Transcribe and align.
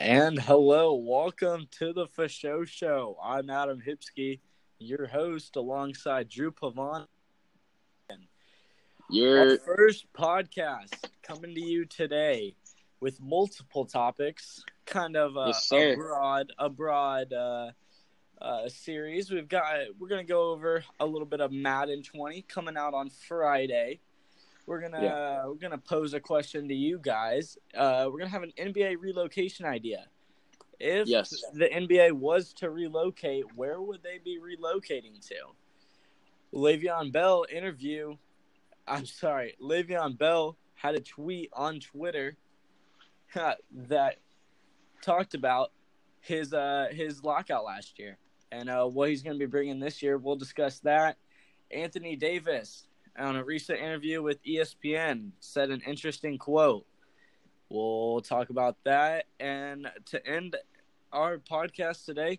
And 0.00 0.40
hello, 0.40 0.94
welcome 0.94 1.68
to 1.72 1.92
the 1.92 2.06
Fasho 2.06 2.66
Show. 2.66 3.18
I'm 3.22 3.50
Adam 3.50 3.82
Hipsky, 3.86 4.40
your 4.78 5.06
host, 5.06 5.56
alongside 5.56 6.30
Drew 6.30 6.50
Pavon. 6.50 7.06
Your 9.10 9.38
Our 9.38 9.58
first 9.58 10.10
podcast 10.14 10.94
coming 11.22 11.54
to 11.54 11.60
you 11.60 11.84
today 11.84 12.56
with 13.00 13.20
multiple 13.20 13.84
topics, 13.84 14.64
kind 14.86 15.18
of 15.18 15.36
a, 15.36 15.48
Yes, 15.48 15.70
a 15.70 15.94
broad, 15.94 16.50
a 16.58 16.70
broad 16.70 17.34
uh, 17.34 17.70
uh, 18.40 18.70
series. 18.70 19.30
We've 19.30 19.48
got 19.48 19.64
we're 19.98 20.08
gonna 20.08 20.24
go 20.24 20.52
over 20.52 20.82
a 20.98 21.04
little 21.04 21.28
bit 21.28 21.42
of 21.42 21.52
Madden 21.52 22.02
20 22.02 22.40
coming 22.48 22.78
out 22.78 22.94
on 22.94 23.10
Friday. 23.10 24.00
We're 24.70 24.80
gonna 24.80 25.02
Yeah. 25.02 25.46
we're 25.46 25.54
gonna 25.54 25.78
pose 25.78 26.14
a 26.14 26.20
question 26.20 26.68
to 26.68 26.74
you 26.74 27.00
guys. 27.00 27.58
Uh, 27.74 28.08
we're 28.08 28.18
gonna 28.20 28.30
have 28.30 28.44
an 28.44 28.52
NBA 28.56 28.94
relocation 29.00 29.66
idea. 29.66 30.06
If 30.78 31.08
Yes. 31.08 31.34
the 31.54 31.66
NBA 31.74 32.12
was 32.12 32.52
to 32.54 32.70
relocate, 32.70 33.52
where 33.56 33.82
would 33.82 34.04
they 34.04 34.18
be 34.18 34.38
relocating 34.38 35.20
to? 35.26 35.56
Le'Veon 36.54 37.10
Bell 37.10 37.46
interview. 37.50 38.16
I'm 38.86 39.06
sorry, 39.06 39.56
Le'Veon 39.60 40.16
Bell 40.16 40.56
had 40.74 40.94
a 40.94 41.00
tweet 41.00 41.50
on 41.52 41.80
Twitter 41.80 42.36
that 43.34 44.18
talked 45.02 45.34
about 45.34 45.72
his 46.20 46.54
uh 46.54 46.86
his 46.92 47.24
lockout 47.24 47.64
last 47.64 47.98
year 47.98 48.18
and 48.52 48.70
uh 48.70 48.86
what 48.86 49.08
he's 49.08 49.22
going 49.22 49.34
to 49.36 49.44
be 49.44 49.50
bringing 49.50 49.80
this 49.80 50.00
year. 50.00 50.16
We'll 50.16 50.36
discuss 50.36 50.78
that. 50.80 51.16
Anthony 51.72 52.14
Davis 52.14 52.86
on 53.18 53.36
a 53.36 53.44
recent 53.44 53.78
interview 53.78 54.22
with 54.22 54.42
ESPN 54.44 55.30
said 55.40 55.70
an 55.70 55.82
interesting 55.86 56.38
quote. 56.38 56.86
We'll 57.68 58.20
talk 58.20 58.50
about 58.50 58.76
that 58.84 59.26
and 59.38 59.88
to 60.06 60.26
end 60.26 60.56
our 61.12 61.38
podcast 61.38 62.04
today, 62.04 62.38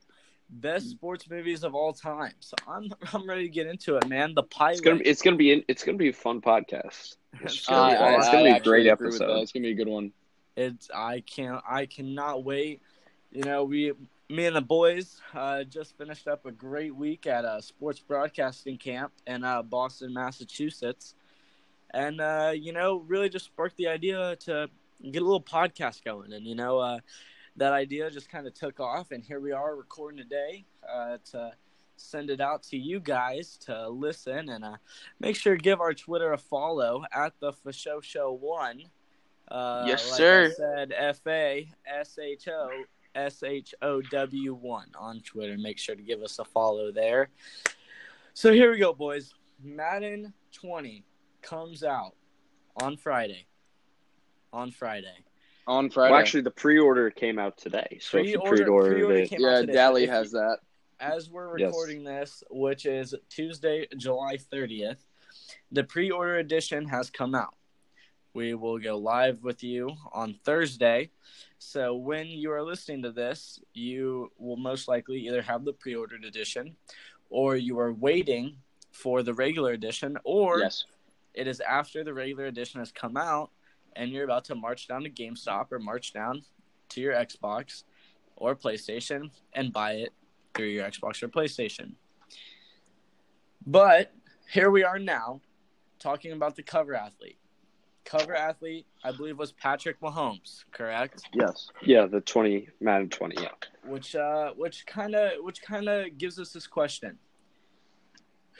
best 0.49 0.87
mm. 0.87 0.91
sports 0.91 1.29
movies 1.29 1.63
of 1.63 1.73
all 1.73 1.93
time. 1.93 2.33
So 2.39 2.55
I'm 2.67 2.89
I'm 3.13 3.27
ready 3.27 3.43
to 3.43 3.49
get 3.49 3.67
into 3.67 3.95
it, 3.95 4.07
man. 4.07 4.33
The 4.35 4.43
pilot. 4.43 4.73
it's 4.73 4.81
gonna 4.81 5.01
it's 5.05 5.21
uh, 5.21 5.25
gonna 5.25 5.37
be 5.37 5.65
it's 5.67 5.83
gonna 5.83 5.97
be 5.97 6.09
a 6.09 6.13
fun 6.13 6.41
podcast. 6.41 7.15
It's 7.41 7.55
It's 7.55 7.65
gonna 7.65 7.93
be, 7.93 7.97
be 7.97 8.15
it's 8.15 8.27
gonna 8.27 8.43
be 8.43 8.49
a 8.49 8.59
great 8.59 8.87
agree 8.87 9.07
with 9.07 9.19
that. 9.19 9.25
episode. 9.25 9.41
It's 9.41 9.51
gonna 9.51 9.63
be 9.63 9.71
a 9.71 9.75
good 9.75 9.87
one. 9.87 10.11
It's 10.57 10.89
I 10.93 11.21
can't 11.21 11.63
I 11.69 11.85
cannot 11.85 12.43
wait. 12.43 12.81
You 13.31 13.43
know, 13.43 13.63
we 13.63 13.93
me 14.31 14.45
and 14.45 14.55
the 14.55 14.61
boys 14.61 15.19
uh, 15.33 15.63
just 15.63 15.97
finished 15.97 16.27
up 16.27 16.45
a 16.45 16.51
great 16.51 16.95
week 16.95 17.27
at 17.27 17.43
a 17.43 17.61
sports 17.61 17.99
broadcasting 17.99 18.77
camp 18.77 19.11
in 19.27 19.43
uh, 19.43 19.61
Boston, 19.61 20.13
Massachusetts, 20.13 21.15
and 21.93 22.21
uh, 22.21 22.53
you 22.55 22.71
know, 22.71 23.03
really 23.07 23.29
just 23.29 23.45
sparked 23.45 23.75
the 23.77 23.87
idea 23.87 24.35
to 24.37 24.69
get 25.11 25.21
a 25.21 25.25
little 25.25 25.41
podcast 25.41 26.03
going. 26.03 26.31
And 26.33 26.45
you 26.45 26.55
know, 26.55 26.79
uh, 26.79 26.99
that 27.57 27.73
idea 27.73 28.09
just 28.09 28.29
kind 28.29 28.47
of 28.47 28.53
took 28.53 28.79
off, 28.79 29.11
and 29.11 29.23
here 29.23 29.39
we 29.41 29.51
are 29.51 29.75
recording 29.75 30.17
today 30.17 30.65
uh, 30.89 31.17
to 31.31 31.51
send 31.97 32.29
it 32.29 32.39
out 32.39 32.63
to 32.63 32.77
you 32.77 32.99
guys 32.99 33.57
to 33.57 33.89
listen 33.89 34.49
and 34.49 34.63
uh, 34.63 34.77
make 35.19 35.35
sure 35.35 35.55
to 35.57 35.61
give 35.61 35.81
our 35.81 35.93
Twitter 35.93 36.31
a 36.31 36.37
follow 36.37 37.03
at 37.11 37.33
the 37.39 37.51
Fasho 37.51 38.01
Show 38.01 38.31
One. 38.31 38.83
Uh, 39.49 39.83
Yes, 39.85 40.09
like 40.09 40.17
sir. 40.17 40.45
I 40.45 40.49
said 40.51 40.93
F 40.95 41.19
A 41.27 41.69
S 41.85 42.17
H 42.17 42.47
O 42.47 42.69
S 43.15 43.43
H 43.43 43.73
O 43.81 44.01
W 44.01 44.53
one 44.53 44.87
on 44.97 45.21
Twitter. 45.21 45.57
Make 45.57 45.77
sure 45.77 45.95
to 45.95 46.01
give 46.01 46.21
us 46.21 46.39
a 46.39 46.45
follow 46.45 46.91
there. 46.91 47.29
So 48.33 48.51
here 48.53 48.71
we 48.71 48.79
go, 48.79 48.93
boys. 48.93 49.33
Madden 49.63 50.33
20 50.53 51.03
comes 51.41 51.83
out 51.83 52.15
on 52.81 52.97
Friday. 52.97 53.45
On 54.53 54.71
Friday. 54.71 55.13
On 55.67 55.89
Friday. 55.89 56.11
Well, 56.11 56.19
actually, 56.19 56.41
the 56.41 56.51
pre-order 56.51 57.11
came 57.11 57.37
out 57.37 57.57
today, 57.57 57.99
so 58.01 58.17
if 58.17 58.27
you 58.27 58.39
Pre-order- 58.39 58.63
pre-ordered 58.63 58.93
pre-order 58.95 59.17
it, 59.17 59.29
came 59.29 59.45
out 59.45 59.51
yeah, 59.51 59.59
today. 59.61 59.73
Dally 59.73 60.03
If 60.05 60.09
has 60.09 60.31
that. 60.31 60.59
as 60.99 61.29
we're 61.29 61.57
Yes. 61.59 61.67
recording 61.67 62.03
this, 62.03 62.43
which 62.49 62.85
is 62.85 63.13
Tuesday, 63.29 63.87
July 63.97 64.37
30th, 64.37 65.05
the 65.71 65.83
pre 65.83 66.09
order 66.09 66.37
edition 66.37 66.87
has 66.87 67.09
come 67.09 67.35
out. 67.35 67.55
We 68.33 68.53
will 68.55 68.79
go 68.79 68.97
live 68.97 69.43
with 69.43 69.61
you 69.63 69.95
on 70.13 70.33
Thursday. 70.43 71.11
So 71.63 71.93
when 71.93 72.25
you 72.25 72.51
are 72.51 72.63
listening 72.63 73.03
to 73.03 73.11
this, 73.11 73.59
you 73.75 74.31
will 74.39 74.57
most 74.57 74.87
likely 74.87 75.19
either 75.27 75.43
have 75.43 75.63
the 75.63 75.73
pre 75.73 75.93
ordered 75.93 76.25
edition 76.25 76.75
or 77.29 77.55
you 77.55 77.77
are 77.77 77.93
waiting 77.93 78.57
for 78.91 79.21
the 79.21 79.35
regular 79.35 79.73
edition 79.73 80.17
or 80.23 80.57
Yes. 80.57 80.85
it 81.35 81.45
is 81.45 81.59
after 81.59 82.03
the 82.03 82.15
regular 82.15 82.47
edition 82.47 82.79
has 82.79 82.91
come 82.91 83.15
out 83.15 83.51
and 83.95 84.09
you're 84.09 84.23
about 84.23 84.43
to 84.45 84.55
march 84.55 84.87
down 84.87 85.03
to 85.03 85.09
GameStop 85.11 85.71
or 85.71 85.77
march 85.77 86.13
down 86.13 86.41
to 86.89 86.99
your 86.99 87.13
Xbox 87.13 87.83
or 88.37 88.55
PlayStation 88.55 89.29
and 89.53 89.71
buy 89.71 89.91
it 89.93 90.13
through 90.55 90.65
your 90.69 90.89
Xbox 90.89 91.21
or 91.21 91.27
PlayStation. 91.27 91.91
But 93.67 94.11
here 94.49 94.71
we 94.71 94.83
are 94.83 94.97
now 94.97 95.41
talking 95.99 96.31
about 96.31 96.55
the 96.55 96.63
cover 96.63 96.95
athlete. 96.95 97.37
Cover 98.03 98.35
athlete, 98.35 98.85
I 99.03 99.11
believe, 99.11 99.37
was 99.37 99.51
Patrick 99.51 99.99
Mahomes, 100.01 100.65
correct? 100.71 101.21
Yes. 101.33 101.69
yeah, 101.83 102.05
the 102.07 102.21
twenty 102.21 102.67
Madden 102.79 103.09
twenty, 103.09 103.41
yeah. 103.41 103.49
Which 103.85 104.15
uh 104.15 104.51
which 104.55 104.85
kinda 104.85 105.33
which 105.39 105.61
kinda 105.61 106.09
gives 106.09 106.39
us 106.39 106.51
this 106.51 106.67
question. 106.67 107.17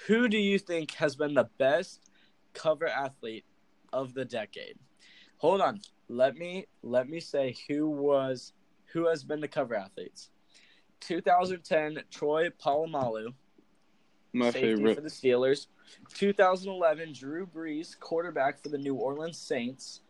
Who 0.07 0.27
do 0.27 0.37
you 0.37 0.57
think 0.57 0.91
has 0.95 1.15
been 1.15 1.33
the 1.33 1.49
best 1.57 2.01
cover 2.53 2.87
athlete 2.87 3.45
of 3.91 4.13
the 4.13 4.25
decade? 4.25 4.77
Hold 5.37 5.61
on. 5.61 5.81
Let 6.07 6.35
me 6.37 6.67
let 6.83 7.09
me 7.09 7.19
say 7.19 7.55
who 7.67 7.89
was 7.89 8.53
who 8.93 9.07
has 9.07 9.23
been 9.23 9.39
the 9.39 9.47
cover 9.47 9.75
athletes. 9.75 10.29
2010 11.01 12.03
Troy 12.11 12.49
Polamalu, 12.49 13.33
My 14.33 14.51
safety 14.51 14.75
favorite. 14.75 14.95
for 14.95 15.01
the 15.01 15.09
Steelers. 15.09 15.67
2011 16.13 17.13
Drew 17.13 17.45
Brees, 17.45 17.99
quarterback 17.99 18.61
for 18.61 18.69
the 18.69 18.77
New 18.77 18.95
Orleans 18.95 19.37
Saints. 19.37 20.01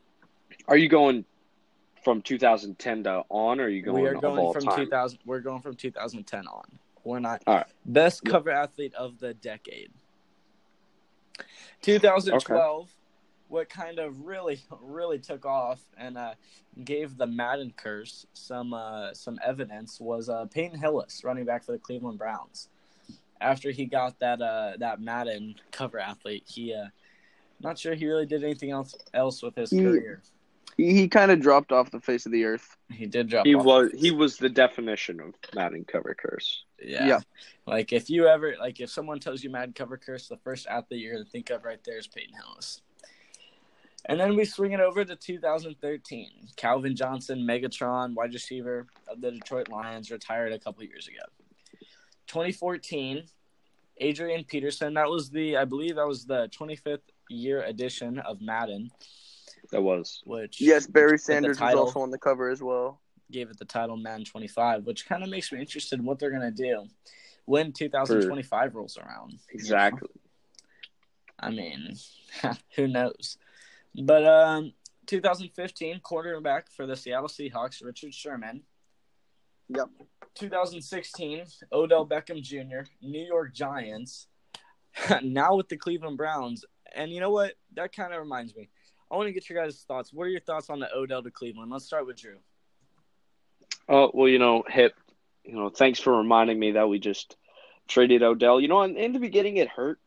Are 0.67 0.77
you 0.77 0.89
going 0.89 1.25
from 2.03 2.21
2010 2.21 3.03
to 3.03 3.23
on, 3.29 3.59
or 3.59 3.63
are 3.63 3.69
you 3.69 3.81
going 3.81 4.03
we 4.03 4.09
are 4.09 4.15
of 4.15 4.21
going 4.21 4.39
all 4.39 4.53
from 4.53 4.63
time? 4.63 4.77
2000 4.77 5.19
we're 5.25 5.39
going 5.39 5.61
from 5.61 5.75
2010 5.75 6.47
on. 6.47 6.63
We're 7.03 7.19
not 7.19 7.41
All 7.47 7.55
right. 7.55 7.65
best 7.85 8.23
cover 8.25 8.51
athlete 8.51 8.93
of 8.93 9.19
the 9.19 9.33
decade. 9.33 9.91
2012 11.81 12.93
what 13.51 13.67
kind 13.67 13.99
of 13.99 14.25
really 14.25 14.61
really 14.81 15.19
took 15.19 15.45
off 15.45 15.81
and 15.97 16.17
uh, 16.17 16.33
gave 16.85 17.17
the 17.17 17.27
Madden 17.27 17.73
curse 17.75 18.25
some 18.33 18.73
uh, 18.73 19.13
some 19.13 19.39
evidence 19.45 19.99
was 19.99 20.29
uh, 20.29 20.45
Peyton 20.45 20.79
Hillis, 20.79 21.23
running 21.23 21.45
back 21.45 21.65
for 21.65 21.73
the 21.73 21.77
Cleveland 21.77 22.17
Browns. 22.17 22.69
After 23.41 23.71
he 23.71 23.85
got 23.85 24.19
that 24.19 24.41
uh, 24.41 24.73
that 24.79 25.01
Madden 25.01 25.55
cover 25.71 25.99
athlete, 25.99 26.43
he 26.47 26.73
uh, 26.73 26.85
not 27.59 27.77
sure 27.77 27.93
he 27.95 28.07
really 28.07 28.25
did 28.25 28.43
anything 28.43 28.71
else 28.71 28.95
else 29.13 29.41
with 29.41 29.55
his 29.55 29.71
He- 29.71 29.81
career. 29.81 30.21
He, 30.77 30.93
he 30.93 31.07
kind 31.09 31.31
of 31.31 31.41
dropped 31.41 31.73
off 31.73 31.91
the 31.91 31.99
face 31.99 32.25
of 32.25 32.31
the 32.31 32.45
earth. 32.45 32.77
He 32.89 33.05
did 33.05 33.27
drop. 33.27 33.45
He 33.45 33.55
off. 33.55 33.65
was 33.65 33.91
he 33.95 34.09
was 34.11 34.37
the 34.37 34.47
definition 34.49 35.19
of 35.19 35.33
Madden 35.53 35.83
cover 35.83 36.15
curse. 36.17 36.63
Yeah. 36.81 37.05
Yeah. 37.07 37.19
Like 37.67 37.91
if 37.91 38.09
you 38.09 38.27
ever 38.27 38.55
like 38.59 38.79
if 38.79 38.89
someone 38.89 39.19
tells 39.19 39.43
you 39.43 39.49
Madden 39.49 39.73
cover 39.73 39.97
curse, 39.97 40.27
the 40.29 40.37
first 40.37 40.67
athlete 40.67 41.01
you're 41.01 41.13
gonna 41.13 41.25
think 41.25 41.49
of 41.49 41.65
right 41.65 41.83
there 41.83 41.97
is 41.97 42.07
Peyton 42.07 42.33
Hillis. 42.35 42.81
And 44.05 44.19
then 44.19 44.35
we 44.35 44.45
swing 44.45 44.71
it 44.71 44.79
over 44.79 45.05
to 45.05 45.15
2013. 45.15 46.29
Calvin 46.55 46.95
Johnson, 46.95 47.39
Megatron, 47.39 48.15
wide 48.15 48.33
receiver 48.33 48.87
of 49.07 49.21
the 49.21 49.31
Detroit 49.31 49.69
Lions, 49.69 50.09
retired 50.09 50.53
a 50.53 50.57
couple 50.59 50.83
years 50.83 51.07
ago. 51.07 51.21
2014, 52.31 53.23
Adrian 53.97 54.45
Peterson. 54.45 54.93
That 54.93 55.09
was 55.09 55.29
the 55.29 55.57
I 55.57 55.65
believe 55.65 55.95
that 55.95 56.07
was 56.07 56.25
the 56.25 56.49
25th 56.57 56.99
year 57.29 57.61
edition 57.63 58.19
of 58.19 58.39
Madden, 58.39 58.89
That 59.71 59.81
was 59.81 60.23
which 60.25 60.61
Yes, 60.61 60.87
Barry 60.87 61.17
Sanders 61.17 61.59
was 61.59 61.75
also 61.75 61.99
on 61.99 62.09
the 62.09 62.17
cover 62.17 62.49
as 62.49 62.63
well. 62.63 63.01
gave 63.31 63.49
it 63.49 63.59
the 63.59 63.65
title 63.65 63.97
Madden 63.97 64.23
25, 64.23 64.85
which 64.85 65.09
kind 65.09 65.23
of 65.23 65.29
makes 65.29 65.51
me 65.51 65.59
interested 65.59 65.99
in 65.99 66.05
what 66.05 66.19
they're 66.19 66.31
gonna 66.31 66.51
do 66.51 66.85
when 67.45 67.73
2025 67.73 68.75
rolls 68.75 68.97
around. 68.97 69.31
you 69.31 69.37
know? 69.37 69.53
exactly. 69.53 70.09
I 71.37 71.49
mean, 71.49 71.97
who 72.75 72.87
knows? 72.87 73.37
But 73.93 74.25
um, 74.25 74.71
2015 75.07 75.99
quarterback 75.99 76.71
for 76.71 76.85
the 76.87 76.95
Seattle 76.95 77.27
Seahawks, 77.27 77.83
Richard 77.83 78.13
Sherman. 78.13 78.63
Yep. 79.75 79.89
2016 80.35 81.43
Odell 81.71 82.07
Beckham 82.07 82.41
Jr., 82.41 82.89
New 83.01 83.25
York 83.25 83.53
Giants. 83.53 84.27
now 85.23 85.55
with 85.55 85.69
the 85.69 85.77
Cleveland 85.77 86.17
Browns, 86.17 86.65
and 86.93 87.11
you 87.11 87.19
know 87.19 87.31
what? 87.31 87.53
That 87.75 87.95
kind 87.95 88.13
of 88.13 88.19
reminds 88.19 88.55
me. 88.55 88.69
I 89.09 89.15
want 89.15 89.27
to 89.27 89.33
get 89.33 89.49
your 89.49 89.63
guys' 89.63 89.83
thoughts. 89.87 90.13
What 90.13 90.23
are 90.23 90.29
your 90.29 90.41
thoughts 90.41 90.69
on 90.69 90.79
the 90.79 90.93
Odell 90.93 91.23
to 91.23 91.31
Cleveland? 91.31 91.71
Let's 91.71 91.85
start 91.85 92.05
with 92.05 92.17
Drew. 92.17 92.37
Oh 93.89 94.11
well, 94.13 94.27
you 94.27 94.39
know, 94.39 94.63
Hip. 94.67 94.93
You 95.43 95.55
know, 95.55 95.69
thanks 95.69 95.99
for 95.99 96.17
reminding 96.17 96.59
me 96.59 96.73
that 96.73 96.87
we 96.87 96.99
just 96.99 97.35
traded 97.87 98.23
Odell. 98.23 98.61
You 98.61 98.67
know, 98.67 98.83
in, 98.83 98.95
in 98.95 99.11
the 99.11 99.19
beginning, 99.19 99.57
it 99.57 99.67
hurt. 99.67 99.99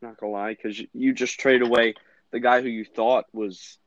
Not 0.00 0.18
gonna 0.18 0.32
lie, 0.32 0.54
because 0.54 0.78
you, 0.78 0.88
you 0.92 1.12
just 1.12 1.40
trade 1.40 1.62
away 1.62 1.94
the 2.30 2.40
guy 2.40 2.62
who 2.62 2.68
you 2.68 2.84
thought 2.84 3.24
was 3.32 3.78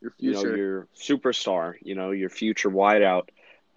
Your 0.00 0.14
you 0.18 0.32
know 0.32 0.42
your 0.42 0.88
superstar, 0.96 1.74
you 1.82 1.94
know 1.94 2.10
your 2.10 2.30
future 2.30 2.70
wideout. 2.70 3.28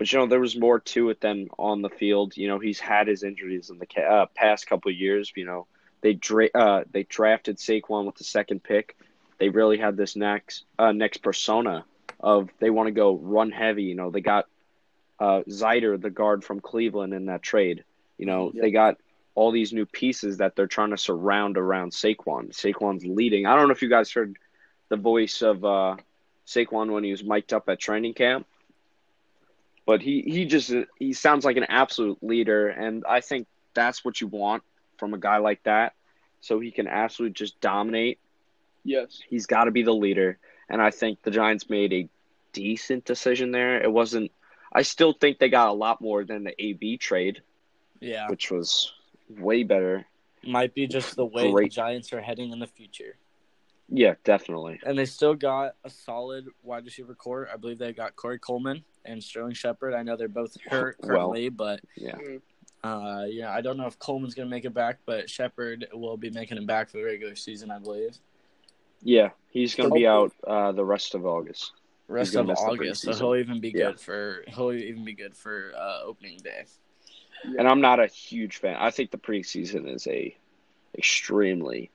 But 0.02 0.12
you 0.12 0.18
know, 0.18 0.26
there 0.26 0.40
was 0.40 0.58
more 0.58 0.80
to 0.80 1.12
it 1.12 1.22
than 1.22 1.50
on 1.60 1.84
the 1.84 1.90
field. 1.90 2.36
You 2.36 2.48
know, 2.48 2.58
he's 2.58 2.80
had 2.80 3.08
his 3.08 3.22
injuries 3.22 3.70
in 3.70 3.78
the 3.78 4.02
uh, 4.02 4.26
past 4.34 4.66
couple 4.66 4.90
of 4.90 4.98
years. 4.98 5.32
You 5.36 5.46
know, 5.46 5.68
they 6.02 6.16
dra- 6.16 6.50
uh, 6.56 6.86
they 6.92 7.04
drafted 7.04 7.58
Saquon 7.58 8.08
with 8.08 8.16
the 8.16 8.24
second 8.24 8.64
pick. 8.64 8.98
They 9.38 9.50
really 9.50 9.78
had 9.78 9.98
this 9.98 10.16
next 10.16 10.64
uh, 10.80 10.92
next 10.92 11.18
persona 11.18 11.86
of 12.20 12.50
they 12.58 12.72
want 12.72 12.88
to 12.88 12.92
go 12.92 13.14
run 13.16 13.52
heavy. 13.52 13.84
You 13.84 13.94
know, 13.94 14.10
they 14.10 14.22
got 14.22 14.48
uh, 15.20 15.44
Zeitler, 15.48 16.02
the 16.02 16.10
guard 16.10 16.44
from 16.44 16.62
Cleveland, 16.62 17.14
in 17.14 17.28
that 17.28 17.44
trade. 17.44 17.84
You 18.18 18.26
know, 18.26 18.52
Yep. 18.56 18.64
they 18.64 18.72
got 18.72 18.98
all 19.36 19.52
these 19.52 19.72
new 19.72 19.86
pieces 19.86 20.38
that 20.38 20.56
they're 20.56 20.66
trying 20.66 20.90
to 20.90 20.98
surround 20.98 21.60
around 21.60 21.92
Saquon. 21.92 22.54
Saquon's 22.54 23.06
leading. 23.06 23.46
I 23.46 23.56
don't 23.56 23.68
know 23.68 23.74
if 23.74 23.84
you 23.84 23.90
guys 23.90 24.12
heard 24.12 24.36
the 24.90 24.98
voice 24.98 25.44
of 25.44 25.64
uh, 25.64 25.98
Saquon 26.48 26.92
when 26.92 27.04
he 27.04 27.12
was 27.12 27.24
mic'd 27.24 27.54
up 27.54 27.70
at 27.70 27.80
training 27.80 28.16
camp, 28.16 28.48
but 29.86 30.02
he 30.02 30.22
he 30.22 30.46
just 30.46 30.74
he 30.98 31.14
sounds 31.14 31.46
like 31.46 31.58
an 31.58 31.66
absolute 31.66 32.24
leader, 32.24 32.68
and 32.70 33.04
I 33.08 33.22
think 33.22 33.48
that's 33.74 34.04
what 34.06 34.22
you 34.22 34.28
want 34.28 34.64
from 34.98 35.14
a 35.14 35.18
guy 35.18 35.38
like 35.38 35.64
that. 35.64 35.94
So 36.42 36.60
he 36.60 36.72
can 36.72 36.88
absolutely 36.88 37.34
just 37.34 37.60
dominate. 37.62 38.20
Yes. 38.84 39.20
He's 39.30 39.46
got 39.46 39.66
to 39.66 39.72
be 39.72 39.84
the 39.84 39.94
leader, 39.94 40.38
and 40.70 40.82
I 40.82 40.90
think 40.92 41.22
the 41.22 41.32
Giants 41.32 41.70
made 41.70 41.94
a 41.94 42.10
decent 42.54 43.06
decision 43.06 43.52
there. 43.52 43.82
It 43.82 43.92
wasn't. 43.92 44.32
I 44.74 44.82
still 44.84 45.14
think 45.14 45.38
they 45.38 45.50
got 45.50 45.70
a 45.70 45.74
lot 45.74 46.02
more 46.02 46.24
than 46.24 46.44
the 46.46 46.54
AB 46.64 46.98
trade, 46.98 47.42
Yeah, 48.00 48.30
which 48.30 48.50
was 48.50 48.92
way 49.30 49.64
better. 49.64 50.06
might 50.44 50.74
be 50.74 50.88
just 50.88 51.16
the 51.16 51.26
way 51.26 51.52
Great. 51.52 51.72
the 51.72 51.76
Giants 51.76 52.14
are 52.14 52.22
heading 52.22 52.52
in 52.52 52.60
the 52.60 52.68
future. 52.68 53.18
Yeah, 53.90 54.16
definitely. 54.24 54.80
And 54.86 54.98
they 54.98 55.06
still 55.06 55.36
got 55.36 55.76
a 55.84 55.90
solid 55.90 56.48
wide 56.64 56.86
receiver 56.86 57.14
core. 57.14 57.50
I 57.54 57.58
believe 57.58 57.78
they 57.78 57.92
got 57.92 58.16
Corey 58.16 58.40
Coleman 58.40 58.84
and 59.06 59.24
Sterling 59.24 59.54
Shepard. 59.54 59.94
I 59.94 60.04
know 60.04 60.16
they're 60.16 60.28
both 60.28 60.58
hurt 60.62 60.98
Well. 61.00 61.10
currently, 61.10 61.50
but 61.50 61.82
Yeah. 61.96 62.18
uh, 62.84 63.26
yeah, 63.28 63.52
I 63.52 63.62
don't 63.62 63.78
know 63.78 63.88
if 63.88 63.98
Coleman's 64.00 64.34
going 64.34 64.48
to 64.48 64.50
make 64.50 64.66
it 64.66 64.74
back, 64.74 65.00
but 65.06 65.30
Shepard 65.30 65.88
will 65.94 66.18
be 66.18 66.30
making 66.30 66.58
it 66.58 66.66
back 66.68 66.90
for 66.90 66.98
the 66.98 67.04
regular 67.04 67.36
season, 67.36 67.72
I 67.72 67.80
believe. 67.80 68.18
Yeah, 69.02 69.30
he's 69.50 69.76
going 69.76 69.90
to 69.90 69.96
be 69.96 70.08
out 70.08 70.34
uh, 70.46 70.72
the 70.72 70.86
rest 70.86 71.16
of 71.16 71.26
August. 71.26 71.72
Rest 72.08 72.36
of 72.36 72.50
August, 72.50 73.04
so 73.04 73.14
he'll 73.14 73.36
even 73.36 73.62
be 73.62 73.70
Yeah. 73.70 73.88
good 73.92 74.00
for 74.00 74.44
he'll 74.48 74.74
even 74.74 75.06
be 75.06 75.14
good 75.14 75.36
for 75.36 75.72
uh, 75.78 76.02
opening 76.04 76.38
day. 76.40 76.66
And 77.58 77.68
I'm 77.68 77.80
not 77.82 78.00
a 78.00 78.08
huge 78.08 78.58
fan. 78.58 78.76
I 78.78 78.92
think 78.92 79.12
the 79.12 79.18
preseason 79.18 79.90
is 79.90 80.06
a 80.08 80.36
extremely 80.98 81.90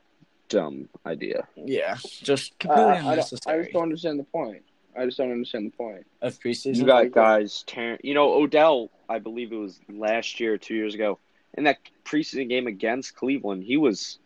dumb 0.48 0.88
idea. 1.04 1.46
Yeah, 1.54 1.96
just 2.22 2.54
I, 2.54 2.56
completely 2.58 2.92
I, 2.92 3.08
I, 3.08 3.12
I 3.12 3.16
just 3.16 3.44
don't 3.44 3.82
understand 3.82 4.18
the 4.18 4.24
point. 4.24 4.62
I 4.98 5.04
just 5.04 5.19
don't 5.19 5.31
understand 5.31 5.66
the 5.72 5.76
point. 5.76 6.06
of 6.22 6.38
preseason. 6.38 6.76
You 6.76 6.87
got 6.87 7.10
guys 7.12 7.62
tearing. 7.66 7.98
You 8.02 8.14
know, 8.14 8.32
Odell. 8.34 8.90
I 9.08 9.19
believe 9.19 9.52
it 9.52 9.56
was 9.56 9.78
last 9.88 10.40
year, 10.40 10.58
two 10.58 10.75
years 10.75 10.94
ago, 10.94 11.19
in 11.54 11.64
that 11.64 11.78
preseason 12.04 12.48
game 12.48 12.66
against 12.66 13.14
Cleveland. 13.14 13.62
He 13.64 13.76
was, 13.76 14.19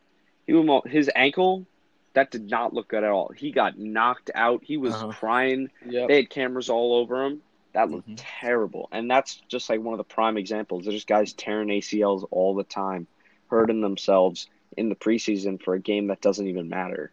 he 0.47 0.53
was 0.53 0.65
mo- 0.65 0.83
his 0.87 1.11
ankle. 1.15 1.67
That 2.15 2.31
did 2.31 2.51
not 2.51 2.73
look 2.75 2.89
good 2.89 3.05
at 3.05 3.11
all. 3.11 3.31
He 3.37 3.53
got 3.53 3.79
knocked 3.79 4.31
out. 4.35 4.65
He 4.65 4.77
was 4.77 4.95
Uh-huh. 4.95 5.09
crying. 5.09 5.71
Yep. 5.87 6.09
They 6.09 6.17
had 6.17 6.31
cameras 6.31 6.69
all 6.71 6.95
over 6.95 7.25
him. 7.25 7.43
That 7.73 7.91
looked 7.91 8.09
Mhm. 8.09 8.15
terrible. 8.17 8.89
And 8.91 9.09
that's 9.11 9.37
just 9.49 9.69
like 9.71 9.81
one 9.81 9.95
of 9.95 9.99
the 9.99 10.05
prime 10.15 10.37
examples. 10.37 10.87
There's 10.87 11.05
guys 11.05 11.33
tearing 11.33 11.71
ACLs 11.71 12.27
all 12.33 12.55
the 12.57 12.65
time, 12.65 13.07
hurting 13.49 13.81
themselves 13.81 14.49
in 14.77 14.89
the 14.89 14.97
preseason 14.97 15.63
for 15.63 15.75
a 15.75 15.79
game 15.79 16.09
that 16.09 16.21
doesn't 16.21 16.47
even 16.49 16.69
matter. 16.69 17.13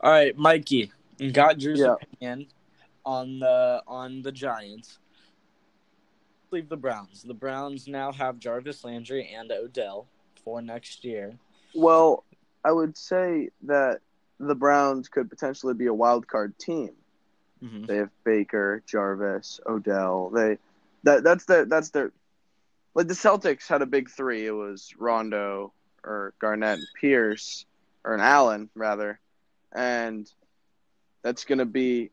All 0.00 0.10
right, 0.10 0.36
Mikey, 0.38 0.92
got 1.32 1.58
Drew's 1.58 1.80
Yeah. 1.80 1.96
opinion 2.00 2.46
on 3.04 3.38
the 3.38 3.82
on 3.86 4.22
the 4.22 4.32
Giants. 4.32 4.98
Leave 6.50 6.68
the 6.68 6.76
Browns. 6.76 7.22
The 7.22 7.34
Browns 7.34 7.88
now 7.88 8.12
have 8.12 8.38
Jarvis 8.38 8.84
Landry 8.84 9.32
and 9.34 9.50
Odell 9.50 10.06
for 10.44 10.60
next 10.60 11.04
year. 11.04 11.34
Well, 11.74 12.24
I 12.64 12.72
would 12.72 12.96
say 12.96 13.48
that 13.62 14.00
the 14.38 14.54
Browns 14.54 15.08
could 15.08 15.30
potentially 15.30 15.74
be 15.74 15.86
a 15.86 15.94
wild 15.94 16.26
card 16.28 16.58
team. 16.58 16.90
Mm-hmm. 17.62 17.84
They 17.84 17.96
have 17.96 18.10
Baker, 18.24 18.82
Jarvis, 18.86 19.60
Odell. 19.66 20.30
They 20.30 20.58
that 21.04 21.24
that's 21.24 21.44
their 21.44 21.64
that's 21.64 21.90
their 21.90 22.12
like 22.94 23.08
the 23.08 23.14
Celtics 23.14 23.68
had 23.68 23.82
a 23.82 23.86
big 23.86 24.10
three. 24.10 24.46
It 24.46 24.52
was 24.52 24.92
Rondo 24.98 25.72
or 26.04 26.34
Garnett 26.40 26.78
and 26.78 26.88
Pierce 27.00 27.64
or 28.04 28.14
an 28.14 28.20
Allen 28.20 28.68
rather, 28.74 29.20
and 29.72 30.30
that's 31.22 31.44
going 31.44 31.58
to 31.58 31.64
be 31.64 32.10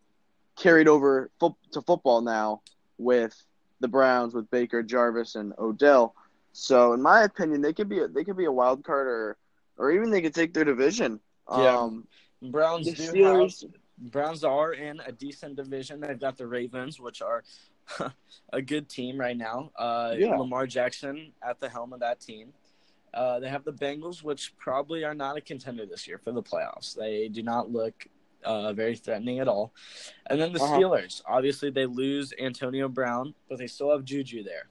carried 0.60 0.88
over 0.88 1.32
fo- 1.40 1.58
to 1.72 1.82
football 1.82 2.22
now 2.22 2.62
with 2.98 3.36
the 3.80 3.88
Browns 3.88 4.34
with 4.34 4.50
Baker, 4.52 4.84
Jarvis, 4.84 5.36
and 5.36 5.54
Odell. 5.58 6.14
So, 6.52 6.94
in 6.94 7.02
my 7.02 7.24
opinion, 7.24 7.62
they 7.62 7.74
could 7.74 7.88
be 7.90 8.00
a, 8.00 8.08
they 8.08 8.24
could 8.24 8.38
be 8.38 8.46
a 8.46 8.52
wild 8.52 8.84
card 8.84 9.08
or 9.08 9.38
or 9.78 9.92
even 9.92 10.10
they 10.12 10.22
could 10.22 10.36
take 10.36 10.54
their 10.54 10.66
division. 10.66 11.20
Yeah. 11.50 11.78
Um, 11.78 12.08
Browns 12.42 12.86
do 12.88 12.94
Steelers. 12.94 13.62
have 13.62 13.72
Browns 14.12 14.44
are 14.44 14.74
in 14.74 15.00
a 15.06 15.12
decent 15.12 15.56
division. 15.56 16.00
They've 16.02 16.20
got 16.20 16.38
the 16.38 16.48
Ravens, 16.48 17.00
which 17.00 17.22
are 17.22 17.44
a 18.54 18.62
good 18.62 18.90
team 18.90 19.20
right 19.20 19.36
now. 19.38 19.72
Uh, 19.78 20.16
Yeah. 20.18 20.36
Lamar 20.36 20.68
Jackson 20.68 21.32
at 21.42 21.60
the 21.60 21.70
helm 21.70 21.94
of 21.94 22.00
that 22.02 22.20
team. 22.20 22.54
Uh, 23.14 23.40
they 23.40 23.50
have 23.50 23.64
the 23.64 23.74
Bengals, 23.74 24.22
which 24.24 24.54
probably 24.58 25.04
are 25.04 25.16
not 25.16 25.36
a 25.38 25.42
contender 25.42 25.86
this 25.86 26.08
year 26.08 26.18
for 26.20 26.32
the 26.32 26.44
playoffs. 26.44 26.96
They 26.96 27.28
do 27.28 27.42
not 27.42 27.72
look 27.72 28.06
uh, 28.44 28.74
very 28.74 28.96
threatening 28.96 29.40
at 29.40 29.48
all. 29.48 29.74
And 30.28 30.40
then 30.40 30.54
the 30.54 30.62
Uh-huh. 30.62 30.78
Steelers. 30.78 31.22
Obviously, 31.28 31.70
they 31.70 31.86
lose 31.86 32.34
Antonio 32.40 32.88
Brown, 32.88 33.34
but 33.48 33.58
they 33.58 33.68
still 33.68 33.92
have 33.92 34.04
Juju 34.06 34.44
there. 34.44 34.68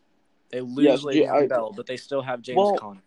They 0.50 0.60
lose 0.60 0.84
Yes, 0.86 1.02
Le'Veon 1.04 1.44
I- 1.44 1.46
Bell, 1.46 1.72
but 1.76 1.86
they 1.86 1.96
still 1.96 2.22
have 2.22 2.40
James 2.42 2.56
Well, 2.56 2.76
Conner. 2.76 3.02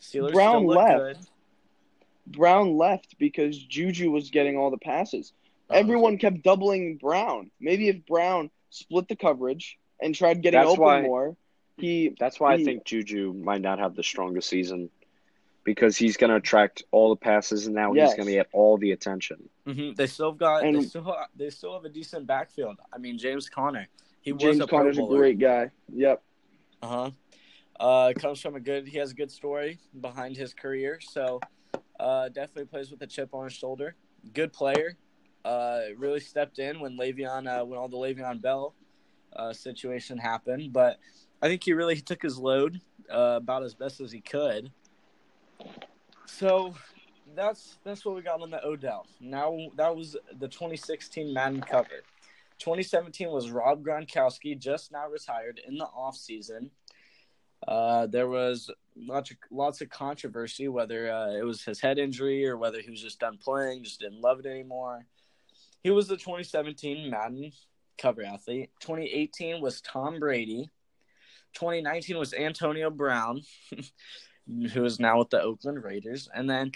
Steelers 0.00 0.32
Brown 0.32 0.62
still 0.62 0.66
look 0.68 0.76
left. 0.76 0.98
good. 0.98 2.36
Brown 2.36 2.76
left 2.76 3.18
because 3.18 3.58
Juju 3.58 4.10
was 4.10 4.30
getting 4.30 4.56
all 4.56 4.70
the 4.70 4.78
passes. 4.78 5.32
Uh-huh. 5.70 5.78
Everyone 5.80 6.18
kept 6.18 6.42
doubling 6.42 6.96
Brown. 6.96 7.50
Maybe 7.60 7.88
if 7.88 8.04
Brown 8.06 8.50
split 8.70 9.08
the 9.08 9.16
coverage 9.16 9.78
and 10.00 10.14
tried 10.14 10.42
getting 10.42 10.60
That's 10.60 10.70
open 10.70 10.82
why- 10.82 11.02
more, 11.02 11.36
he 11.78 12.14
That's 12.18 12.38
why 12.40 12.54
I 12.54 12.64
think 12.64 12.84
Juju 12.84 13.32
might 13.34 13.60
not 13.60 13.78
have 13.78 13.94
the 13.94 14.02
strongest 14.02 14.48
season 14.48 14.90
because 15.68 15.98
he's 15.98 16.16
going 16.16 16.30
to 16.30 16.36
attract 16.36 16.82
all 16.92 17.10
the 17.10 17.16
passes 17.16 17.66
and 17.66 17.74
now 17.74 17.92
Yes. 17.92 18.08
he's 18.12 18.16
going 18.16 18.26
to 18.28 18.32
get 18.32 18.48
all 18.54 18.78
the 18.78 18.92
attention. 18.92 19.36
hmm 19.66 19.90
They 19.94 20.06
still 20.06 20.30
have 20.30 20.38
got. 20.38 20.62
they 20.62 20.80
still. 20.80 21.02
ha- 21.02 21.26
They 21.36 21.50
still 21.50 21.74
have 21.74 21.84
a 21.84 21.90
decent 21.90 22.26
backfield. 22.26 22.78
I 22.90 22.96
mean, 22.96 23.18
James 23.18 23.50
Conner. 23.50 23.86
He 24.22 24.30
James 24.30 24.42
was 24.44 24.60
a 24.60 24.66
Pro 24.66 24.78
Conner's 24.78 24.98
a 24.98 25.02
great 25.02 25.38
guy. 25.38 25.70
Yep. 25.94 26.22
Uh-huh. 26.80 27.10
Uh 27.78 28.12
Comes 28.18 28.40
from 28.40 28.56
a 28.56 28.60
good. 28.60 28.88
He 28.88 28.96
has 28.96 29.10
a 29.10 29.14
good 29.14 29.30
story 29.30 29.78
behind 30.00 30.38
his 30.38 30.54
career. 30.54 31.00
So, 31.02 31.38
uh, 32.00 32.30
definitely 32.30 32.64
plays 32.64 32.90
with 32.90 33.02
a 33.02 33.06
chip 33.06 33.34
on 33.34 33.44
his 33.44 33.52
shoulder. 33.52 33.94
Good 34.32 34.54
player. 34.54 34.96
Uh, 35.44 35.80
really 35.98 36.20
stepped 36.20 36.58
in 36.58 36.80
when 36.80 36.96
Le'Veon, 36.98 37.46
uh, 37.46 37.64
when 37.66 37.78
all 37.78 37.88
the 37.88 37.96
Le'Veon 37.98 38.40
Bell, 38.40 38.74
uh, 39.36 39.52
situation 39.52 40.16
happened. 40.16 40.72
But 40.72 40.98
I 41.42 41.48
think 41.48 41.62
he 41.62 41.74
really 41.74 42.00
took 42.00 42.22
his 42.22 42.38
load, 42.38 42.80
uh, 43.12 43.34
about 43.36 43.62
as 43.62 43.74
best 43.74 44.00
as 44.00 44.10
he 44.10 44.20
could. 44.22 44.72
So, 46.26 46.74
that's 47.34 47.78
that's 47.84 48.04
what 48.04 48.16
we 48.16 48.22
got 48.22 48.40
on 48.40 48.50
the 48.50 48.64
Odell. 48.64 49.06
Now 49.20 49.56
that 49.76 49.94
was 49.94 50.16
the 50.38 50.48
2016 50.48 51.32
Madden 51.32 51.60
cover. 51.60 52.02
2017 52.58 53.30
was 53.30 53.50
Rob 53.50 53.84
Gronkowski, 53.84 54.58
just 54.58 54.90
now 54.90 55.08
retired 55.08 55.60
in 55.66 55.78
the 55.78 55.86
offseason. 55.86 56.70
Uh, 57.66 58.06
there 58.06 58.28
was 58.28 58.70
lots 58.96 59.30
of, 59.30 59.36
lots 59.50 59.80
of 59.80 59.88
controversy 59.88 60.68
whether 60.68 61.12
uh, 61.12 61.30
it 61.32 61.44
was 61.44 61.62
his 61.62 61.80
head 61.80 61.98
injury 61.98 62.46
or 62.46 62.56
whether 62.56 62.80
he 62.80 62.90
was 62.90 63.02
just 63.02 63.20
done 63.20 63.38
playing, 63.38 63.84
just 63.84 64.00
didn't 64.00 64.20
love 64.20 64.40
it 64.40 64.46
anymore. 64.46 65.06
He 65.82 65.90
was 65.90 66.08
the 66.08 66.16
2017 66.16 67.10
Madden 67.10 67.52
cover 67.96 68.22
athlete. 68.24 68.70
2018 68.80 69.60
was 69.60 69.80
Tom 69.80 70.18
Brady. 70.18 70.70
2019 71.54 72.18
was 72.18 72.34
Antonio 72.34 72.90
Brown, 72.90 73.42
who 74.72 74.84
is 74.84 74.98
now 74.98 75.18
with 75.18 75.30
the 75.30 75.40
Oakland 75.40 75.82
Raiders. 75.82 76.28
And 76.34 76.48
then 76.48 76.72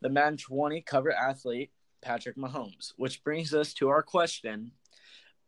the 0.00 0.08
Madden 0.08 0.38
20 0.38 0.80
cover 0.82 1.12
athlete, 1.12 1.70
Patrick 2.02 2.36
Mahomes, 2.36 2.92
which 2.96 3.24
brings 3.24 3.54
us 3.54 3.72
to 3.74 3.88
our 3.88 4.02
question 4.02 4.72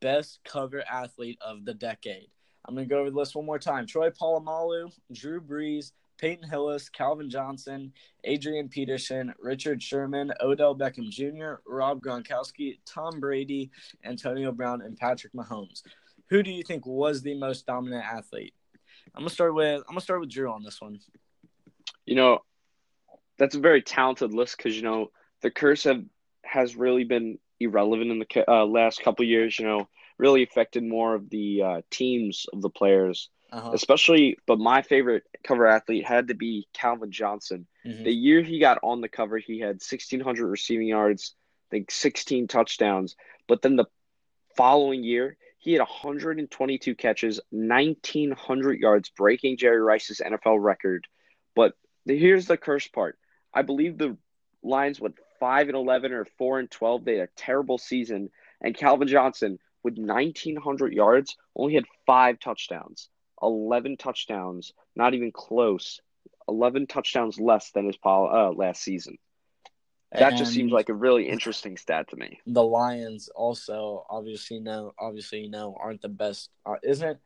best 0.00 0.40
cover 0.44 0.84
athlete 0.90 1.38
of 1.40 1.64
the 1.64 1.74
decade. 1.74 2.28
I'm 2.64 2.74
going 2.74 2.88
to 2.88 2.92
go 2.92 3.00
over 3.00 3.10
the 3.10 3.16
list 3.16 3.36
one 3.36 3.46
more 3.46 3.58
time. 3.58 3.86
Troy 3.86 4.10
Polamalu, 4.10 4.90
Drew 5.12 5.40
Brees, 5.40 5.92
Peyton 6.18 6.48
Hillis, 6.48 6.88
Calvin 6.88 7.30
Johnson, 7.30 7.92
Adrian 8.24 8.68
Peterson, 8.68 9.32
Richard 9.38 9.82
Sherman, 9.82 10.32
Odell 10.40 10.76
Beckham 10.76 11.10
Jr., 11.10 11.60
Rob 11.66 12.00
Gronkowski, 12.00 12.78
Tom 12.86 13.20
Brady, 13.20 13.70
Antonio 14.04 14.50
Brown, 14.50 14.82
and 14.82 14.96
Patrick 14.96 15.32
Mahomes. 15.34 15.82
Who 16.30 16.42
do 16.42 16.50
you 16.50 16.62
think 16.62 16.86
was 16.86 17.22
the 17.22 17.34
most 17.34 17.66
dominant 17.66 18.04
athlete? 18.04 18.54
I'm 19.14 19.22
gonna 19.22 19.30
start 19.30 19.54
with 19.54 19.82
I'm 19.88 19.94
gonna 19.94 20.00
start 20.00 20.20
with 20.20 20.30
Drew 20.30 20.50
on 20.50 20.62
this 20.62 20.80
one. 20.80 20.98
You 22.06 22.14
know, 22.14 22.38
that's 23.38 23.54
a 23.54 23.60
very 23.60 23.82
talented 23.82 24.32
list 24.32 24.56
because, 24.56 24.74
you 24.76 24.82
know, 24.82 25.10
the 25.42 25.50
curse 25.50 25.84
have, 25.84 26.02
has 26.44 26.76
really 26.76 27.04
been 27.04 27.38
irrelevant 27.60 28.10
in 28.10 28.18
the 28.20 28.44
uh, 28.50 28.64
last 28.64 29.02
couple 29.02 29.24
years. 29.24 29.58
You 29.58 29.66
know, 29.66 29.88
really 30.18 30.42
affected 30.42 30.82
more 30.84 31.14
of 31.14 31.28
the 31.28 31.62
uh, 31.62 31.80
teams 31.90 32.46
of 32.52 32.62
the 32.62 32.70
players, 32.70 33.28
Uh-huh. 33.52 33.72
especially. 33.74 34.38
But 34.46 34.58
my 34.58 34.82
favorite 34.82 35.24
cover 35.44 35.66
athlete 35.66 36.06
had 36.06 36.28
to 36.28 36.34
be 36.34 36.66
Calvin 36.72 37.10
Johnson. 37.10 37.66
Mhm. 37.84 38.04
The 38.04 38.12
year 38.14 38.42
he 38.42 38.58
got 38.58 38.78
on 38.82 39.00
the 39.00 39.08
cover, 39.08 39.38
he 39.38 39.58
had 39.60 39.82
1,600 39.82 40.46
receiving 40.48 40.86
yards, 40.88 41.34
I 41.68 41.68
think 41.70 41.90
16 41.90 42.48
touchdowns. 42.48 43.16
But 43.48 43.60
then 43.62 43.76
the 43.76 43.86
following 44.56 45.04
year, 45.04 45.36
he 45.58 45.72
had 45.72 45.80
122 45.80 46.94
catches, 46.94 47.40
1,900 47.50 48.78
yards, 48.80 49.10
breaking 49.10 49.56
Jerry 49.56 49.80
Rice's 49.80 50.20
NFL 50.24 50.58
record. 50.62 51.06
But 51.54 51.74
here's 52.06 52.46
the 52.46 52.56
curse 52.56 52.86
part. 52.88 53.18
I 53.52 53.62
believe 53.62 53.98
the 53.98 54.16
Lions 54.62 55.00
went 55.00 55.16
5 55.40 55.68
and 55.68 55.76
11 55.76 56.12
or 56.12 56.24
4 56.38 56.60
and 56.60 56.70
12. 56.70 57.04
They 57.04 57.16
had 57.18 57.28
a 57.28 57.32
terrible 57.36 57.78
season. 57.78 58.30
And 58.60 58.76
Calvin 58.76 59.08
Johnson, 59.08 59.58
with 59.82 59.98
1,900 59.98 60.92
yards, 60.92 61.36
only 61.54 61.74
had 61.74 61.84
five 62.06 62.40
touchdowns. 62.40 63.08
11 63.42 63.96
touchdowns, 63.98 64.72
not 64.94 65.14
even 65.14 65.30
close. 65.32 66.00
11 66.48 66.86
touchdowns 66.86 67.38
less 67.38 67.70
than 67.72 67.86
his 67.86 67.96
pol- 67.96 68.30
uh, 68.32 68.52
last 68.52 68.82
season. 68.82 69.18
That 70.12 70.36
just 70.38 70.52
seems 70.52 70.72
like 70.72 70.88
a 70.88 70.94
really 70.94 71.28
interesting 71.28 71.76
stat 71.76 72.08
to 72.10 72.16
me. 72.16 72.40
the 72.46 72.62
Lions 72.62 73.28
also 73.34 74.06
obviously 74.08 74.60
know 74.60 74.94
obviously 74.98 75.40
you 75.40 75.50
know 75.50 75.76
aren't 75.78 76.00
the 76.00 76.08
best 76.08 76.48
uh, 76.64 76.76
isn't 76.82 77.18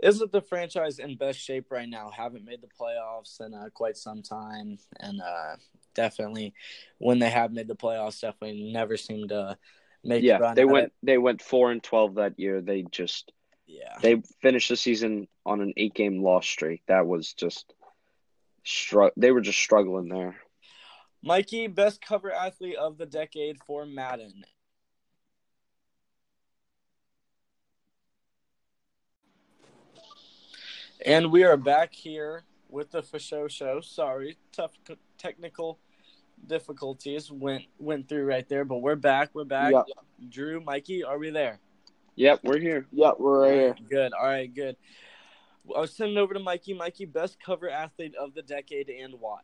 isn't 0.00 0.30
the 0.32 0.40
franchise 0.40 0.98
in 0.98 1.16
best 1.16 1.38
shape 1.38 1.70
right 1.70 1.88
now 1.88 2.10
haven't 2.10 2.44
made 2.44 2.60
the 2.60 2.68
playoffs 2.80 3.40
in 3.44 3.52
uh, 3.54 3.68
quite 3.74 3.96
some 3.96 4.22
time 4.22 4.78
and 5.00 5.20
uh, 5.20 5.56
definitely 5.94 6.54
when 6.98 7.18
they 7.18 7.30
have 7.30 7.52
made 7.52 7.68
the 7.68 7.74
playoffs 7.74 8.20
definitely 8.20 8.70
never 8.72 8.96
seem 8.96 9.28
to 9.28 9.56
make 10.04 10.24
Yeah, 10.24 10.38
run 10.38 10.56
they 10.56 10.64
went 10.64 10.86
it. 10.86 10.92
they 11.02 11.18
went 11.18 11.42
4 11.42 11.72
and 11.72 11.82
12 11.82 12.14
that 12.16 12.38
year. 12.38 12.60
They 12.60 12.84
just 12.90 13.32
yeah 13.66 13.96
they 14.00 14.22
finished 14.40 14.68
the 14.68 14.76
season 14.76 15.28
on 15.44 15.60
an 15.60 15.72
8-game 15.76 16.22
loss 16.22 16.46
streak. 16.46 16.82
That 16.86 17.06
was 17.06 17.32
just 17.32 17.74
str- 18.64 19.14
they 19.16 19.32
were 19.32 19.40
just 19.40 19.58
struggling 19.58 20.08
there. 20.08 20.36
Mikey 21.22 21.66
best 21.66 22.00
cover 22.00 22.32
athlete 22.32 22.76
of 22.76 22.96
the 22.96 23.06
decade 23.06 23.58
for 23.66 23.84
Madden 23.84 24.44
And 31.06 31.30
we 31.30 31.44
are 31.44 31.56
back 31.56 31.94
here 31.94 32.42
with 32.68 32.90
the 32.90 33.02
Fasho 33.02 33.48
Show. 33.48 33.80
Sorry, 33.80 34.36
tough 34.52 34.72
technical 35.16 35.78
difficulties 36.46 37.30
went 37.30 37.64
went 37.78 38.08
through 38.08 38.24
right 38.24 38.48
there, 38.48 38.64
but 38.64 38.78
we're 38.78 38.96
back. 38.96 39.30
We're 39.32 39.44
back. 39.44 39.72
Yeah. 39.72 39.82
Drew, 40.28 40.60
Mikey, 40.60 41.04
are 41.04 41.18
we 41.18 41.30
there? 41.30 41.60
Yep, 42.16 42.40
we're 42.42 42.58
here. 42.58 42.86
Yep, 42.90 43.14
we're 43.20 43.42
right 43.42 43.52
here. 43.52 43.76
Good. 43.88 44.12
All 44.12 44.26
right, 44.26 44.52
good. 44.52 44.76
I 45.74 45.80
was 45.80 45.94
sending 45.94 46.18
over 46.18 46.34
to 46.34 46.40
Mikey. 46.40 46.74
Mikey, 46.74 47.04
best 47.04 47.38
cover 47.40 47.70
athlete 47.70 48.14
of 48.16 48.34
the 48.34 48.42
decade 48.42 48.88
and 48.88 49.14
why? 49.20 49.40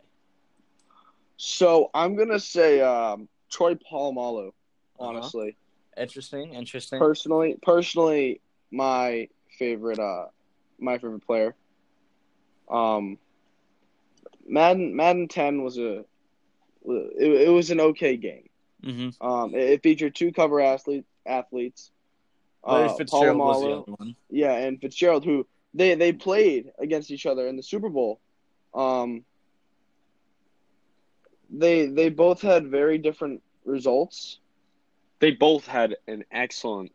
So 1.37 1.91
I'm 1.95 2.17
gonna 2.17 2.41
say 2.41 2.81
um, 2.81 3.29
Troy 3.49 3.75
Polamalu. 3.75 4.49
Uh-huh. 4.49 5.07
Honestly, 5.07 5.57
Interesting. 5.97 6.55
Interesting. 6.55 6.99
personally, 6.99 7.57
personally, 7.63 8.41
my 8.73 9.29
favorite, 9.57 10.01
uh, 10.01 10.27
my 10.85 10.99
favorite 10.99 11.27
player. 11.27 11.55
Um, 12.69 13.19
Madden 14.47 14.95
Madden 14.97 15.29
10 15.29 15.63
was 15.63 15.79
a, 15.79 15.99
it, 16.87 17.49
it 17.49 17.51
was 17.53 17.71
an 17.71 17.81
okay 17.81 18.17
game. 18.17 18.49
mm-hmm. 18.85 19.27
Um, 19.27 19.55
it, 19.55 19.71
it 19.71 19.83
featured 19.83 20.15
two 20.15 20.33
cover 20.33 20.61
athlete 20.61 21.05
athletes. 21.27 21.91
Larry 22.67 22.89
uh, 22.89 22.95
Fitzgerald 22.95 23.39
was 23.39 23.61
the 23.63 23.69
other 23.71 23.93
one. 23.93 24.17
Yeah, 24.31 24.53
and 24.53 24.81
Fitzgerald, 24.81 25.25
who 25.25 25.47
they 25.75 25.95
they 25.95 26.13
played 26.13 26.73
against 26.79 27.11
each 27.11 27.27
other 27.27 27.47
in 27.47 27.57
the 27.57 27.63
Super 27.63 27.89
Bowl. 27.91 28.21
Um, 28.75 29.25
they 31.51 31.87
they 31.87 32.09
both 32.09 32.41
had 32.43 32.67
very 32.69 32.99
different 32.99 33.43
results. 33.65 34.39
They 35.21 35.31
both 35.31 35.67
had 35.67 35.97
an 36.07 36.25
excellent 36.31 36.93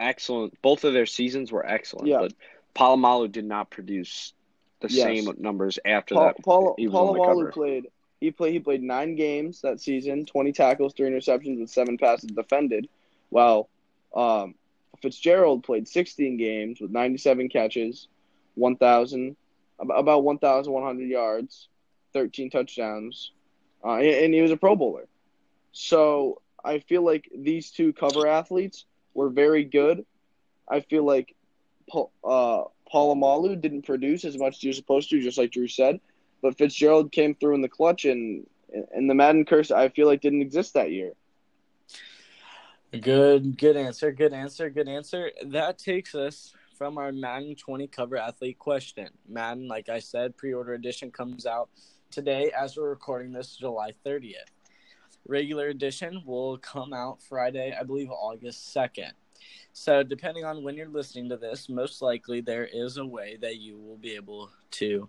excellent 0.00 0.60
both 0.62 0.84
of 0.84 0.92
their 0.92 1.06
seasons 1.06 1.52
were 1.52 1.64
excellent, 1.64 2.08
Yeah. 2.08 2.18
but 2.20 2.32
Polamalu 2.74 3.30
did 3.30 3.44
not 3.44 3.70
produce 3.70 4.32
the 4.80 4.88
Yes. 4.88 5.02
same 5.02 5.34
numbers 5.38 5.78
after 5.84 6.14
Paul, 6.14 6.24
that. 6.24 6.42
Paul, 6.44 6.74
he 6.76 6.86
was 6.88 6.94
on 6.94 7.14
the 7.14 7.20
cover. 7.20 7.46
Polamalu 7.46 7.52
played. 7.52 7.86
He 8.20 8.30
played. 8.30 8.52
He 8.52 8.60
played 8.60 8.82
nine 8.82 9.16
games 9.16 9.60
that 9.62 9.80
season, 9.80 10.24
twenty 10.24 10.52
tackles, 10.52 10.94
three 10.94 11.08
interceptions, 11.08 11.60
with 11.60 11.70
seven 11.70 11.98
passes 11.98 12.30
defended. 12.30 12.88
While 13.30 13.68
um, 14.14 14.54
Fitzgerald 15.02 15.64
played 15.64 15.86
sixteen 15.88 16.36
games 16.36 16.80
with 16.80 16.90
ninety-seven 16.90 17.48
catches, 17.48 18.08
one 18.54 18.76
thousand 18.76 19.36
about 19.78 20.24
one 20.24 20.38
thousand 20.38 20.72
one 20.72 20.84
hundred 20.84 21.08
yards, 21.08 21.68
thirteen 22.12 22.48
touchdowns, 22.50 23.32
uh, 23.84 23.94
and, 23.96 24.06
and 24.06 24.34
he 24.34 24.40
was 24.40 24.50
a 24.50 24.56
Pro 24.56 24.74
Bowler. 24.76 25.06
So 25.72 26.40
I 26.64 26.78
feel 26.78 27.02
like 27.02 27.28
these 27.36 27.70
two 27.70 27.92
cover 27.92 28.26
athletes 28.26 28.84
were 29.12 29.28
very 29.28 29.64
good. 29.64 30.06
I 30.68 30.80
feel 30.80 31.04
like 31.04 31.34
uh, 31.92 32.64
Polamalu 32.92 33.60
didn't 33.60 33.82
produce 33.82 34.24
as 34.24 34.38
much 34.38 34.56
as 34.56 34.64
you're 34.64 34.72
supposed 34.72 35.10
to, 35.10 35.20
just 35.20 35.38
like 35.38 35.50
Drew 35.50 35.68
said. 35.68 36.00
But 36.42 36.58
Fitzgerald 36.58 37.12
came 37.12 37.34
through 37.34 37.54
in 37.54 37.62
the 37.62 37.68
clutch, 37.68 38.04
and 38.04 38.46
and 38.92 39.08
the 39.08 39.14
Madden 39.14 39.44
curse 39.44 39.70
I 39.70 39.88
feel 39.88 40.06
like 40.06 40.20
didn't 40.20 40.42
exist 40.42 40.74
that 40.74 40.90
year. 40.90 41.12
Good, 43.00 43.58
good 43.58 43.76
answer. 43.76 44.12
Good 44.12 44.32
answer. 44.32 44.70
Good 44.70 44.88
answer. 44.88 45.30
That 45.46 45.78
takes 45.78 46.14
us 46.14 46.54
from 46.76 46.98
our 46.98 47.12
Madden 47.12 47.56
20 47.56 47.86
cover 47.88 48.16
athlete 48.16 48.58
question. 48.58 49.08
Madden, 49.28 49.66
like 49.66 49.88
I 49.88 49.98
said, 49.98 50.36
pre-order 50.36 50.74
edition 50.74 51.10
comes 51.10 51.46
out 51.46 51.70
today 52.10 52.52
as 52.56 52.76
we're 52.76 52.90
recording 52.90 53.32
this, 53.32 53.56
July 53.56 53.92
30th. 54.04 54.34
Regular 55.26 55.68
edition 55.68 56.22
will 56.24 56.58
come 56.58 56.92
out 56.92 57.22
Friday, 57.22 57.74
I 57.78 57.82
believe, 57.82 58.10
August 58.10 58.74
2nd. 58.74 59.12
So, 59.72 60.02
depending 60.02 60.44
on 60.44 60.62
when 60.62 60.76
you're 60.76 60.88
listening 60.88 61.28
to 61.30 61.36
this, 61.36 61.68
most 61.68 62.00
likely 62.00 62.40
there 62.40 62.68
is 62.72 62.96
a 62.96 63.04
way 63.04 63.36
that 63.40 63.56
you 63.56 63.76
will 63.76 63.96
be 63.96 64.14
able 64.14 64.50
to 64.72 65.08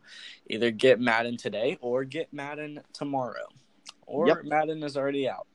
either 0.49 0.71
get 0.71 0.99
Madden 0.99 1.37
today 1.37 1.77
or 1.81 2.03
get 2.03 2.33
Madden 2.33 2.81
tomorrow. 2.93 3.45
Or 4.07 4.27
Yep. 4.27 4.45
Madden 4.45 4.83
is 4.83 4.97
already 4.97 5.29
out. 5.29 5.47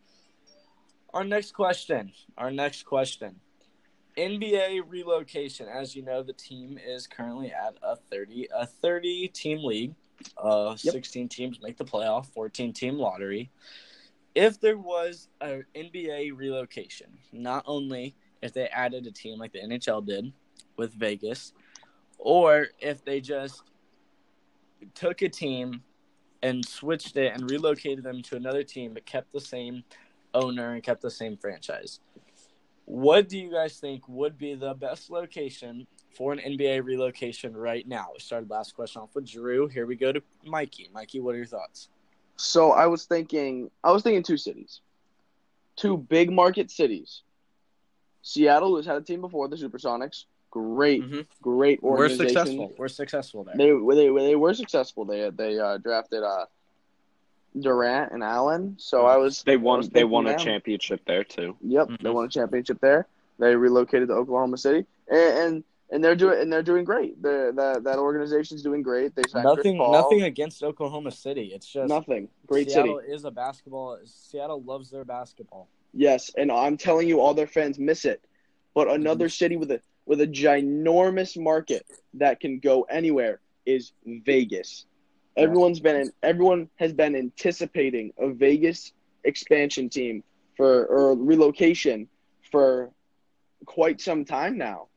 Our 1.12 1.24
next 1.24 1.52
question. 1.52 2.12
Our 2.38 2.50
next 2.50 2.84
question. 2.84 3.40
NBA 4.16 4.82
relocation. 4.86 5.68
As 5.68 5.96
you 5.96 6.02
know, 6.02 6.22
the 6.22 6.32
team 6.32 6.78
is 6.84 7.06
currently 7.06 7.52
at 7.52 7.76
a 7.82 7.96
30 7.96 8.48
a 8.54 8.66
30 8.66 9.28
team 9.28 9.64
league. 9.64 9.94
Uh 10.36 10.76
Yep. 10.82 10.92
16 10.92 11.28
teams 11.28 11.60
make 11.62 11.76
the 11.78 11.84
playoff, 11.84 12.26
14 12.26 12.72
team 12.72 12.96
lottery. 12.98 13.50
If 14.34 14.60
there 14.60 14.78
was 14.78 15.28
an 15.40 15.64
NBA 15.74 16.36
relocation, 16.36 17.18
not 17.32 17.64
only 17.66 18.14
if 18.42 18.52
they 18.52 18.66
added 18.68 19.06
a 19.06 19.10
team 19.10 19.38
like 19.38 19.52
the 19.52 19.60
NHL 19.60 20.04
did 20.06 20.32
with 20.76 20.92
Vegas, 20.94 21.52
or 22.18 22.68
if 22.80 23.04
they 23.04 23.20
just 23.20 23.62
took 24.94 25.22
a 25.22 25.28
team 25.28 25.82
and 26.42 26.64
switched 26.64 27.16
it 27.16 27.34
and 27.34 27.50
relocated 27.50 28.04
them 28.04 28.22
to 28.22 28.36
another 28.36 28.62
team 28.62 28.94
but 28.94 29.04
kept 29.04 29.32
the 29.32 29.40
same 29.40 29.84
owner 30.34 30.74
and 30.74 30.82
kept 30.82 31.02
the 31.02 31.10
same 31.10 31.36
franchise. 31.36 32.00
What 32.86 33.28
do 33.28 33.38
you 33.38 33.52
guys 33.52 33.78
think 33.78 34.02
would 34.08 34.36
be 34.36 34.54
the 34.54 34.74
best 34.74 35.10
location 35.10 35.86
for 36.16 36.32
an 36.32 36.40
NBA 36.40 36.84
relocation 36.84 37.56
right 37.56 37.86
now? 37.86 38.08
We 38.12 38.20
started 38.20 38.50
last 38.50 38.74
question 38.74 39.02
off 39.02 39.14
with 39.14 39.30
Drew. 39.30 39.68
Here 39.68 39.86
we 39.86 39.96
go 39.96 40.12
to 40.12 40.22
Mikey. 40.44 40.90
Mikey, 40.92 41.20
what 41.20 41.34
are 41.34 41.38
your 41.38 41.46
thoughts? 41.46 41.88
So 42.36 42.72
I 42.72 42.86
was 42.86 43.04
thinking, 43.04 43.70
I 43.84 43.92
was 43.92 44.02
thinking 44.02 44.22
two 44.22 44.36
cities, 44.36 44.80
two 45.76 45.98
big 45.98 46.32
market 46.32 46.70
cities. 46.70 47.22
Seattle, 48.22 48.76
who's 48.76 48.86
had 48.86 48.96
a 48.96 49.00
team 49.00 49.20
before, 49.20 49.48
the 49.48 49.56
Supersonics, 49.56 50.24
great, 50.50 51.02
Mhm. 51.02 51.26
great 51.42 51.82
We're 51.82 51.90
organization. 51.90 52.28
successful. 52.36 52.72
We're 52.76 52.88
successful 52.88 53.44
there. 53.44 53.56
They 53.56 53.70
they 53.72 54.08
they 54.08 54.36
were 54.36 54.54
successful. 54.54 55.04
They 55.04 55.30
they 55.30 55.58
uh, 55.58 55.78
drafted 55.78 56.22
uh, 56.22 56.46
Durant 57.58 58.12
and 58.12 58.22
Allen. 58.22 58.76
So 58.78 59.06
I 59.06 59.16
was 59.16 59.42
They 59.42 59.56
won 59.56 59.78
was 59.78 59.88
they 59.90 60.04
won 60.04 60.26
a 60.26 60.30
them. 60.30 60.38
championship 60.38 61.00
there 61.06 61.24
too. 61.24 61.56
Yep, 61.62 61.88
they 61.88 61.94
Mhm. 62.10 62.14
won 62.14 62.24
a 62.26 62.28
championship 62.28 62.80
there. 62.80 63.06
They 63.38 63.56
relocated 63.56 64.08
to 64.08 64.14
Oklahoma 64.14 64.56
City, 64.58 64.86
and 65.08 65.38
and, 65.38 65.64
and 65.90 66.04
they're 66.04 66.14
doing 66.14 66.40
and 66.40 66.52
they're 66.52 66.62
doing 66.62 66.84
great. 66.84 67.20
The 67.22 67.52
that 67.56 67.82
that 67.84 67.98
organization's 67.98 68.62
doing 68.62 68.82
great. 68.82 69.14
They 69.16 69.22
Nothing 69.34 69.54
Chris 69.62 69.76
Paul. 69.78 69.92
nothing 69.92 70.22
against 70.22 70.62
Oklahoma 70.62 71.10
City. 71.10 71.52
It's 71.54 71.66
just 71.66 71.88
Nothing. 71.88 72.28
Great 72.46 72.70
Seattle 72.70 73.00
city. 73.00 73.12
is 73.12 73.24
a 73.24 73.30
basketball 73.30 73.98
Seattle 74.04 74.62
loves 74.62 74.90
their 74.90 75.04
basketball. 75.04 75.66
Yes, 75.92 76.30
and 76.36 76.50
I'm 76.52 76.76
telling 76.76 77.08
you, 77.08 77.20
all 77.20 77.34
their 77.34 77.46
fans 77.46 77.78
miss 77.78 78.04
it. 78.04 78.22
But 78.74 78.88
another 78.88 79.26
mhm. 79.26 79.36
city 79.36 79.56
with 79.56 79.70
a 79.70 79.80
with 80.06 80.20
a 80.20 80.26
ginormous 80.26 81.40
market 81.40 81.86
that 82.14 82.40
can 82.40 82.58
go 82.58 82.82
anywhere 82.82 83.40
is 83.66 83.92
Vegas. 84.04 84.86
Everyone's 85.36 85.80
been 85.80 85.96
in, 85.96 86.12
everyone 86.22 86.68
has 86.76 86.92
been 86.92 87.14
anticipating 87.14 88.12
a 88.18 88.28
Vegas 88.28 88.92
expansion 89.24 89.88
team 89.88 90.24
for 90.56 90.86
or 90.86 91.14
relocation 91.16 92.08
for 92.50 92.90
quite 93.66 94.00
some 94.00 94.24
time 94.24 94.58
now. 94.58 94.88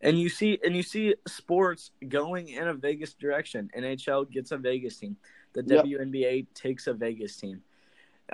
And 0.00 0.18
you 0.18 0.28
see, 0.28 0.58
and 0.64 0.76
you 0.76 0.82
see 0.82 1.14
sports 1.26 1.90
going 2.08 2.48
in 2.48 2.68
a 2.68 2.74
Vegas 2.74 3.14
direction. 3.14 3.70
NHL 3.76 4.30
gets 4.30 4.52
a 4.52 4.56
Vegas 4.56 4.96
team. 4.96 5.16
The 5.54 5.64
Yep. 5.66 5.84
WNBA 5.84 6.46
takes 6.54 6.86
a 6.86 6.94
Vegas 6.94 7.36
team. 7.36 7.62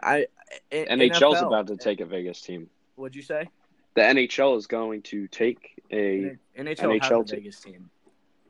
I 0.02 0.26
I- 0.72 0.76
NHL's 0.76 1.38
NFL 1.38 1.46
about 1.46 1.66
to 1.68 1.76
take 1.76 2.00
a 2.00 2.06
Vegas 2.06 2.40
team. 2.40 2.68
What'd 2.96 3.16
you 3.16 3.22
say? 3.22 3.48
The 3.94 4.02
NHL 4.02 4.56
is 4.56 4.66
going 4.66 5.02
to 5.02 5.28
take 5.28 5.82
a 5.90 6.36
NHL, 6.56 6.66
has 6.66 6.78
NHL 6.78 7.20
a 7.20 7.24
team. 7.24 7.36
Vegas 7.40 7.60
team. 7.60 7.90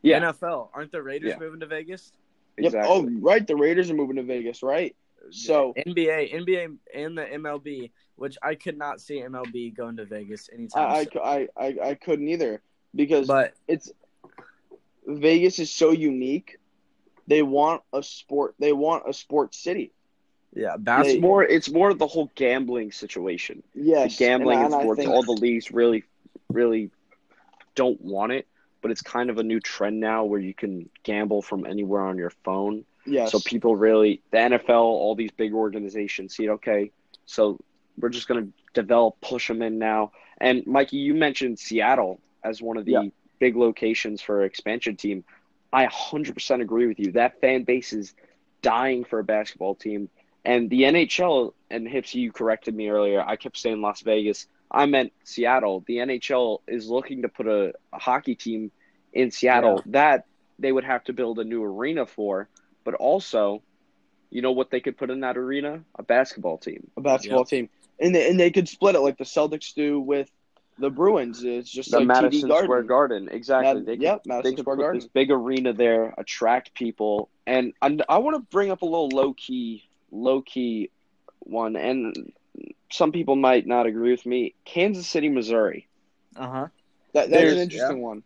yeah 0.02 0.20
NFL 0.20 0.68
aren't 0.72 0.92
the 0.92 1.02
Raiders 1.02 1.30
Yeah. 1.30 1.38
moving 1.38 1.60
to 1.60 1.66
Vegas? 1.66 2.12
Yep. 2.56 2.72
Oh, 2.86 3.08
right. 3.20 3.46
The 3.46 3.56
Raiders 3.56 3.90
are 3.90 3.94
moving 3.94 4.16
to 4.16 4.22
Vegas, 4.22 4.62
right? 4.62 4.94
So 5.30 5.72
NBA, 5.76 6.32
NBA, 6.34 6.76
and 6.94 7.18
the 7.18 7.24
MLB, 7.24 7.90
which 8.16 8.36
I 8.42 8.54
could 8.54 8.76
not 8.78 9.00
see 9.00 9.20
MLB 9.20 9.74
going 9.74 9.96
to 9.96 10.04
Vegas 10.04 10.48
anytime 10.52 10.86
I, 10.90 11.04
soon. 11.04 11.22
I, 11.24 11.48
I, 11.56 11.76
I 11.82 11.94
couldn't 11.94 12.28
either 12.28 12.60
because 12.94 13.26
But 13.26 13.54
it's 13.66 13.90
Vegas 15.06 15.58
is 15.58 15.70
so 15.72 15.90
unique. 15.90 16.58
They 17.26 17.42
want 17.42 17.82
a 17.92 18.02
sport. 18.02 18.54
They 18.58 18.72
want 18.72 19.04
a 19.08 19.12
sports 19.12 19.58
city. 19.58 19.92
Yeah, 20.54 20.74
it's 20.74 20.82
basketball. 20.82 21.20
more 21.30 21.44
it's 21.44 21.70
more 21.70 21.94
the 21.94 22.06
whole 22.06 22.30
gambling 22.34 22.92
situation. 22.92 23.62
Yeah, 23.74 24.06
gambling 24.08 24.58
and, 24.58 24.68
in 24.68 24.72
and 24.74 24.82
sports, 24.82 24.98
think- 25.00 25.10
all 25.10 25.22
the 25.22 25.32
leagues 25.32 25.70
really, 25.70 26.04
really 26.48 26.90
don't 27.74 28.00
want 28.00 28.32
it. 28.32 28.46
But 28.82 28.90
it's 28.90 29.00
kind 29.02 29.30
of 29.30 29.38
a 29.38 29.42
new 29.42 29.60
trend 29.60 29.98
now 29.98 30.24
where 30.24 30.38
you 30.40 30.52
can 30.52 30.90
gamble 31.04 31.40
from 31.40 31.64
anywhere 31.64 32.02
on 32.02 32.18
your 32.18 32.28
phone. 32.44 32.84
yes. 33.06 33.32
So 33.32 33.40
people 33.40 33.76
really, 33.76 34.20
the 34.30 34.36
NFL, 34.36 34.68
all 34.70 35.14
these 35.14 35.30
big 35.30 35.54
organizations 35.54 36.36
see 36.36 36.44
it. 36.44 36.50
Okay, 36.50 36.90
so 37.24 37.58
we're 37.98 38.10
just 38.10 38.28
going 38.28 38.44
to 38.46 38.52
develop, 38.74 39.18
push 39.22 39.48
them 39.48 39.62
in 39.62 39.78
now. 39.78 40.12
And 40.38 40.66
Mikey, 40.66 40.98
you 40.98 41.14
mentioned 41.14 41.58
Seattle 41.58 42.20
as 42.42 42.60
one 42.60 42.76
of 42.76 42.84
the 42.84 42.92
Yeah. 42.92 43.02
big 43.38 43.56
locations 43.56 44.20
for 44.20 44.40
an 44.40 44.46
expansion 44.46 44.96
team. 44.96 45.24
I 45.72 45.86
100% 45.86 46.60
agree 46.60 46.86
with 46.86 46.98
you. 46.98 47.12
That 47.12 47.40
fan 47.40 47.62
base 47.62 47.92
is 47.94 48.14
dying 48.60 49.04
for 49.04 49.18
a 49.18 49.24
basketball 49.24 49.76
team. 49.76 50.10
And 50.44 50.68
the 50.68 50.82
NHL, 50.82 51.54
and 51.70 51.86
Hipsy, 51.86 52.16
you 52.16 52.32
corrected 52.32 52.74
me 52.74 52.88
earlier. 52.88 53.20
I 53.22 53.36
kept 53.36 53.56
saying 53.56 53.80
Las 53.80 54.02
Vegas. 54.02 54.46
I 54.70 54.86
meant 54.86 55.12
Seattle. 55.24 55.84
The 55.86 55.98
NHL 55.98 56.60
is 56.66 56.88
looking 56.88 57.22
to 57.22 57.28
put 57.28 57.46
a, 57.46 57.72
a 57.92 57.98
hockey 57.98 58.34
team 58.34 58.70
in 59.12 59.30
Seattle 59.30 59.82
that 59.86 60.26
they 60.58 60.70
would 60.72 60.84
have 60.84 61.04
to 61.04 61.12
build 61.12 61.38
a 61.38 61.44
new 61.44 61.62
arena 61.62 62.04
for. 62.06 62.48
But 62.84 62.94
also, 62.94 63.62
you 64.30 64.42
know 64.42 64.52
what 64.52 64.70
they 64.70 64.80
could 64.80 64.96
put 64.98 65.10
in 65.10 65.20
that 65.20 65.36
arena? 65.36 65.80
A 65.98 66.02
basketball 66.02 66.58
team. 66.58 66.90
a 66.96 67.00
basketball 67.00 67.40
Yep. 67.40 67.48
team, 67.48 67.68
and 68.00 68.14
they, 68.14 68.28
and 68.28 68.38
they 68.38 68.50
could 68.50 68.68
split 68.68 68.96
it 68.96 69.00
like 69.00 69.16
the 69.16 69.24
Celtics 69.24 69.72
do 69.74 69.98
with 70.00 70.28
the 70.78 70.90
Bruins. 70.90 71.42
It's 71.44 71.70
just 71.70 71.90
The 71.92 71.98
like 71.98 72.06
Madison 72.08 72.48
TD 72.48 72.48
Garden. 72.48 72.66
Square 72.66 72.82
Garden. 72.82 73.28
Exactly. 73.30 73.74
Mad- 73.74 73.86
they 73.86 73.92
could, 73.94 74.02
yep, 74.02 74.22
they 74.24 74.28
Madison 74.28 74.56
could 74.56 74.62
Square 74.64 74.76
put 74.76 74.82
Garden. 74.82 75.00
this 75.00 75.08
big 75.08 75.30
arena 75.30 75.72
there, 75.72 76.12
attract 76.18 76.74
people. 76.74 77.28
And 77.46 77.72
I, 77.80 77.96
I 78.08 78.18
want 78.18 78.36
to 78.36 78.42
bring 78.50 78.70
up 78.70 78.82
a 78.82 78.86
little 78.86 79.08
low 79.08 79.32
key, 79.34 79.84
low 80.10 80.42
key 80.42 80.90
one. 81.40 81.76
And 81.76 82.32
some 82.90 83.12
people 83.12 83.36
might 83.36 83.66
not 83.66 83.86
agree 83.86 84.10
with 84.10 84.26
me. 84.26 84.54
Kansas 84.64 85.06
City, 85.06 85.28
Missouri. 85.28 85.88
Uh 86.36 86.48
huh. 86.48 86.68
That, 87.12 87.30
that's 87.30 87.52
an 87.52 87.58
interesting 87.58 88.02
one. 88.02 88.22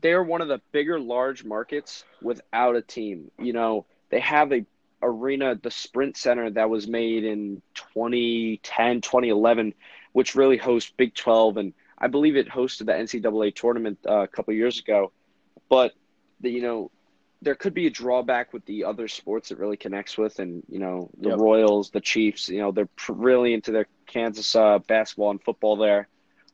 they're 0.00 0.22
one 0.22 0.40
of 0.40 0.48
the 0.48 0.60
bigger 0.72 0.98
large 0.98 1.44
markets 1.44 2.04
without 2.20 2.76
a 2.76 2.82
team. 2.82 3.30
You 3.38 3.52
know, 3.52 3.86
they 4.10 4.20
have 4.20 4.52
a 4.52 4.64
arena, 5.02 5.54
the 5.54 5.70
Sprint 5.70 6.16
Center 6.16 6.50
that 6.50 6.70
was 6.70 6.86
made 6.86 7.24
in 7.24 7.60
2010, 7.74 9.00
2011, 9.00 9.74
which 10.12 10.34
really 10.34 10.56
hosts 10.56 10.92
Big 10.96 11.14
12 11.14 11.56
and 11.56 11.74
I 11.98 12.08
believe 12.08 12.36
it 12.36 12.48
hosted 12.48 12.86
the 12.86 12.92
NCAA 12.92 13.54
tournament 13.54 13.98
uh, 14.08 14.22
a 14.22 14.26
couple 14.26 14.54
years 14.54 14.80
ago. 14.80 15.12
But 15.68 15.92
the, 16.40 16.50
you 16.50 16.60
know, 16.60 16.90
there 17.42 17.56
could 17.56 17.74
be 17.74 17.86
a 17.86 17.90
drawback 17.90 18.52
with 18.52 18.64
the 18.66 18.84
other 18.84 19.08
sports 19.08 19.50
it 19.50 19.58
really 19.58 19.76
connects 19.76 20.16
with, 20.16 20.38
and 20.38 20.62
you 20.68 20.78
know, 20.78 21.10
the 21.18 21.30
Yep. 21.30 21.38
Royals, 21.38 21.90
the 21.90 22.00
Chiefs. 22.00 22.48
You 22.48 22.60
know, 22.60 22.70
they're 22.72 22.88
really 23.08 23.52
into 23.52 23.72
their 23.72 23.86
Kansas 24.06 24.54
uh, 24.54 24.78
basketball 24.78 25.30
and 25.30 25.42
football 25.42 25.76
there. 25.76 26.08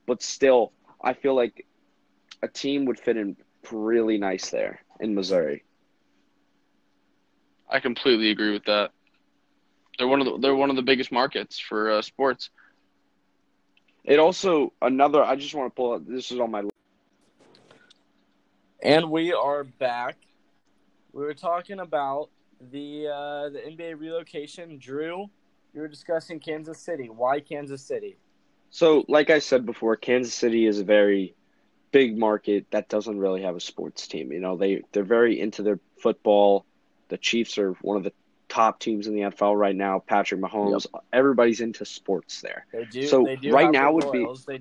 But 0.07 0.23
still, 0.23 0.73
I 1.03 1.13
feel 1.13 1.37
like 1.37 1.67
a 2.43 2.49
team 2.49 2.87
would 2.87 2.99
fit 2.99 3.17
in 3.17 3.37
really 3.71 4.17
nice 4.19 4.51
there 4.51 4.81
in 5.01 5.15
Missouri. 5.15 5.65
I 7.69 7.81
completely 7.81 8.31
agree 8.31 8.53
with 8.53 8.65
that. 8.65 8.93
They're 9.99 10.09
one 10.09 10.21
of 10.21 10.27
the 10.27 10.39
they're 10.39 10.55
one 10.55 10.71
of 10.71 10.77
the 10.77 10.83
biggest 10.83 11.13
markets 11.13 11.59
for 11.59 11.91
uh, 11.91 12.03
sports. 12.03 12.51
It 14.05 14.19
also 14.19 14.73
another. 14.81 15.23
I 15.23 15.37
just 15.37 15.55
want 15.55 15.71
to 15.71 15.77
pull 15.77 15.93
up. 15.93 16.07
This 16.07 16.31
is 16.33 16.41
on 16.41 16.51
my. 16.51 16.63
And 18.83 19.11
we 19.11 19.35
are 19.35 19.65
back. 19.65 20.17
We 21.13 21.23
were 21.23 21.35
talking 21.35 21.81
about 21.81 22.31
the 22.71 23.09
uh, 23.09 23.49
the 23.51 23.61
NBA 23.61 23.99
relocation. 23.99 24.79
Drew, 24.79 25.31
you 25.75 25.81
were 25.81 25.89
discussing 25.89 26.41
Kansas 26.41 26.79
City. 26.79 27.09
Why 27.09 27.41
Kansas 27.41 27.83
City? 27.83 28.17
So, 28.71 29.05
like 29.09 29.31
I 29.31 29.39
said 29.39 29.65
before, 29.65 29.97
Kansas 29.97 30.35
City 30.35 30.67
is 30.67 30.81
a 30.81 30.85
very 30.85 31.35
big 31.91 32.19
market 32.19 32.67
that 32.71 32.89
doesn't 32.89 33.19
really 33.19 33.43
have 33.43 33.57
a 33.57 33.61
sports 33.61 34.07
team. 34.07 34.33
You 34.33 34.41
know, 34.41 34.57
they 34.57 34.83
they're 34.93 35.05
very 35.05 35.41
into 35.41 35.63
their 35.63 35.81
football. 36.01 36.65
The 37.09 37.19
Chiefs 37.19 37.57
are 37.59 37.73
one 37.81 37.97
of 37.97 38.05
the 38.05 38.13
top 38.49 38.81
teams 38.81 39.07
in 39.07 39.15
the 39.15 39.23
NFL 39.23 39.59
right 39.59 39.77
now. 39.77 40.01
Patrick 40.01 40.41
Mahomes. 40.41 40.87
Everybody's 41.13 41.61
into 41.61 41.85
sports 41.85 42.43
there. 42.43 42.67
They 42.73 42.85
do. 42.85 43.07
So, 43.07 43.25
they 43.25 43.37
do 43.37 43.53
right 43.53 43.71
now 43.71 43.89
the 43.89 43.93
would 43.95 44.13
be- 44.13 44.25
Royals. 44.25 44.45
They 44.45 44.61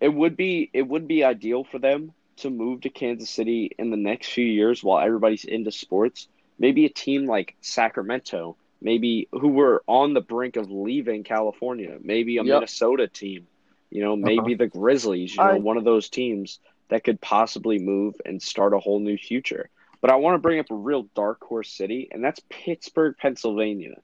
It 0.00 0.12
would 0.12 0.36
be 0.36 0.68
it 0.72 0.82
would 0.82 1.06
be 1.06 1.22
ideal 1.22 1.62
for 1.62 1.78
them 1.78 2.12
to 2.38 2.50
move 2.50 2.82
to 2.82 2.90
Kansas 2.90 3.30
City 3.30 3.70
in 3.78 3.90
the 3.90 3.96
next 3.96 4.32
few 4.32 4.44
years 4.46 4.82
while 4.82 5.04
everybody's 5.04 5.44
into 5.44 5.70
sports. 5.72 6.28
Maybe 6.58 6.84
a 6.86 6.90
team 6.90 7.26
like 7.26 7.54
Sacramento, 7.60 8.56
maybe 8.80 9.28
who 9.32 9.48
were 9.48 9.82
on 9.86 10.14
the 10.14 10.20
brink 10.20 10.56
of 10.56 10.70
leaving 10.70 11.24
California, 11.24 11.98
maybe 12.00 12.38
a 12.38 12.44
Yep. 12.44 12.44
Minnesota 12.44 13.08
team, 13.08 13.48
you 13.90 14.02
know, 14.02 14.16
maybe 14.16 14.54
the 14.54 14.66
Grizzlies, 14.68 15.36
you 15.36 15.44
know, 15.44 15.56
I- 15.56 15.58
one 15.58 15.76
of 15.76 15.84
those 15.84 16.08
teams 16.08 16.58
that 16.90 17.04
could 17.04 17.20
possibly 17.20 17.78
move 17.78 18.14
and 18.24 18.40
start 18.42 18.74
a 18.74 18.78
whole 18.78 19.00
new 19.00 19.16
future. 19.16 19.68
But 20.00 20.10
I 20.10 20.16
want 20.16 20.34
to 20.34 20.40
bring 20.40 20.58
up 20.60 20.70
a 20.70 20.74
real 20.74 21.08
dark 21.14 21.42
horse 21.42 21.70
city, 21.70 22.08
and 22.10 22.22
that's 22.24 22.40
Pittsburgh, 22.50 23.14
Pennsylvania. 23.18 23.96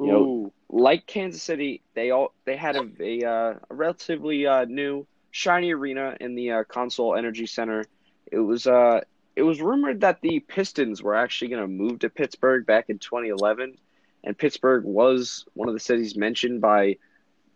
You 0.00 0.12
know, 0.12 0.32
Ooh, 0.32 0.52
like 0.68 1.06
Kansas 1.06 1.42
City, 1.42 1.82
they 1.94 2.10
all 2.10 2.34
they 2.44 2.56
had 2.56 2.76
a 2.76 2.88
a, 3.00 3.24
uh, 3.24 3.54
a 3.70 3.74
relatively 3.74 4.46
uh, 4.46 4.64
new 4.64 5.06
shiny 5.38 5.72
arena 5.72 6.16
in 6.20 6.34
the 6.34 6.50
uh, 6.50 6.64
Consol 6.64 7.16
Energy 7.16 7.46
Center. 7.46 7.84
It 8.30 8.40
was 8.40 8.66
uh 8.66 9.00
it 9.36 9.42
was 9.42 9.60
rumored 9.60 10.00
that 10.00 10.20
the 10.20 10.40
Pistons 10.40 11.00
were 11.00 11.14
actually 11.14 11.48
going 11.48 11.62
to 11.62 11.68
move 11.68 12.00
to 12.00 12.10
Pittsburgh 12.10 12.66
back 12.66 12.90
in 12.90 12.98
2011, 12.98 13.78
and 14.24 14.36
Pittsburgh 14.36 14.84
was 14.84 15.46
one 15.54 15.68
of 15.68 15.74
the 15.74 15.80
cities 15.80 16.16
mentioned 16.16 16.60
by 16.60 16.96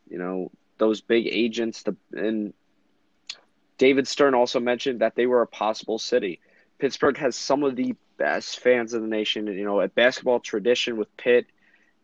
you 0.09 0.19
know 0.19 0.51
those 0.79 1.01
big 1.01 1.27
agents. 1.27 1.83
The 1.83 1.97
and 2.13 2.55
David 3.79 4.07
Stern 4.07 4.35
also 4.35 4.61
mentioned 4.61 5.01
that 5.01 5.17
they 5.17 5.27
were 5.27 5.43
a 5.43 5.47
possible 5.47 5.99
city. 5.99 6.41
Pittsburgh 6.79 7.17
has 7.19 7.35
some 7.35 7.65
of 7.65 7.75
the 7.75 7.97
best 8.17 8.61
fans 8.61 8.95
in 8.95 9.03
the 9.03 9.09
nation. 9.09 9.49
You 9.49 9.65
know, 9.65 9.81
a 9.81 9.89
basketball 9.89 10.39
tradition 10.39 10.97
with 10.97 11.15
Pitt. 11.17 11.47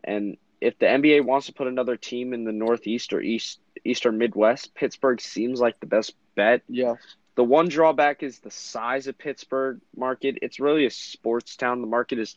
And 0.03 0.38
if 0.61 0.77
the 0.79 0.87
NBA 0.87 1.25
wants 1.25 1.47
to 1.47 1.53
put 1.53 1.69
another 1.69 1.97
team 1.97 2.33
in 2.33 2.45
the 2.45 2.53
Northeast 2.53 3.12
or 3.12 3.21
East 3.21 3.61
Eastern 3.85 4.19
Midwest, 4.19 4.75
Pittsburgh 4.75 5.21
seems 5.21 5.61
like 5.61 5.79
the 5.81 5.87
best 5.87 6.14
bet. 6.35 6.62
yes. 6.69 6.97
The 7.35 7.45
one 7.45 7.69
drawback 7.69 8.25
is 8.25 8.41
the 8.41 8.51
size 8.51 9.07
of 9.07 9.17
Pittsburgh 9.17 9.81
market. 9.97 10.38
It's 10.43 10.59
really 10.59 10.87
a 10.87 10.91
sports 10.91 11.55
town. 11.55 11.81
The 11.81 11.87
market 11.87 12.19
is 12.19 12.37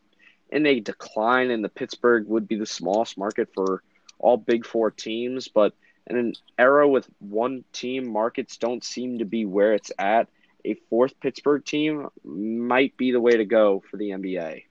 in 0.52 0.68
a 0.68 0.80
decline, 0.80 1.50
and 1.50 1.64
the 1.64 1.70
Pittsburgh 1.70 2.28
would 2.28 2.48
be 2.48 2.56
the 2.56 2.68
smallest 2.68 3.18
market 3.18 3.50
for 3.56 3.82
all 4.20 4.38
Big 4.38 4.64
Four 4.64 4.92
teams. 4.92 5.48
But 5.48 5.74
in 6.06 6.18
an 6.18 6.34
era 6.60 6.88
with 6.88 7.10
one 7.18 7.64
team, 7.74 8.08
markets 8.08 8.58
don't 8.58 8.84
seem 8.84 9.18
to 9.18 9.26
be 9.26 9.44
where 9.44 9.74
it's 9.74 9.92
at. 9.98 10.28
A 10.66 10.76
fourth 10.90 11.20
Pittsburgh 11.20 11.66
team 11.66 12.08
might 12.24 12.96
be 12.96 13.12
the 13.12 13.20
way 13.20 13.38
to 13.38 13.46
go 13.46 13.84
for 13.90 13.98
the 13.98 14.12
NBA. 14.12 14.66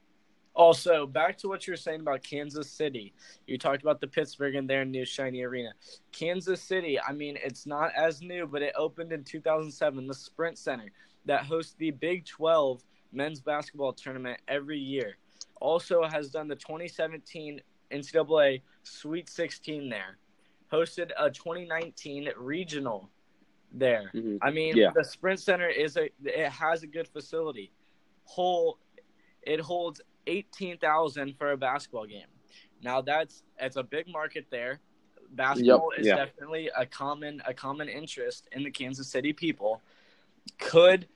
Also, 0.61 1.07
back 1.07 1.38
to 1.38 1.49
what 1.49 1.66
you 1.66 1.73
were 1.73 1.77
saying 1.79 2.01
about 2.01 2.23
Kansas 2.23 2.70
City. 2.70 3.14
You 3.46 3.57
talked 3.57 3.81
about 3.81 3.99
the 3.99 4.07
Pittsburgh 4.07 4.57
and 4.57 4.68
their 4.68 4.85
new 4.85 5.07
shiny 5.07 5.42
arena. 5.42 5.73
Kansas 6.12 6.61
City, 6.61 7.01
I 7.01 7.12
mean, 7.12 7.38
it's 7.42 7.66
not 7.66 7.92
as 7.96 8.20
new, 8.20 8.46
but 8.46 8.61
it 8.61 8.75
opened 8.77 9.11
in 9.11 9.25
2007, 9.25 10.07
the 10.07 10.12
Sprint 10.12 10.59
Center 10.59 10.92
that 11.25 11.46
hosts 11.46 11.77
the 11.79 11.92
Big 11.92 12.27
12 12.27 12.85
men's 13.11 13.40
basketball 13.40 13.94
tournament 13.94 14.38
every 14.49 14.79
year. 14.79 15.16
Also 15.62 16.03
has 16.05 16.29
done 16.29 16.46
the 16.46 16.57
2017 16.57 17.62
NCAA 17.90 18.61
Sweet 18.83 19.31
16 19.31 19.88
there. 19.88 20.18
Hosted 20.70 21.11
a 21.18 21.31
2019 21.31 22.33
regional 22.37 23.09
there. 23.73 24.11
Mhm. 24.14 24.38
I 24.42 24.51
mean, 24.51 24.77
Yeah. 24.77 24.90
the 24.94 25.05
Sprint 25.05 25.40
Center 25.40 25.68
is 25.68 25.96
a 25.96 26.11
it 26.23 26.51
has 26.51 26.83
a 26.83 26.87
good 26.87 27.09
facility. 27.09 27.73
Whole 28.25 28.79
it 29.42 29.59
holds 29.59 30.03
18,000 30.30 31.36
for 31.36 31.52
a 31.52 31.56
basketball 31.56 32.06
game. 32.06 32.26
Now 32.82 33.00
that's 33.00 33.42
it's 33.58 33.76
a 33.76 33.82
big 33.82 34.08
market 34.08 34.46
there. 34.50 34.80
Basketball 35.32 35.92
is 35.96 36.06
yeah. 36.06 36.16
definitely 36.16 36.70
a 36.76 36.86
common 36.86 37.42
a 37.46 37.52
common 37.52 37.88
interest 37.88 38.48
in 38.52 38.62
the 38.62 38.70
Kansas 38.70 39.08
City 39.08 39.32
people. 39.32 39.82
Could 40.58 41.06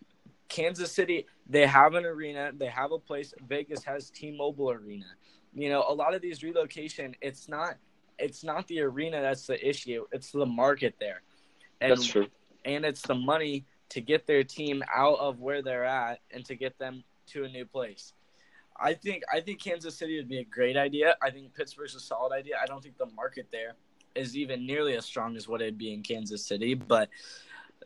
Kansas 0.49 0.93
City 0.93 1.27
they 1.49 1.67
have 1.67 1.95
an 1.95 2.05
arena, 2.05 2.53
they 2.55 2.67
have 2.67 2.93
a 2.93 2.99
place. 2.99 3.35
Vegas 3.47 3.85
has 3.85 4.11
T-Mobile 4.11 4.71
Arena. 4.71 5.07
You 5.55 5.69
know, 5.69 5.85
a 5.89 5.93
lot 5.93 6.15
of 6.15 6.23
these 6.23 6.43
relocation, 6.43 7.15
it's 7.21 7.49
not 7.49 7.77
it's 8.19 8.45
not 8.45 8.67
the 8.69 8.81
arena 8.81 9.21
that's 9.21 9.47
the 9.47 9.69
issue. 9.69 10.05
It's 10.13 10.31
the 10.31 10.47
market 10.47 10.95
there. 11.01 11.23
And, 11.81 11.93
That's 11.93 12.07
true. 12.07 12.27
And 12.65 12.85
it's 12.85 13.03
the 13.03 13.15
money 13.15 13.67
to 13.91 14.01
get 14.01 14.27
their 14.27 14.45
team 14.45 14.83
out 14.95 15.19
of 15.19 15.41
where 15.41 15.63
they're 15.63 15.85
at 15.85 16.21
and 16.31 16.45
to 16.47 16.55
get 16.55 16.79
them 16.79 17.05
to 17.29 17.45
a 17.45 17.49
new 17.49 17.65
place. 17.65 18.13
I 18.79 18.95
think 18.95 19.23
I 19.33 19.41
think 19.41 19.61
Kansas 19.61 19.97
City 19.97 20.17
would 20.17 20.29
be 20.29 20.39
a 20.39 20.45
great 20.45 20.77
idea. 20.77 21.17
I 21.23 21.31
think 21.31 21.55
Pittsburgh's 21.55 21.95
a 21.95 22.01
solid 22.01 22.33
idea. 22.33 22.55
I 22.61 22.67
don't 22.67 22.83
think 22.83 22.99
the 22.99 23.07
market 23.07 23.47
there 23.53 23.75
is 24.15 24.37
even 24.37 24.67
nearly 24.67 24.97
as 24.97 25.05
strong 25.05 25.37
as 25.37 25.47
what 25.49 25.61
it'd 25.61 25.79
be 25.79 25.93
in 25.93 26.03
Kansas 26.03 26.45
City, 26.45 26.75
but 26.75 27.09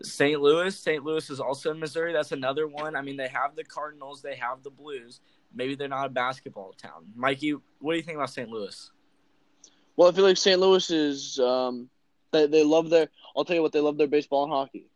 St. 0.03 0.41
Louis, 0.41 0.77
St. 0.77 1.03
Louis 1.03 1.29
is 1.31 1.41
also 1.41 1.71
in 1.73 1.81
Missouri. 1.81 2.13
That's 2.13 2.33
another 2.33 2.67
one. 2.69 2.95
I 2.95 3.03
mean, 3.03 3.17
they 3.17 3.29
have 3.29 3.57
the 3.57 3.65
Cardinals, 3.65 4.23
they 4.23 4.37
have 4.37 4.63
the 4.63 4.71
Blues. 4.71 5.21
Maybe 5.55 5.75
they're 5.75 5.89
not 5.89 6.07
a 6.07 6.11
basketball 6.11 6.73
town. 6.81 7.07
Mikey, 7.17 7.53
what 7.81 7.93
do 7.93 7.97
you 7.97 8.03
think 8.03 8.17
about 8.17 8.31
St. 8.31 8.49
Louis? 8.49 8.91
Well, 9.97 10.09
I 10.09 10.13
feel 10.13 10.25
like 10.25 10.37
St. 10.37 10.61
Louis 10.61 10.89
is 10.91 11.39
um, 11.41 11.89
they 12.31 12.47
they 12.47 12.63
love 12.65 12.91
their. 12.91 13.09
I'll 13.37 13.45
tell 13.45 13.57
you 13.57 13.63
what, 13.63 13.73
they 13.73 13.81
love 13.81 13.99
their 13.99 14.07
baseball 14.07 14.45
and 14.45 14.53
hockey, 14.53 14.87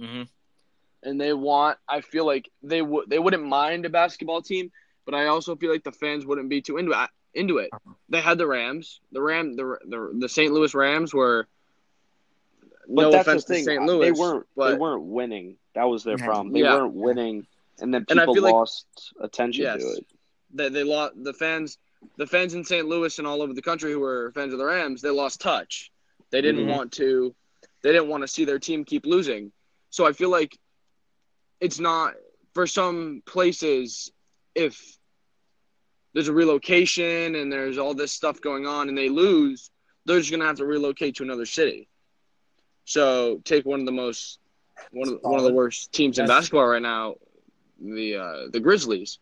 Mm-hmm. 0.00 0.22
and 1.08 1.20
they 1.20 1.32
want. 1.32 1.78
I 1.88 2.00
feel 2.02 2.24
like 2.26 2.50
they 2.62 2.82
would 2.82 3.08
they 3.10 3.18
wouldn't 3.18 3.44
mind 3.44 3.84
a 3.86 3.90
basketball 3.90 4.42
team, 4.42 4.70
but 5.04 5.14
I 5.14 5.26
also 5.26 5.56
feel 5.56 5.70
like 5.70 5.84
the 5.84 5.92
fans 5.92 6.24
wouldn't 6.26 6.48
be 6.48 6.60
too 6.62 6.76
into 6.78 6.92
it. 6.92 7.08
Into 7.34 7.58
it, 7.58 7.70
they 8.08 8.20
had 8.20 8.38
the 8.38 8.46
Rams. 8.46 9.00
The 9.10 9.20
Ram 9.20 9.56
the 9.56 9.76
the, 9.86 10.16
the 10.20 10.28
St. 10.28 10.52
Louis 10.52 10.72
Rams 10.74 11.12
were. 11.12 11.46
But 12.86 13.02
no 13.02 13.10
that's 13.10 13.26
offense 13.26 13.44
the 13.44 13.54
thing. 13.54 13.64
to 13.64 13.70
St. 13.72 13.82
Louis, 13.84 14.06
they 14.06 14.12
weren't. 14.12 14.46
but 14.56 14.70
they 14.70 14.76
weren't 14.76 15.02
winning. 15.04 15.56
That 15.74 15.84
was 15.84 16.04
their 16.04 16.18
problem. 16.18 16.52
They 16.52 16.60
Yeah. 16.60 16.74
weren't 16.74 16.94
winning, 16.94 17.46
and 17.80 17.92
then 17.92 18.04
And 18.08 18.20
I 18.20 18.22
people 18.22 18.34
feel 18.34 18.42
like- 18.44 18.52
lost 18.52 18.86
attention 19.20 19.64
Yes. 19.64 19.82
to 19.82 19.88
it. 19.88 20.06
they 20.52 20.68
they 20.68 20.84
lost 20.84 21.14
the 21.24 21.32
fans 21.32 21.78
the 22.16 22.26
fans 22.26 22.52
in 22.54 22.62
St. 22.64 22.86
Louis 22.86 23.18
and 23.18 23.26
all 23.26 23.40
over 23.42 23.54
the 23.54 23.62
country 23.62 23.90
who 23.90 23.98
were 24.00 24.30
fans 24.34 24.52
of 24.52 24.58
the 24.58 24.64
Rams, 24.66 25.00
they 25.00 25.08
lost 25.10 25.40
touch. 25.40 25.90
They 26.30 26.40
didn't 26.42 26.66
Mhm. 26.66 26.76
want 26.76 26.92
to 26.92 27.34
they 27.82 27.90
didn't 27.92 28.08
want 28.08 28.22
to 28.22 28.28
see 28.28 28.44
their 28.44 28.58
team 28.58 28.84
keep 28.84 29.06
losing. 29.06 29.50
So 29.90 30.06
I 30.06 30.12
feel 30.12 30.28
like 30.30 30.56
it's 31.60 31.80
not 31.80 32.14
for 32.52 32.66
some 32.66 33.22
places 33.26 34.12
if 34.54 34.98
there's 36.12 36.28
a 36.28 36.32
relocation 36.32 37.34
and 37.34 37.50
there's 37.52 37.78
all 37.78 37.94
this 37.94 38.12
stuff 38.12 38.40
going 38.40 38.66
on 38.66 38.88
and 38.88 38.96
they 38.96 39.08
lose, 39.08 39.70
they're 40.06 40.18
just 40.18 40.30
gonna 40.30 40.44
have 40.44 40.56
to 40.56 40.66
relocate 40.66 41.16
to 41.16 41.22
another 41.22 41.46
city. 41.46 41.88
So 42.84 43.40
take 43.44 43.64
one 43.64 43.80
of 43.80 43.86
the 43.86 43.92
most 43.92 44.38
one 44.92 45.08
of, 45.08 45.18
one 45.22 45.38
of 45.38 45.44
the 45.44 45.52
worst 45.52 45.92
teams 45.92 46.18
in 46.18 46.26
basketball 46.26 46.66
right 46.66 46.82
now, 46.82 47.14
the 47.82 48.16
uh, 48.16 48.46
the 48.52 48.60
Grizzlies. 48.60 49.18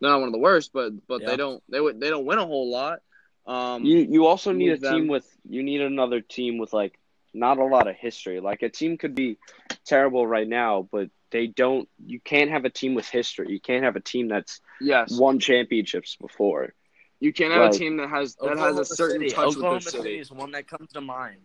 They're 0.00 0.10
not 0.10 0.18
one 0.20 0.28
of 0.28 0.32
the 0.32 0.38
worst, 0.38 0.72
but 0.72 0.92
but 1.06 1.22
Yeah. 1.22 1.28
they 1.28 1.36
don't 1.36 1.62
they 1.68 1.80
would 1.80 2.00
they 2.00 2.10
don't 2.10 2.26
win 2.26 2.38
a 2.38 2.46
whole 2.46 2.70
lot. 2.70 3.00
Um, 3.46 3.84
You 3.84 3.98
you 3.98 4.26
also 4.26 4.52
need 4.52 4.70
a 4.70 4.76
them. 4.76 4.94
team 4.94 5.08
with 5.08 5.26
you 5.48 5.62
need 5.62 5.80
another 5.80 6.20
team 6.20 6.58
with 6.58 6.72
like 6.72 6.98
not 7.32 7.58
a 7.58 7.64
lot 7.64 7.86
of 7.86 7.94
history. 7.96 8.40
Like 8.40 8.62
a 8.62 8.68
team 8.68 8.98
could 8.98 9.14
be 9.14 9.38
terrible 9.84 10.26
right 10.26 10.48
now, 10.48 10.88
but 10.90 11.10
they 11.30 11.46
don't. 11.46 11.88
You 12.04 12.20
can't 12.20 12.50
have 12.50 12.64
a 12.64 12.70
team 12.70 12.94
with 12.94 13.08
history. 13.08 13.46
You 13.50 13.60
can't 13.60 13.84
have 13.84 13.96
a 13.96 14.00
team 14.00 14.28
that's 14.28 14.60
yes, 14.80 15.18
won 15.18 15.38
championships 15.38 16.16
before. 16.16 16.72
you 17.20 17.32
can't 17.32 17.52
have 17.52 17.62
Right. 17.62 17.74
a 17.74 17.78
team 17.78 17.96
that 17.96 18.10
has 18.10 18.34
that 18.36 18.44
Oklahoma 18.52 18.78
has 18.78 18.90
a 18.90 18.94
certain 18.94 19.20
City. 19.22 19.30
touch 19.30 19.46
Oklahoma 19.48 19.74
with 19.76 19.84
their 19.84 19.90
City 19.92 20.02
city. 20.04 20.18
is 20.18 20.30
one 20.30 20.50
that 20.52 20.68
comes 20.68 20.92
to 20.92 21.00
mind. 21.00 21.40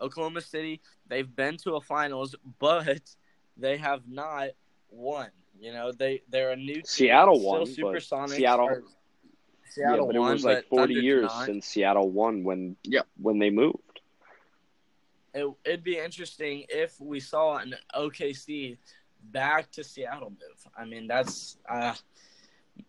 Oklahoma 0.00 0.40
City, 0.40 0.80
they've 1.08 1.34
been 1.36 1.56
to 1.58 1.74
a 1.76 1.80
finals, 1.80 2.34
but 2.58 3.00
they 3.56 3.76
have 3.76 4.08
not 4.08 4.50
won. 4.90 5.28
You 5.60 5.72
know, 5.72 5.92
they 5.92 6.22
they're 6.28 6.50
a 6.52 6.56
new 6.56 6.74
team, 6.76 6.84
Seattle 6.84 7.36
still 7.36 7.48
won, 7.48 7.60
but 7.60 7.68
Supersonics 7.68 8.30
Seattle- 8.36 8.66
are- 8.68 8.82
Seattle 9.70 9.96
yeah, 9.98 10.06
but 10.06 10.16
it 10.16 10.18
was 10.20 10.44
like 10.44 10.66
forty 10.68 10.94
Thunder 10.94 11.00
years 11.06 11.24
not. 11.24 11.46
since 11.46 11.66
Seattle 11.66 12.08
won 12.10 12.42
when 12.44 12.76
yeah. 12.84 13.02
when 13.20 13.38
they 13.38 13.50
moved. 13.50 13.78
It, 15.38 15.54
it'd 15.64 15.84
be 15.84 15.98
interesting 15.98 16.64
if 16.68 17.00
we 17.00 17.20
saw 17.20 17.58
an 17.58 17.74
OKC 17.94 18.76
back 19.32 19.70
to 19.72 19.84
Seattle 19.84 20.30
move. 20.30 20.72
I 20.76 20.84
mean, 20.84 21.06
that's. 21.06 21.56
Uh, 21.68 21.94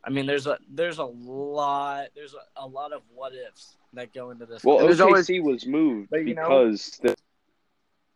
I 0.03 0.09
mean, 0.09 0.25
there's 0.25 0.47
a 0.47 0.57
there's 0.69 0.99
a 0.99 1.05
lot 1.05 2.07
there's 2.15 2.35
a, 2.35 2.63
a 2.63 2.67
lot 2.67 2.93
of 2.93 3.01
what 3.13 3.33
ifs 3.33 3.77
that 3.93 4.13
go 4.13 4.31
into 4.31 4.45
this. 4.45 4.63
Well, 4.63 4.79
And 4.79 4.87
there's 4.87 4.99
OKC 4.99 5.43
was 5.43 5.65
moved 5.65 6.09
But, 6.11 6.27
you 6.27 6.35
know- 6.35 6.43
because 6.43 6.99
the 7.01 7.15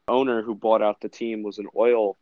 owner 0.07 0.41
who 0.41 0.53
bought 0.55 0.81
out 0.81 1.01
the 1.01 1.09
team 1.09 1.43
was 1.43 1.57
an 1.57 1.67
oil 1.75 2.17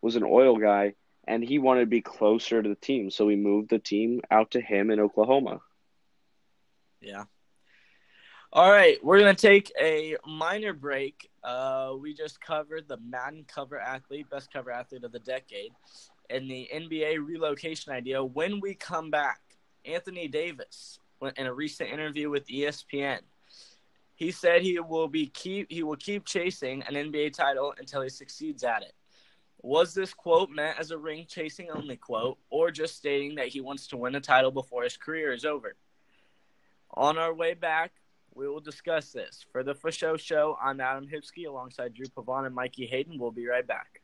was 0.00 0.16
an 0.16 0.24
oil 0.24 0.56
guy, 0.56 0.94
and 1.26 1.42
he 1.42 1.58
wanted 1.58 1.80
to 1.80 1.86
be 1.86 2.00
closer 2.00 2.62
to 2.62 2.68
the 2.68 2.74
team, 2.74 3.10
so 3.10 3.28
he 3.28 3.36
moved 3.36 3.70
the 3.70 3.78
team 3.78 4.20
out 4.30 4.50
to 4.50 4.60
him 4.60 4.90
in 4.90 4.98
Oklahoma. 4.98 5.60
Yeah. 7.00 7.24
All 8.54 8.70
right, 8.70 9.02
we're 9.02 9.18
gonna 9.18 9.34
take 9.34 9.72
a 9.80 10.14
minor 10.28 10.74
break. 10.74 11.30
Uh, 11.42 11.94
we 11.98 12.12
just 12.12 12.38
covered 12.38 12.86
the 12.86 12.98
Madden 12.98 13.46
cover 13.48 13.78
athlete, 13.78 14.28
best 14.28 14.52
cover 14.52 14.70
athlete 14.70 15.04
of 15.04 15.12
the 15.12 15.20
decade, 15.20 15.70
and 16.28 16.50
the 16.50 16.68
NBA 16.70 17.26
relocation 17.26 17.92
idea. 17.94 18.22
When 18.22 18.60
we 18.60 18.74
come 18.74 19.10
back, 19.10 19.40
Anthony 19.86 20.28
Davis, 20.28 20.98
in 21.38 21.46
a 21.46 21.54
recent 21.54 21.88
interview 21.88 22.28
with 22.28 22.46
ESPN, 22.46 23.20
he 24.16 24.30
said 24.30 24.60
he 24.60 24.78
will 24.80 25.08
be 25.08 25.28
keep 25.28 25.72
he 25.72 25.82
will 25.82 25.96
keep 25.96 26.26
chasing 26.26 26.82
an 26.82 26.92
NBA 26.92 27.32
title 27.32 27.72
until 27.78 28.02
he 28.02 28.10
succeeds 28.10 28.64
at 28.64 28.82
it. 28.82 28.92
Was 29.62 29.94
this 29.94 30.12
quote 30.12 30.50
meant 30.50 30.78
as 30.78 30.90
a 30.90 30.98
ring 30.98 31.24
chasing 31.26 31.70
only 31.70 31.96
quote, 31.96 32.36
or 32.50 32.70
just 32.70 32.98
stating 32.98 33.36
that 33.36 33.48
he 33.48 33.62
wants 33.62 33.86
to 33.86 33.96
win 33.96 34.14
a 34.14 34.20
title 34.20 34.50
before 34.50 34.82
his 34.82 34.98
career 34.98 35.32
is 35.32 35.46
over? 35.46 35.74
On 36.94 37.16
our 37.16 37.32
way 37.32 37.54
back, 37.54 37.92
we 38.34 38.48
will 38.48 38.60
discuss 38.60 39.12
this. 39.12 39.44
For 39.52 39.62
the 39.62 39.74
Fasho 39.74 40.18
Show, 40.18 40.56
I'm 40.62 40.80
Adam 40.80 41.06
Hipsky 41.06 41.46
alongside 41.46 41.94
Drew 41.94 42.06
Pavon 42.06 42.46
and 42.46 42.54
Mikey 42.54 42.86
Hayden. 42.86 43.18
We'll 43.18 43.30
be 43.30 43.46
right 43.46 43.66
back. 43.66 44.00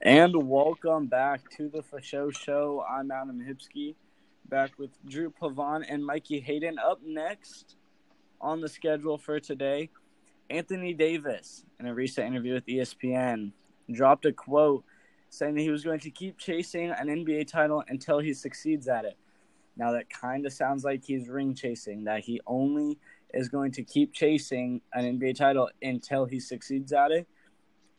And 0.00 0.34
welcome 0.48 1.06
back 1.06 1.48
to 1.56 1.68
the 1.68 1.82
Fasho 1.82 2.34
Show. 2.34 2.82
I'm 2.88 3.10
Adam 3.10 3.38
Hipsky, 3.40 3.94
back 4.48 4.78
with 4.78 4.90
Drew 5.06 5.30
Pavon 5.30 5.84
and 5.86 6.04
Mikey 6.04 6.40
Hayden. 6.40 6.78
Up 6.78 7.00
next 7.04 7.76
on 8.40 8.62
the 8.62 8.68
schedule 8.68 9.18
for 9.18 9.38
today, 9.38 9.90
Anthony 10.48 10.94
Davis, 10.94 11.64
in 11.78 11.86
a 11.86 11.94
recent 11.94 12.26
interview 12.26 12.54
with 12.54 12.66
ESPN, 12.66 13.52
dropped 13.92 14.24
a 14.24 14.32
quote 14.32 14.84
saying 15.28 15.54
that 15.54 15.60
he 15.60 15.70
was 15.70 15.84
going 15.84 16.00
to 16.00 16.10
keep 16.10 16.38
chasing 16.38 16.90
an 16.90 17.08
NBA 17.08 17.46
title 17.46 17.84
until 17.88 18.18
he 18.18 18.32
succeeds 18.32 18.88
at 18.88 19.04
it. 19.04 19.18
Now 19.76 19.92
that 19.92 20.10
kind 20.10 20.46
of 20.46 20.52
sounds 20.52 20.84
like 20.84 21.04
he's 21.04 21.28
ring 21.28 21.54
chasing, 21.54 22.04
that 22.04 22.20
he 22.20 22.40
only 22.46 22.98
is 23.32 23.48
going 23.48 23.72
to 23.72 23.82
keep 23.82 24.12
chasing 24.12 24.80
an 24.92 25.18
NBA 25.18 25.36
title 25.36 25.70
until 25.82 26.24
he 26.24 26.40
succeeds 26.40 26.92
at 26.92 27.10
it. 27.10 27.26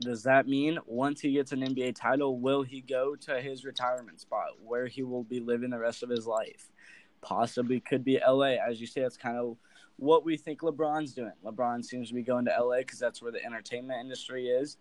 Does 0.01 0.23
that 0.23 0.47
mean 0.47 0.79
once 0.86 1.21
he 1.21 1.34
gets 1.34 1.51
an 1.51 1.62
NBA 1.62 1.95
title, 1.95 2.39
will 2.39 2.63
he 2.63 2.81
go 2.81 3.15
to 3.17 3.39
his 3.39 3.63
retirement 3.63 4.19
spot 4.19 4.49
where 4.63 4.88
he 4.88 5.03
will 5.03 5.23
be 5.23 5.39
living 5.39 5.69
the 5.69 5.79
rest 5.79 6.01
of 6.01 6.10
his 6.10 6.25
life? 6.25 6.71
Possibly 7.21 7.79
could 7.79 8.03
be 8.03 8.19
LA. 8.27 8.55
As 8.67 8.81
you 8.81 8.88
say, 8.88 9.01
that's 9.01 9.17
kind 9.17 9.38
of 9.38 9.57
what 9.97 10.25
we 10.25 10.38
think 10.38 10.62
LeBron's 10.62 11.13
doing. 11.13 11.34
LeBron 11.45 11.86
seems 11.86 12.07
to 12.07 12.15
be 12.15 12.23
going 12.23 12.45
to 12.45 12.51
LA 12.51 12.79
because 12.79 12.97
that's 12.97 13.21
where 13.21 13.31
the 13.31 13.45
entertainment 13.45 13.99
industry 13.99 14.47
is. 14.47 14.77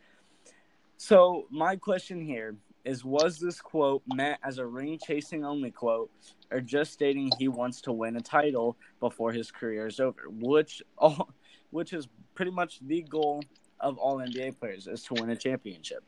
So, 0.96 1.46
my 1.50 1.76
question 1.76 2.20
here 2.20 2.57
is 2.85 3.05
was 3.05 3.38
this 3.38 3.61
quote 3.61 4.03
meant 4.07 4.38
as 4.43 4.59
a 4.59 4.66
ring 4.66 4.99
chasing 5.05 5.45
only 5.45 5.71
quote 5.71 6.11
or 6.51 6.61
just 6.61 6.93
stating 6.93 7.31
he 7.38 7.49
wants 7.49 7.81
to 7.83 7.93
win 7.93 8.16
a 8.16 8.21
title 8.21 8.77
before 9.01 9.33
his 9.33 9.51
career 9.51 9.87
is 9.87 10.01
over? 10.01 10.23
Which 10.29 10.83
all 10.99 11.31
which 11.71 11.93
is 11.93 12.09
pretty 12.35 12.51
much 12.51 12.81
the 12.87 13.03
goal 13.03 13.43
of 13.81 13.99
all 13.99 14.19
NBA 14.19 14.59
players 14.59 14.87
is 14.87 15.03
to 15.05 15.14
win 15.14 15.31
a 15.31 15.37
championship. 15.37 16.03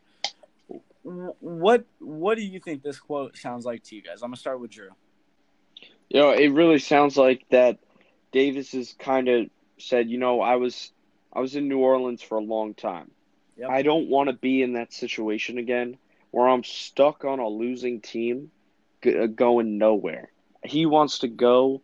What 1.02 1.84
what 1.98 2.36
do 2.36 2.44
you 2.44 2.60
think 2.60 2.82
this 2.82 2.98
quote 2.98 3.36
sounds 3.36 3.64
like 3.64 3.82
to 3.84 3.96
you 3.96 4.02
guys? 4.02 4.22
I'm 4.22 4.28
going 4.28 4.34
to 4.34 4.40
start 4.40 4.60
with 4.60 4.70
Drew. 4.70 4.90
You 6.08 6.20
know, 6.20 6.30
it 6.30 6.48
really 6.48 6.78
sounds 6.78 7.16
like 7.16 7.44
that 7.50 7.78
Davis 8.32 8.72
has 8.72 8.94
kind 8.98 9.28
of 9.28 9.46
said, 9.78 10.08
you 10.08 10.18
know, 10.18 10.40
I 10.40 10.56
was 10.56 10.92
I 11.32 11.40
was 11.40 11.56
in 11.56 11.68
New 11.68 11.78
Orleans 11.78 12.22
for 12.22 12.38
a 12.38 12.42
long 12.42 12.74
time. 12.74 13.10
Yep. 13.56 13.70
I 13.70 13.82
don't 13.82 14.08
want 14.08 14.28
to 14.28 14.34
be 14.34 14.62
in 14.62 14.74
that 14.74 14.92
situation 14.92 15.58
again 15.58 15.98
where 16.32 16.48
I'm 16.48 16.64
stuck 16.64 17.24
on 17.24 17.38
a 17.38 17.48
losing 17.48 18.00
team 18.00 18.50
g- 19.02 19.16
uh, 19.16 19.26
going 19.26 19.78
nowhere. 19.78 20.32
He 20.64 20.86
wants 20.86 21.20
to 21.20 21.28
go 21.28 21.82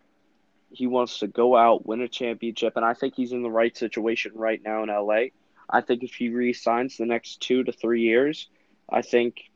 he 0.70 0.87
wants 0.87 1.20
to 1.20 1.28
go 1.28 1.56
out, 1.56 1.87
win 1.87 2.02
a 2.02 2.08
championship, 2.08 2.76
and 2.76 2.84
I 2.84 2.94
think 2.94 3.14
he's 3.14 3.32
in 3.32 3.42
the 3.42 3.50
right 3.50 3.76
situation 3.76 4.32
right 4.34 4.61
now 4.62 4.82
in 4.82 4.90
LA. 4.90 5.28
I 5.70 5.80
think 5.80 6.02
if 6.02 6.14
he 6.14 6.28
re-signs 6.30 6.98
the 6.98 7.06
next 7.06 7.40
2 7.40 7.64
to 7.64 7.72
3 7.72 8.02
years, 8.02 8.48
I 8.90 9.02
think 9.02 9.50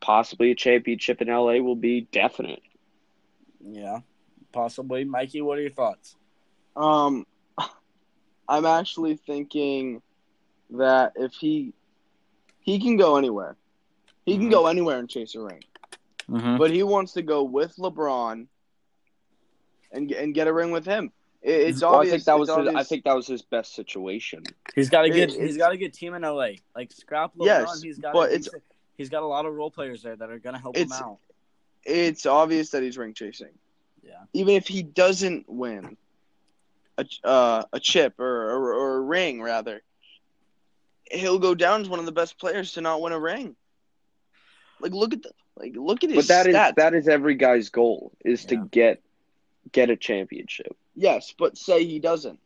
possibly 0.00 0.50
a 0.50 0.54
championship 0.54 1.22
in 1.22 1.28
LA 1.28 1.60
will 1.60 1.76
be 1.76 2.02
definite. 2.12 2.62
yeah 3.62 4.00
possibly. 4.52 5.04
Mikey, 5.04 5.42
what 5.42 5.58
are 5.58 5.62
your 5.62 5.70
thoughts? 5.70 6.16
Um, 6.76 7.26
I'm 8.48 8.66
actually 8.66 9.16
thinking 9.16 10.02
that 10.70 11.12
if 11.16 11.32
he 11.34 11.74
he 12.60 12.80
can 12.80 12.96
go 12.96 13.16
anywhere, 13.16 13.56
he 14.30 14.38
can 14.38 14.48
go 14.50 14.66
anywhere 14.66 14.98
and 14.98 15.08
chase 15.08 15.34
a 15.34 15.40
ring. 15.40 15.62
Mm-hmm. 16.28 16.58
But 16.58 16.70
he 16.70 16.82
wants 16.82 17.12
to 17.14 17.22
go 17.22 17.42
with 17.42 17.74
LeBron 17.76 18.46
and 19.92 20.08
get- 20.08 20.22
and 20.22 20.34
get 20.34 20.46
a 20.46 20.52
ring 20.52 20.70
with 20.70 20.84
him. 20.86 21.12
It, 21.42 21.50
it's 21.68 21.82
Well, 21.82 21.94
I 21.94 21.96
obvious. 21.98 22.12
think 22.12 22.24
that 22.24 22.38
was 22.38 22.48
his, 22.48 22.74
I 22.74 22.82
think 22.84 23.04
that 23.04 23.16
was 23.16 23.26
his 23.26 23.42
best 23.42 23.74
situation. 23.74 24.44
He's 24.74 24.90
got 24.90 25.04
a 25.04 25.08
It- 25.08 25.10
good. 25.12 25.30
it's- 25.30 25.36
he's 25.48 25.56
got 25.56 25.72
a 25.72 25.76
good 25.76 25.92
team 25.92 26.14
in 26.14 26.22
LA. 26.22 26.50
Like 26.76 26.92
scrap 26.92 27.34
LeBron. 27.34 27.46
Yes, 27.46 27.82
he's 27.82 27.98
got. 27.98 28.12
but 28.12 28.30
a 28.30 28.34
it's- 28.34 28.62
he's 28.96 29.08
got 29.08 29.22
a 29.22 29.26
lot 29.26 29.46
of 29.46 29.54
role 29.54 29.70
players 29.70 30.02
there 30.02 30.14
that 30.16 30.30
are 30.30 30.38
gonna 30.38 30.58
help 30.58 30.76
him 30.76 30.92
out. 30.92 31.18
it's 31.84 32.26
obvious 32.26 32.70
that 32.70 32.82
he's 32.82 32.96
ring 32.98 33.14
chasing. 33.14 33.48
Yeah. 34.02 34.22
Even 34.34 34.54
if 34.54 34.68
he 34.68 34.82
doesn't 34.82 35.48
win 35.48 35.96
a 36.98 37.06
uh, 37.24 37.64
a 37.72 37.80
chip 37.80 38.20
or, 38.20 38.50
or 38.52 38.74
or 38.74 38.96
a 38.98 39.00
ring 39.00 39.40
rather, 39.42 39.82
he'll 41.10 41.38
go 41.38 41.54
down 41.54 41.80
as 41.80 41.88
one 41.88 41.98
of 41.98 42.06
the 42.06 42.12
best 42.12 42.38
players 42.38 42.72
to 42.74 42.80
not 42.82 43.00
win 43.00 43.12
a 43.12 43.18
ring. 43.18 43.56
Like 44.80 44.92
look 44.92 45.12
at 45.12 45.22
the 45.22 45.30
like 45.56 45.74
look 45.76 46.02
at 46.04 46.10
his 46.10 46.26
But 46.26 46.28
that 46.34 46.46
is 46.46 46.54
stats. 46.54 46.74
that 46.76 46.94
is 46.94 47.08
every 47.08 47.34
guy's 47.34 47.68
goal 47.68 48.12
is 48.24 48.42
Yeah. 48.44 48.48
to 48.60 48.68
get 48.70 49.02
get 49.72 49.90
a 49.90 49.96
championship. 49.96 50.76
Yes, 50.96 51.34
but 51.38 51.56
say 51.58 51.84
he 51.84 51.98
doesn't. 51.98 52.38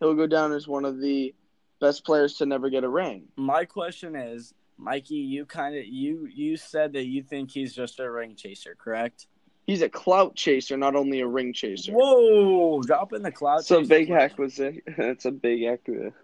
He'll 0.00 0.14
go 0.14 0.26
down 0.26 0.52
as 0.52 0.66
one 0.66 0.84
of 0.84 1.00
the 1.00 1.34
best 1.80 2.04
players 2.04 2.34
to 2.38 2.46
never 2.46 2.70
get 2.70 2.84
a 2.84 2.88
ring. 2.88 3.24
My 3.36 3.64
question 3.64 4.16
is, 4.16 4.52
Mikey, 4.78 5.14
you 5.16 5.44
kind 5.46 5.76
of 5.76 5.84
you 5.86 6.26
you 6.32 6.56
said 6.56 6.92
that 6.94 7.04
you 7.06 7.22
think 7.22 7.50
he's 7.50 7.74
just 7.74 8.00
a 8.00 8.10
ring 8.10 8.34
chaser, 8.36 8.76
correct? 8.78 9.26
He's 9.66 9.82
a 9.82 9.88
clout 9.88 10.34
chaser, 10.34 10.76
not 10.76 10.96
only 10.96 11.20
a 11.20 11.26
ring 11.26 11.52
chaser. 11.52 11.92
Whoa! 11.92 12.82
Drop 12.82 13.12
in 13.12 13.22
the 13.22 13.30
cloud. 13.30 13.60
It's 13.60 13.70
a 13.70 13.76
chaser 13.78 13.88
big 13.88 14.06
question. 14.08 14.22
accusation. 14.24 14.82
It's 14.98 15.24
a 15.24 15.30
big 15.30 15.60
accu- 15.60 16.12
Uh, 16.12 16.14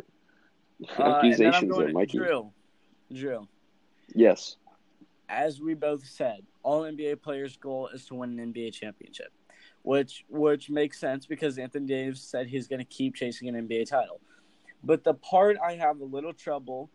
and 0.81 0.88
then 0.88 0.98
I'm 0.98 1.14
accusations 1.14 1.70
going 1.72 1.79
there, 1.81 1.88
to 1.88 1.92
Mikey. 1.94 2.18
Drew. 2.18 2.53
Drew, 3.12 3.48
Yes. 4.14 4.57
as 5.29 5.61
we 5.61 5.75
both 5.75 6.07
said, 6.07 6.40
all 6.62 6.83
NBA 6.83 7.21
players' 7.23 7.57
goal 7.57 7.88
is 7.88 8.07
to 8.07 8.14
win 8.14 8.38
an 8.38 8.53
NBA 8.53 8.73
championship, 8.73 9.31
which 9.83 10.25
which 10.29 10.71
makes 10.71 10.99
sense 10.99 11.27
because 11.27 11.59
Anthony 11.59 11.87
Davis 11.87 12.23
said 12.23 12.47
he's 12.47 12.66
going 12.66 12.79
to 12.79 12.85
keep 12.87 13.14
chasing 13.14 13.49
an 13.49 13.55
NBA 13.68 13.88
title. 13.88 14.21
But 14.83 15.05
the 15.05 15.14
part 15.14 15.59
I 15.62 15.75
have 15.75 16.01
a 16.01 16.05
little 16.05 16.33
trouble 16.33 16.88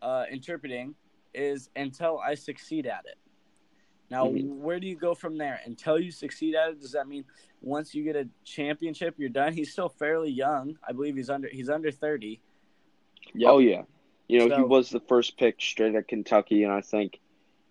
uh, 0.00 0.24
interpreting 0.30 0.94
is 1.34 1.68
until 1.76 2.18
I 2.18 2.34
succeed 2.34 2.86
at 2.86 3.04
it. 3.04 3.18
Now, 4.10 4.26
Mhm. 4.26 4.46
where 4.58 4.78
do 4.80 4.86
you 4.86 4.96
go 4.96 5.14
from 5.14 5.36
there? 5.36 5.60
Until 5.66 5.98
you 5.98 6.10
succeed 6.10 6.54
at 6.54 6.70
it, 6.70 6.80
does 6.80 6.92
that 6.92 7.08
mean 7.08 7.24
once 7.60 7.94
you 7.94 8.04
get 8.04 8.14
a 8.16 8.28
championship, 8.44 9.16
you're 9.18 9.28
done? 9.28 9.52
He's 9.52 9.72
still 9.72 9.88
fairly 9.88 10.30
young. 10.30 10.78
I 10.86 10.92
believe 10.92 11.16
he's 11.16 11.28
under 11.28 11.48
he's 11.48 11.68
under 11.68 11.90
thirty. 11.90 12.40
Yep. 13.34 13.50
Oh 13.52 13.58
yeah. 13.58 13.82
You 14.28 14.38
know, 14.38 14.48
he 14.48 14.62
was 14.62 14.90
the 14.90 15.00
first 15.00 15.36
pick 15.38 15.60
straight 15.60 15.94
at 15.94 16.08
Kentucky 16.08 16.62
and 16.64 16.72
I 16.72 16.80
think 16.80 17.18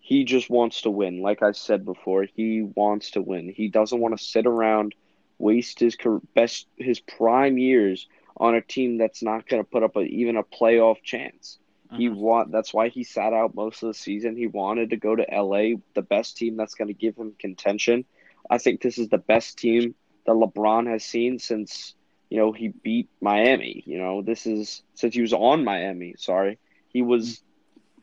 he 0.00 0.24
just 0.24 0.50
wants 0.50 0.82
to 0.82 0.90
win. 0.90 1.20
Like 1.20 1.42
I 1.42 1.52
said 1.52 1.84
before, 1.84 2.24
he 2.24 2.62
wants 2.62 3.10
to 3.12 3.22
win. 3.22 3.48
He 3.48 3.68
doesn't 3.68 4.00
want 4.00 4.16
to 4.16 4.24
sit 4.24 4.46
around 4.46 4.94
waste 5.38 5.80
his 5.80 5.96
best 6.34 6.66
his 6.76 7.00
prime 7.00 7.58
years 7.58 8.06
on 8.36 8.54
a 8.54 8.60
team 8.62 8.96
that's 8.98 9.22
not 9.22 9.46
going 9.48 9.62
to 9.62 9.68
put 9.70 9.82
up 9.82 9.96
a, 9.96 10.00
even 10.00 10.36
a 10.36 10.42
playoff 10.44 11.02
chance. 11.02 11.58
He 11.92 12.08
Mhm. 12.08 12.16
want 12.16 12.50
that's 12.52 12.72
why 12.74 12.88
he 12.88 13.04
sat 13.04 13.32
out 13.32 13.54
most 13.54 13.82
of 13.82 13.88
the 13.88 13.94
season. 13.94 14.36
He 14.36 14.46
wanted 14.46 14.90
to 14.90 14.96
go 14.96 15.14
to 15.14 15.32
LA, 15.32 15.76
the 15.94 16.02
best 16.02 16.36
team 16.36 16.56
that's 16.56 16.74
going 16.74 16.88
to 16.88 16.94
give 16.94 17.16
him 17.16 17.34
contention. 17.38 18.04
I 18.50 18.58
think 18.58 18.80
this 18.80 18.98
is 18.98 19.08
the 19.08 19.18
best 19.18 19.58
team 19.58 19.94
that 20.26 20.32
LeBron 20.32 20.86
has 20.88 21.04
seen 21.04 21.38
since 21.38 21.94
you 22.30 22.38
know 22.38 22.52
he 22.52 22.68
beat 22.68 23.08
Miami. 23.20 23.82
You 23.86 23.98
know 23.98 24.22
this 24.22 24.46
is 24.46 24.82
since 24.94 25.14
he 25.14 25.20
was 25.20 25.32
on 25.32 25.64
Miami. 25.64 26.14
Sorry, 26.18 26.58
he 26.88 27.02
was. 27.02 27.42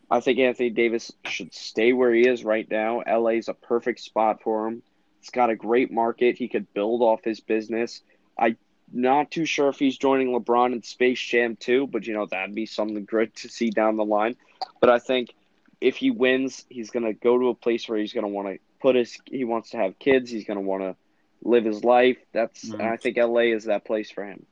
I 0.09 0.19
think 0.19 0.39
Anthony 0.39 0.69
Davis 0.69 1.11
should 1.25 1.53
stay 1.53 1.91
where 1.91 2.13
he 2.13 2.27
is 2.27 2.43
right 2.43 2.69
now. 2.69 3.01
LA 3.07 3.31
is 3.31 3.47
a 3.47 3.53
perfect 3.53 3.99
spot 3.99 4.43
for 4.43 4.67
him. 4.67 4.83
It's 5.19 5.31
got 5.31 5.49
a 5.49 5.55
great 5.55 5.91
market. 5.91 6.37
He 6.37 6.47
could 6.47 6.71
build 6.73 7.01
off 7.01 7.23
his 7.23 7.39
business. 7.39 8.01
I 8.37 8.55
not 8.91 9.31
too 9.31 9.45
sure 9.45 9.69
if 9.69 9.79
he's 9.79 9.97
joining 9.97 10.27
LeBron 10.27 10.73
in 10.73 10.83
Space 10.83 11.19
Jam 11.19 11.55
too, 11.55 11.87
but 11.87 12.05
you 12.05 12.13
know 12.13 12.25
that'd 12.25 12.53
be 12.53 12.65
something 12.65 13.05
great 13.05 13.35
to 13.37 13.49
see 13.49 13.69
down 13.69 13.97
the 13.97 14.05
line. 14.05 14.35
But 14.79 14.89
I 14.89 14.99
think 14.99 15.33
if 15.81 15.97
he 15.97 16.11
wins, 16.11 16.65
he's 16.69 16.91
gonna 16.91 17.13
go 17.13 17.37
to 17.37 17.49
a 17.49 17.55
place 17.55 17.87
where 17.89 17.97
he's 17.97 18.13
gonna 18.13 18.27
want 18.27 18.49
to 18.49 18.59
put 18.79 18.95
his. 18.95 19.17
He 19.25 19.43
wants 19.43 19.71
to 19.71 19.77
have 19.77 19.97
kids. 19.99 20.29
He's 20.29 20.45
gonna 20.45 20.61
want 20.61 20.83
to 20.83 20.95
live 21.43 21.65
his 21.65 21.83
life. 21.83 22.17
That's 22.31 22.69
Mhm. 22.69 22.81
I 22.81 22.97
think 22.97 23.17
LA 23.17 23.51
is 23.53 23.65
that 23.65 23.85
place 23.85 24.09
for 24.09 24.25
him. 24.25 24.45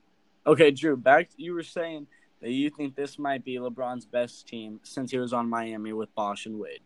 Okay, 0.46 0.72
Drew, 0.72 0.98
back 0.98 1.30
you 1.38 1.54
were 1.54 1.64
saying 1.64 2.08
that 2.42 2.52
you 2.52 2.70
think 2.70 2.96
this 2.96 3.20
might 3.20 3.44
be 3.44 3.56
LeBron's 3.56 4.06
best 4.06 4.48
team 4.48 4.80
since 4.84 5.12
he 5.12 5.18
was 5.18 5.34
on 5.34 5.48
Miami 5.48 5.94
with 5.94 6.14
Bosh 6.16 6.46
and 6.46 6.60
Wade. 6.60 6.82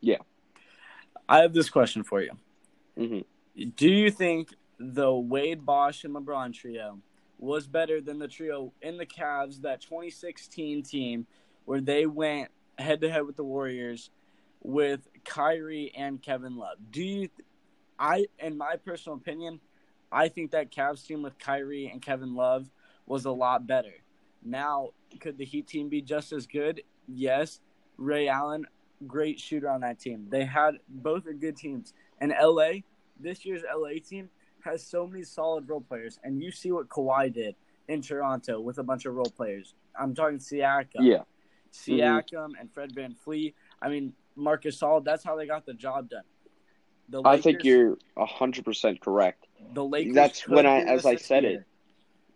Yeah. 0.00 0.18
I 1.28 1.38
have 1.38 1.54
this 1.54 1.70
question 1.70 2.02
for 2.02 2.20
you. 2.20 2.32
hmm 2.96 3.20
Do 3.76 3.88
you 3.88 4.10
think 4.10 4.54
the 4.78 5.12
Wade, 5.14 5.64
Bosh, 5.64 6.04
and 6.04 6.14
LeBron 6.14 6.52
trio 6.52 7.00
was 7.38 7.66
better 7.66 8.00
than 8.00 8.18
the 8.18 8.28
trio 8.28 8.72
in 8.82 8.96
the 8.96 9.06
Cavs, 9.06 9.62
that 9.62 9.80
2016 9.80 10.82
team 10.82 11.26
where 11.64 11.80
they 11.80 12.06
went 12.06 12.50
head 12.78 13.00
to 13.00 13.10
head 13.10 13.24
with 13.24 13.36
the 13.36 13.44
Warriors 13.44 14.10
with 14.62 15.06
Kyrie 15.24 15.92
and 15.96 16.20
Kevin 16.20 16.56
Love? 16.56 16.78
Do 16.90 17.02
you, 17.02 17.28
I, 18.02 18.26
in 18.40 18.58
my 18.58 18.74
personal 18.76 19.16
opinion, 19.16 19.60
I 20.10 20.26
think 20.26 20.50
that 20.50 20.72
Cavs 20.72 21.06
team 21.06 21.22
with 21.22 21.38
Kyrie 21.38 21.86
and 21.86 22.02
Kevin 22.02 22.34
Love 22.34 22.68
was 23.06 23.24
a 23.26 23.30
lot 23.30 23.64
better. 23.66 23.94
Now, 24.44 24.90
could 25.20 25.38
the 25.38 25.44
Heat 25.44 25.68
team 25.68 25.88
be 25.88 26.02
just 26.02 26.32
as 26.32 26.48
good? 26.48 26.82
Yes. 27.06 27.60
Ray 27.96 28.26
Allen, 28.26 28.66
great 29.06 29.38
shooter 29.38 29.70
on 29.70 29.82
that 29.82 30.00
team. 30.00 30.26
They 30.28 30.44
had 30.44 30.78
both 30.88 31.28
are 31.28 31.32
good 31.32 31.56
teams. 31.56 31.94
And 32.20 32.34
LA, 32.42 32.80
this 33.20 33.46
year's 33.46 33.62
LA 33.72 34.00
team 34.04 34.30
has 34.64 34.84
so 34.84 35.06
many 35.06 35.22
solid 35.22 35.68
role 35.68 35.80
players, 35.80 36.18
and 36.24 36.42
you 36.42 36.50
see 36.50 36.72
what 36.72 36.88
Kawhi 36.88 37.32
did 37.32 37.54
in 37.88 38.02
Toronto 38.02 38.60
with 38.60 38.78
a 38.78 38.82
bunch 38.82 39.06
of 39.06 39.14
role 39.14 39.32
players. 39.36 39.74
I'm 39.98 40.14
talking 40.14 40.38
Siakam, 40.38 40.86
Yeah, 41.00 41.22
Siakam, 41.72 42.50
and 42.58 42.72
Fred 42.72 42.94
VanVleet. 42.94 43.54
I 43.80 43.88
mean 43.88 44.12
Marcus 44.34 44.80
Gasol. 44.80 45.04
That's 45.04 45.22
how 45.22 45.36
they 45.36 45.46
got 45.46 45.66
the 45.66 45.74
job 45.74 46.10
done. 46.10 46.24
The 47.08 47.22
I 47.24 47.40
think 47.40 47.64
you're 47.64 47.98
hundred 48.16 48.64
percent 48.64 49.00
correct. 49.00 49.46
the 49.74 49.84
Lakers. 49.84 50.14
that's 50.14 50.48
when 50.48 50.66
I- 50.66 50.82
as 50.82 51.06
I 51.06 51.16
said 51.16 51.44
year. 51.44 51.66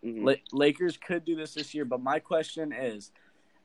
it. 0.03 0.07
Mhm. 0.07 0.23
La- 0.25 0.57
Lakers 0.57 0.97
could 0.97 1.25
do 1.25 1.35
this 1.35 1.53
this 1.53 1.73
year, 1.73 1.85
but 1.85 2.01
my 2.01 2.19
question 2.19 2.71
is 2.71 3.11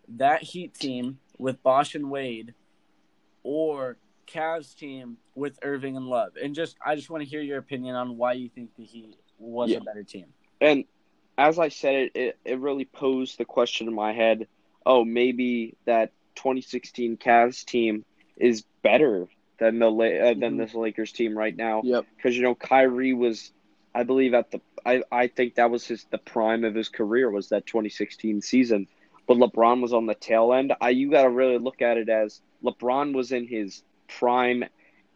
that 0.09 0.43
Heat 0.43 0.75
team 0.75 1.19
with 1.39 1.63
Bosh 1.63 1.95
and 1.95 2.11
Wade 2.11 2.55
or 3.43 3.97
Cavs 4.27 4.75
team 4.77 5.19
with 5.35 5.59
Irving 5.63 5.97
and 5.97 6.07
Love. 6.07 6.37
And 6.43 6.55
just 6.55 6.77
I 6.85 6.95
just 6.97 7.11
want 7.11 7.23
to 7.23 7.29
hear 7.29 7.41
your 7.43 7.59
opinion 7.59 7.95
on 7.97 8.17
why 8.17 8.33
you 8.35 8.49
think 8.49 8.75
the 8.77 8.85
Heat 8.85 9.17
was 9.39 9.71
Yeah. 9.71 9.79
a 9.79 9.81
better 9.81 10.03
team. 10.05 10.27
And 10.61 10.85
as 11.39 11.59
I 11.59 11.69
said 11.69 11.95
it, 11.95 12.13
it, 12.15 12.39
it 12.45 12.59
really 12.59 12.85
posed 12.85 13.39
the 13.39 13.45
question 13.45 13.89
in 13.89 13.95
my 13.95 14.13
head, 14.13 14.47
oh, 14.87 15.05
maybe 15.05 15.77
that 15.87 16.13
2016 16.37 17.17
Cavs 17.17 17.65
team 17.65 18.05
is 18.37 18.63
better 18.83 19.29
than 19.63 19.79
the 19.79 19.89
uh, 19.89 20.35
than 20.35 20.55
Mhm. 20.55 20.59
this 20.59 20.75
Lakers 20.75 21.13
team 21.13 21.37
right 21.37 21.57
now 21.57 21.83
Yep. 21.85 22.07
because 22.17 22.37
you 22.37 22.43
know 22.43 22.55
Kyrie 22.55 23.13
was 23.15 23.53
I 23.95 24.03
believe 24.05 24.35
at 24.35 24.51
the 24.51 24.61
I, 24.85 25.03
I 25.13 25.27
think 25.29 25.55
that 25.57 25.71
was 25.71 25.87
his 25.87 26.05
the 26.11 26.19
prime 26.19 26.65
of 26.65 26.75
his 26.75 26.89
career 26.89 27.31
was 27.31 27.49
that 27.51 27.67
2016 27.67 28.41
season. 28.43 28.89
But 29.29 29.37
LeBron 29.37 29.81
was 29.81 29.93
on 29.93 30.07
the 30.07 30.15
tail 30.17 30.53
end. 30.53 30.73
I 30.81 30.91
you 30.91 31.11
got 31.11 31.23
to 31.23 31.31
really 31.31 31.59
look 31.59 31.81
at 31.81 31.97
it 31.97 32.09
as 32.09 32.41
LeBron 32.65 33.15
was 33.15 33.31
in 33.33 33.47
his 33.47 33.83
prime 34.09 34.65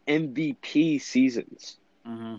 MVP 0.07 0.99
seasons 1.01 1.77
Mm-hmm. 2.07 2.35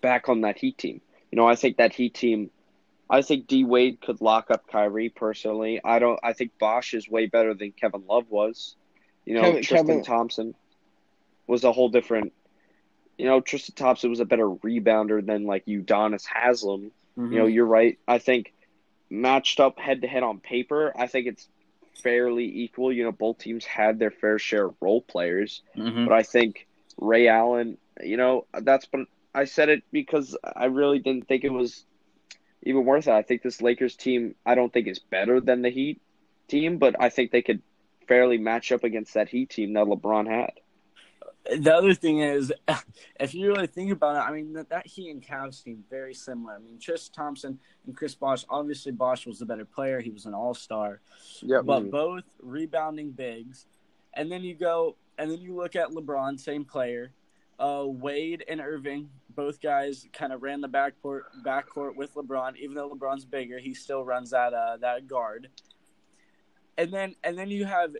back 0.00 0.30
on 0.30 0.40
that 0.40 0.56
Heat 0.56 0.78
team. 0.78 1.02
You 1.30 1.36
know, 1.36 1.46
I 1.46 1.54
think 1.54 1.76
that 1.76 1.92
Heat 1.94 2.14
team, 2.14 2.50
I 3.10 3.20
think 3.20 3.46
D 3.46 3.64
Wade 3.64 4.00
could 4.00 4.22
lock 4.22 4.50
up 4.50 4.66
Kyrie 4.66 5.10
personally. 5.10 5.80
I 5.84 5.98
don't. 5.98 6.18
I 6.22 6.32
think 6.32 6.52
Bosh 6.58 6.94
is 6.94 7.06
way 7.08 7.26
better 7.26 7.52
than 7.52 7.72
Kevin 7.72 8.04
Love 8.08 8.24
was. 8.30 8.76
You 9.26 9.34
know, 9.34 9.42
Kevin- 9.42 9.62
Tristan 9.62 9.86
Kevin- 9.86 10.02
Thompson 10.04 10.54
was 11.50 11.64
a 11.64 11.72
whole 11.72 11.88
different. 11.88 12.32
You 13.18 13.26
know, 13.26 13.40
Tristan 13.40 13.74
Thompson 13.74 14.08
was 14.08 14.20
a 14.20 14.24
better 14.24 14.48
rebounder 14.48 15.24
than 15.24 15.44
like 15.44 15.66
Udonis 15.66 16.24
Haslem. 16.24 16.90
Mm-hmm. 17.18 17.32
You 17.32 17.38
know, 17.38 17.46
you're 17.46 17.66
right. 17.66 17.98
I 18.08 18.18
think 18.18 18.54
matched 19.10 19.60
up 19.60 19.78
head 19.78 20.02
to 20.02 20.08
head 20.08 20.22
on 20.22 20.38
paper, 20.38 20.92
I 20.96 21.06
think 21.08 21.26
it's 21.26 21.48
fairly 22.02 22.62
equal. 22.62 22.92
You 22.92 23.04
know, 23.04 23.12
both 23.12 23.38
teams 23.38 23.64
had 23.64 23.98
their 23.98 24.10
fair 24.10 24.38
share 24.38 24.66
of 24.66 24.76
role 24.80 25.02
players. 25.02 25.62
Mhm. 25.76 26.06
But 26.06 26.14
I 26.14 26.22
think 26.22 26.66
Ray 26.96 27.28
Allen, 27.28 27.76
you 28.02 28.16
know, 28.16 28.46
that's 28.54 28.86
but 28.86 29.06
I 29.34 29.44
said 29.44 29.68
it 29.68 29.82
because 29.92 30.36
I 30.56 30.66
really 30.66 30.98
didn't 30.98 31.28
think 31.28 31.44
it 31.44 31.52
was 31.52 31.84
even 32.62 32.84
worth 32.84 33.08
it. 33.08 33.12
I 33.12 33.22
think 33.22 33.42
this 33.42 33.60
Lakers 33.60 33.96
team, 33.96 34.34
I 34.46 34.54
don't 34.54 34.72
think 34.72 34.86
is 34.86 34.98
better 34.98 35.40
than 35.40 35.62
the 35.62 35.70
Heat 35.70 36.00
team, 36.48 36.78
but 36.78 36.96
I 37.00 37.10
think 37.10 37.30
they 37.30 37.42
could 37.42 37.62
fairly 38.06 38.38
match 38.38 38.72
up 38.72 38.84
against 38.84 39.14
that 39.14 39.28
Heat 39.28 39.50
team 39.50 39.72
that 39.74 39.86
LeBron 39.86 40.26
had. 40.28 40.52
The 41.58 41.74
other 41.74 41.94
thing 41.94 42.20
is, 42.20 42.52
if 43.20 43.34
you 43.34 43.48
really 43.48 43.66
think 43.66 43.92
about 43.92 44.16
it, 44.16 44.28
I 44.28 44.32
mean 44.32 44.52
that, 44.54 44.68
that 44.70 44.86
Heat 44.86 45.10
and 45.10 45.22
Cavs 45.22 45.62
team 45.62 45.84
very 45.90 46.14
similar. 46.14 46.54
I 46.54 46.58
mean, 46.58 46.78
Tristan 46.78 47.14
Thompson 47.14 47.58
and 47.86 47.96
Chris 47.96 48.14
Bosh. 48.14 48.44
Obviously, 48.48 48.92
Bosh 48.92 49.26
was 49.26 49.38
the 49.38 49.46
better 49.46 49.64
player. 49.64 50.00
He 50.00 50.10
was 50.10 50.26
an 50.26 50.34
All 50.34 50.54
Star, 50.54 51.00
Yep. 51.42 51.64
but 51.64 51.90
both 51.90 52.24
rebounding 52.40 53.10
bigs. 53.10 53.66
And 54.14 54.30
then 54.30 54.42
you 54.42 54.54
go, 54.54 54.96
and 55.18 55.30
then 55.30 55.40
you 55.40 55.54
look 55.54 55.76
at 55.76 55.90
LeBron, 55.90 56.38
same 56.38 56.64
player. 56.64 57.12
Uh, 57.58 57.84
Wade 57.86 58.42
and 58.48 58.60
Irving, 58.60 59.10
both 59.36 59.60
guys 59.60 60.08
kind 60.12 60.32
of 60.32 60.42
ran 60.42 60.60
the 60.60 60.68
backcourt 60.68 61.22
backcourt 61.44 61.94
with 61.94 62.14
LeBron. 62.14 62.56
Even 62.56 62.74
though 62.74 62.90
LeBron's 62.90 63.24
bigger, 63.24 63.58
he 63.58 63.74
still 63.74 64.04
runs 64.04 64.30
that 64.30 64.54
uh, 64.54 64.76
that 64.78 65.06
guard. 65.06 65.48
And 66.78 66.92
then 66.92 67.14
and 67.22 67.36
then 67.36 67.50
you 67.50 67.66
have 67.66 67.94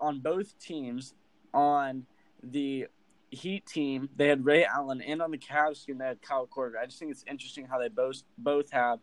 on 0.00 0.18
both 0.18 0.58
teams 0.58 1.14
on 1.54 2.04
the 2.50 2.86
Heat 3.30 3.66
team, 3.66 4.08
they 4.16 4.28
had 4.28 4.44
Ray 4.44 4.64
Allen, 4.64 5.00
and 5.00 5.20
on 5.20 5.30
the 5.30 5.38
Cavs 5.38 5.84
team, 5.84 5.98
they 5.98 6.06
had 6.06 6.22
Kyle 6.22 6.46
Korver. 6.46 6.78
I 6.80 6.86
just 6.86 6.98
think 6.98 7.10
it's 7.10 7.24
interesting 7.26 7.66
how 7.66 7.78
they 7.78 7.88
both 7.88 8.22
both 8.38 8.70
have 8.70 9.00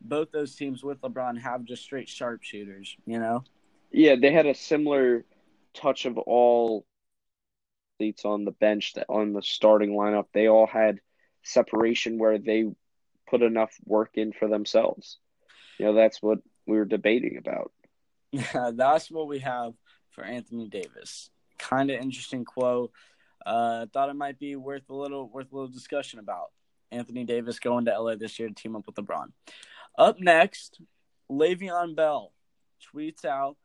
both 0.00 0.30
those 0.30 0.54
teams 0.54 0.84
with 0.84 1.00
LeBron 1.00 1.40
have 1.40 1.64
just 1.64 1.82
straight 1.82 2.08
sharpshooters. 2.08 2.96
You 3.06 3.18
know, 3.18 3.44
Yeah, 3.90 4.16
they 4.20 4.32
had 4.32 4.46
a 4.46 4.54
similar 4.54 5.24
touch 5.74 6.06
of 6.06 6.18
all 6.18 6.86
athletes 7.96 8.24
on 8.24 8.44
the 8.44 8.52
bench 8.52 8.94
that 8.94 9.06
on 9.08 9.32
the 9.32 9.42
starting 9.42 9.90
lineup. 9.90 10.26
They 10.32 10.48
all 10.48 10.66
had 10.66 11.00
separation 11.42 12.18
where 12.18 12.38
they 12.38 12.70
put 13.28 13.42
enough 13.42 13.74
work 13.84 14.12
in 14.14 14.32
for 14.32 14.48
themselves. 14.48 15.18
You 15.78 15.86
know, 15.86 15.94
that's 15.94 16.22
what 16.22 16.38
we 16.66 16.76
were 16.76 16.84
debating 16.84 17.38
about. 17.38 17.72
Yeah, 18.30 18.70
that's 18.74 19.10
what 19.10 19.26
we 19.26 19.40
have 19.40 19.74
for 20.10 20.22
Anthony 20.22 20.68
Davis. 20.68 21.30
Kind 21.58 21.90
of 21.90 22.00
interesting 22.00 22.44
quote. 22.44 22.92
Uh, 23.44 23.86
thought 23.92 24.08
it 24.08 24.16
might 24.16 24.38
be 24.38 24.56
worth 24.56 24.88
a 24.88 24.94
little 24.94 25.28
worth 25.28 25.52
a 25.52 25.54
little 25.54 25.70
discussion 25.70 26.18
about 26.18 26.50
Anthony 26.90 27.24
Davis 27.24 27.58
going 27.58 27.84
to 27.84 27.98
LA 27.98 28.14
this 28.14 28.38
year 28.38 28.48
to 28.48 28.54
team 28.54 28.74
up 28.74 28.86
with 28.86 28.96
LeBron. 28.96 29.32
Up 29.98 30.18
next, 30.18 30.80
Le'Veon 31.30 31.94
Bell 31.94 32.32
tweets 32.94 33.24
out, 33.24 33.56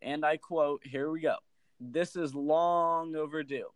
and 0.00 0.24
I 0.24 0.38
quote: 0.38 0.86
"Here 0.86 1.10
we 1.10 1.20
go. 1.20 1.36
This 1.78 2.16
is 2.16 2.34
long 2.34 3.14
overdue, 3.14 3.68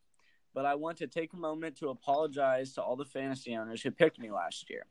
but 0.55 0.65
I 0.65 0.77
want 0.77 0.99
to 0.99 1.07
take 1.07 1.33
a 1.35 1.37
moment 1.37 1.77
to 1.79 1.91
apologize 1.91 2.73
to 2.75 2.83
all 2.83 2.97
the 2.97 3.05
fantasy 3.05 3.55
owners 3.55 3.83
who 3.83 3.91
picked 3.91 4.19
me 4.19 4.31
last 4.31 4.71
year. 4.71 4.87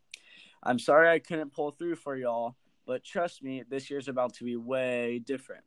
I'm 0.62 0.80
sorry 0.80 1.10
I 1.10 1.20
couldn't 1.20 1.54
pull 1.54 1.72
through 1.72 1.96
for 1.96 2.16
y'all." 2.16 2.56
But 2.90 3.04
trust 3.04 3.44
me, 3.44 3.64
this 3.70 3.92
year's 3.92 4.08
about 4.08 4.34
to 4.36 4.44
be 4.44 4.56
way 4.56 5.22
different. 5.24 5.64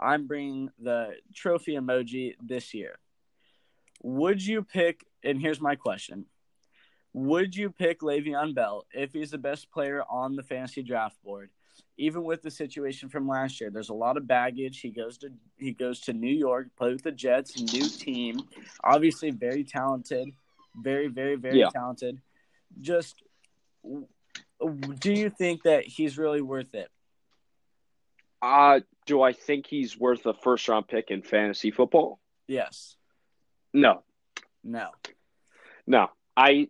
I'm 0.00 0.26
bringing 0.26 0.70
the 0.78 1.16
trophy 1.34 1.74
emoji 1.74 2.34
this 2.40 2.72
year. 2.74 2.98
Would 4.02 4.44
you 4.44 4.62
pick, 4.62 5.04
and 5.24 5.40
here's 5.40 5.60
my 5.60 5.74
question 5.74 6.26
Would 7.12 7.56
you 7.56 7.70
pick 7.70 8.00
Le'Veon 8.00 8.54
Bell 8.54 8.86
if 8.92 9.12
he's 9.12 9.30
the 9.30 9.38
best 9.38 9.70
player 9.70 10.02
on 10.08 10.36
the 10.36 10.42
fantasy 10.42 10.82
draft 10.82 11.20
board? 11.22 11.50
Even 11.96 12.22
with 12.22 12.42
the 12.42 12.50
situation 12.50 13.08
from 13.08 13.26
last 13.26 13.60
year, 13.60 13.70
there's 13.70 13.88
a 13.88 13.94
lot 13.94 14.16
of 14.16 14.26
baggage. 14.26 14.80
He 14.80 14.90
goes 14.90 15.18
to 15.18 15.30
he 15.56 15.72
goes 15.72 16.00
to 16.02 16.12
New 16.12 16.32
York, 16.32 16.68
play 16.76 16.92
with 16.92 17.02
the 17.02 17.12
Jets, 17.12 17.60
new 17.60 17.88
team, 17.88 18.40
obviously 18.84 19.30
very 19.30 19.64
talented, 19.64 20.28
very 20.76 21.08
very 21.08 21.34
very 21.36 21.58
Yeah. 21.58 21.70
talented. 21.70 22.20
Just, 22.80 23.22
do 23.82 25.12
you 25.12 25.30
think 25.30 25.62
that 25.64 25.84
he's 25.86 26.18
really 26.18 26.42
worth 26.42 26.74
it? 26.74 26.90
Uh, 28.42 28.80
do 29.08 29.22
I 29.22 29.32
think 29.32 29.66
he's 29.66 29.98
worth 29.98 30.26
a 30.26 30.34
first 30.34 30.68
round 30.68 30.86
pick 30.86 31.10
in 31.10 31.22
fantasy 31.22 31.70
football? 31.70 32.20
Yes. 32.46 32.94
No. 33.72 34.02
No. 34.62 34.90
No. 35.86 36.10
I 36.36 36.68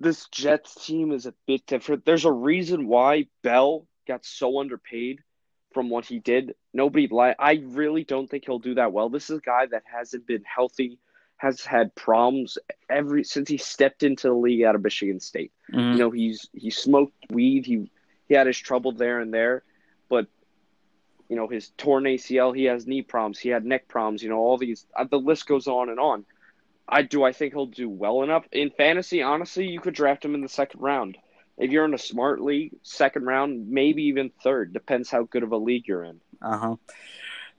this 0.00 0.28
Jets 0.28 0.86
team 0.86 1.12
is 1.12 1.26
a 1.26 1.34
bit 1.46 1.66
different. 1.66 2.04
There's 2.04 2.24
a 2.24 2.32
reason 2.32 2.86
why 2.86 3.26
Bell 3.42 3.86
got 4.06 4.24
so 4.24 4.60
underpaid 4.60 5.20
from 5.74 5.90
what 5.90 6.06
he 6.06 6.20
did. 6.20 6.54
Nobody 6.72 7.08
like 7.08 7.36
I 7.38 7.62
really 7.64 8.04
don't 8.04 8.30
think 8.30 8.44
he'll 8.46 8.60
do 8.60 8.76
that 8.76 8.92
well. 8.92 9.08
This 9.08 9.28
is 9.28 9.38
a 9.38 9.42
guy 9.42 9.66
that 9.66 9.82
hasn't 9.84 10.26
been 10.26 10.44
healthy, 10.44 11.00
has 11.38 11.64
had 11.64 11.94
problems 11.96 12.56
every 12.88 13.24
since 13.24 13.48
he 13.48 13.58
stepped 13.58 14.04
into 14.04 14.28
the 14.28 14.34
league 14.34 14.62
out 14.62 14.76
of 14.76 14.82
Michigan 14.82 15.18
State. 15.18 15.52
Mm-hmm. 15.72 15.92
You 15.92 15.98
know, 15.98 16.10
he's 16.10 16.48
he 16.52 16.70
smoked 16.70 17.14
weed. 17.30 17.66
He 17.66 17.90
he 18.28 18.34
had 18.34 18.46
his 18.46 18.58
trouble 18.58 18.92
there 18.92 19.18
and 19.18 19.34
there, 19.34 19.64
you 21.32 21.38
know 21.38 21.48
his 21.48 21.70
torn 21.78 22.04
ACL. 22.04 22.54
He 22.54 22.64
has 22.64 22.86
knee 22.86 23.00
problems. 23.00 23.38
He 23.38 23.48
had 23.48 23.64
neck 23.64 23.88
problems. 23.88 24.22
You 24.22 24.28
know 24.28 24.36
all 24.36 24.58
these. 24.58 24.84
Uh, 24.94 25.04
the 25.10 25.16
list 25.16 25.46
goes 25.46 25.66
on 25.66 25.88
and 25.88 25.98
on. 25.98 26.26
I 26.86 27.00
do. 27.00 27.24
I 27.24 27.32
think 27.32 27.54
he'll 27.54 27.64
do 27.64 27.88
well 27.88 28.22
enough 28.22 28.44
in 28.52 28.68
fantasy. 28.68 29.22
Honestly, 29.22 29.66
you 29.66 29.80
could 29.80 29.94
draft 29.94 30.22
him 30.26 30.34
in 30.34 30.42
the 30.42 30.48
second 30.50 30.80
round. 30.80 31.16
If 31.56 31.70
you're 31.70 31.86
in 31.86 31.94
a 31.94 31.98
smart 31.98 32.42
league, 32.42 32.74
second 32.82 33.24
round, 33.24 33.70
maybe 33.70 34.02
even 34.02 34.30
third. 34.44 34.74
Depends 34.74 35.10
how 35.10 35.22
good 35.22 35.42
of 35.42 35.52
a 35.52 35.56
league 35.56 35.88
you're 35.88 36.04
in. 36.04 36.20
Uh 36.42 36.58
huh. 36.58 36.76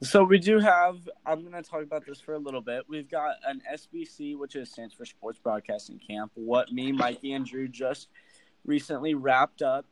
So 0.03 0.23
we 0.23 0.37
do 0.37 0.59
have. 0.59 1.09
I'm 1.25 1.41
going 1.41 1.53
to 1.53 1.67
talk 1.67 1.81
about 1.81 2.05
this 2.05 2.21
for 2.21 2.35
a 2.35 2.39
little 2.39 2.61
bit. 2.61 2.83
We've 2.87 3.09
got 3.09 3.37
an 3.43 3.59
SBC, 3.73 4.37
which 4.37 4.55
is 4.55 4.69
stands 4.69 4.93
for 4.93 5.05
Sports 5.05 5.39
Broadcasting 5.41 5.99
Camp. 6.07 6.31
What 6.35 6.71
me, 6.71 6.91
Mikey, 6.91 7.33
and 7.33 7.43
Drew 7.43 7.67
just 7.67 8.09
recently 8.65 9.15
wrapped 9.15 9.63
up. 9.63 9.87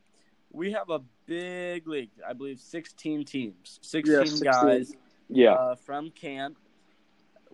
We 0.52 0.70
have 0.70 0.88
a 0.88 1.00
big 1.32 1.88
league. 1.88 2.10
I 2.26 2.32
believe 2.34 2.60
16 2.60 3.24
teams, 3.24 3.78
16, 3.82 4.12
Yeah, 4.14 4.24
16. 4.24 4.44
guys 4.52 4.92
Yeah. 5.28 5.52
uh, 5.52 5.74
from 5.76 6.10
camp. 6.10 6.58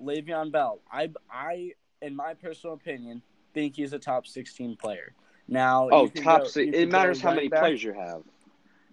Le'Veon 0.00 0.52
Bell. 0.52 0.80
I, 0.92 1.10
I, 1.30 1.72
in 2.02 2.14
my 2.14 2.34
personal 2.34 2.74
opinion, 2.74 3.22
think 3.54 3.76
he's 3.76 3.92
a 3.92 3.98
top 3.98 4.26
16 4.26 4.76
player. 4.76 5.12
Now, 5.48 5.88
oh, 5.90 6.04
you 6.14 6.22
top 6.22 6.42
go- 6.42 6.46
six. 6.48 6.70
It 6.76 6.90
matters 6.90 7.20
how 7.20 7.34
many 7.34 7.48
back. 7.48 7.60
players 7.60 7.82
you 7.82 7.92
have. 7.94 8.22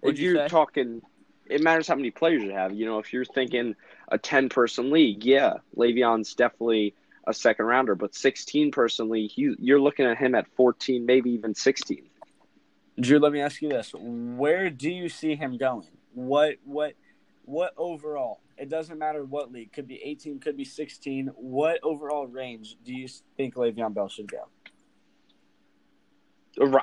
What'd 0.01 0.17
if 0.17 0.19
you 0.19 0.31
you're 0.31 0.45
say? 0.45 0.47
talking, 0.47 1.01
it 1.47 1.61
matters 1.61 1.87
how 1.87 1.95
many 1.95 2.11
players 2.11 2.41
you 2.43 2.51
have. 2.51 2.73
You 2.73 2.85
know, 2.85 2.99
if 2.99 3.11
you're 3.13 3.25
thinking 3.25 3.75
a 4.11 4.17
10 4.17 4.49
person 4.49 4.89
league, 4.91 5.23
yeah, 5.23 5.55
Le'Veon's 5.75 6.33
definitely 6.33 6.95
a 7.27 7.33
second 7.33 7.65
rounder. 7.65 7.93
But 7.95 8.15
16 8.15 8.71
person 8.71 9.09
league, 9.09 9.31
he, 9.31 9.53
you're 9.59 9.79
looking 9.81 10.05
at 10.05 10.17
him 10.17 10.33
at 10.35 10.47
14, 10.55 11.05
maybe 11.05 11.31
even 11.31 11.53
16. 11.53 12.03
Drew, 12.99 13.19
let 13.19 13.31
me 13.31 13.41
ask 13.41 13.61
you 13.61 13.69
this: 13.69 13.93
Where 13.93 14.69
do 14.69 14.89
you 14.89 15.09
see 15.09 15.35
him 15.35 15.57
going? 15.57 15.87
What 16.13 16.55
what 16.63 16.93
what 17.43 17.73
overall? 17.77 18.41
It 18.57 18.69
doesn't 18.69 18.97
matter 18.97 19.25
what 19.25 19.51
league. 19.51 19.73
Could 19.73 19.87
be 19.87 20.01
eighteen, 20.03 20.39
could 20.39 20.55
be 20.55 20.65
sixteen. 20.65 21.27
What 21.35 21.79
overall 21.83 22.25
range 22.25 22.77
do 22.85 22.93
you 22.93 23.07
think 23.35 23.55
Le'Veon 23.55 23.93
Bell 23.93 24.07
should 24.07 24.31
go? 24.31 24.47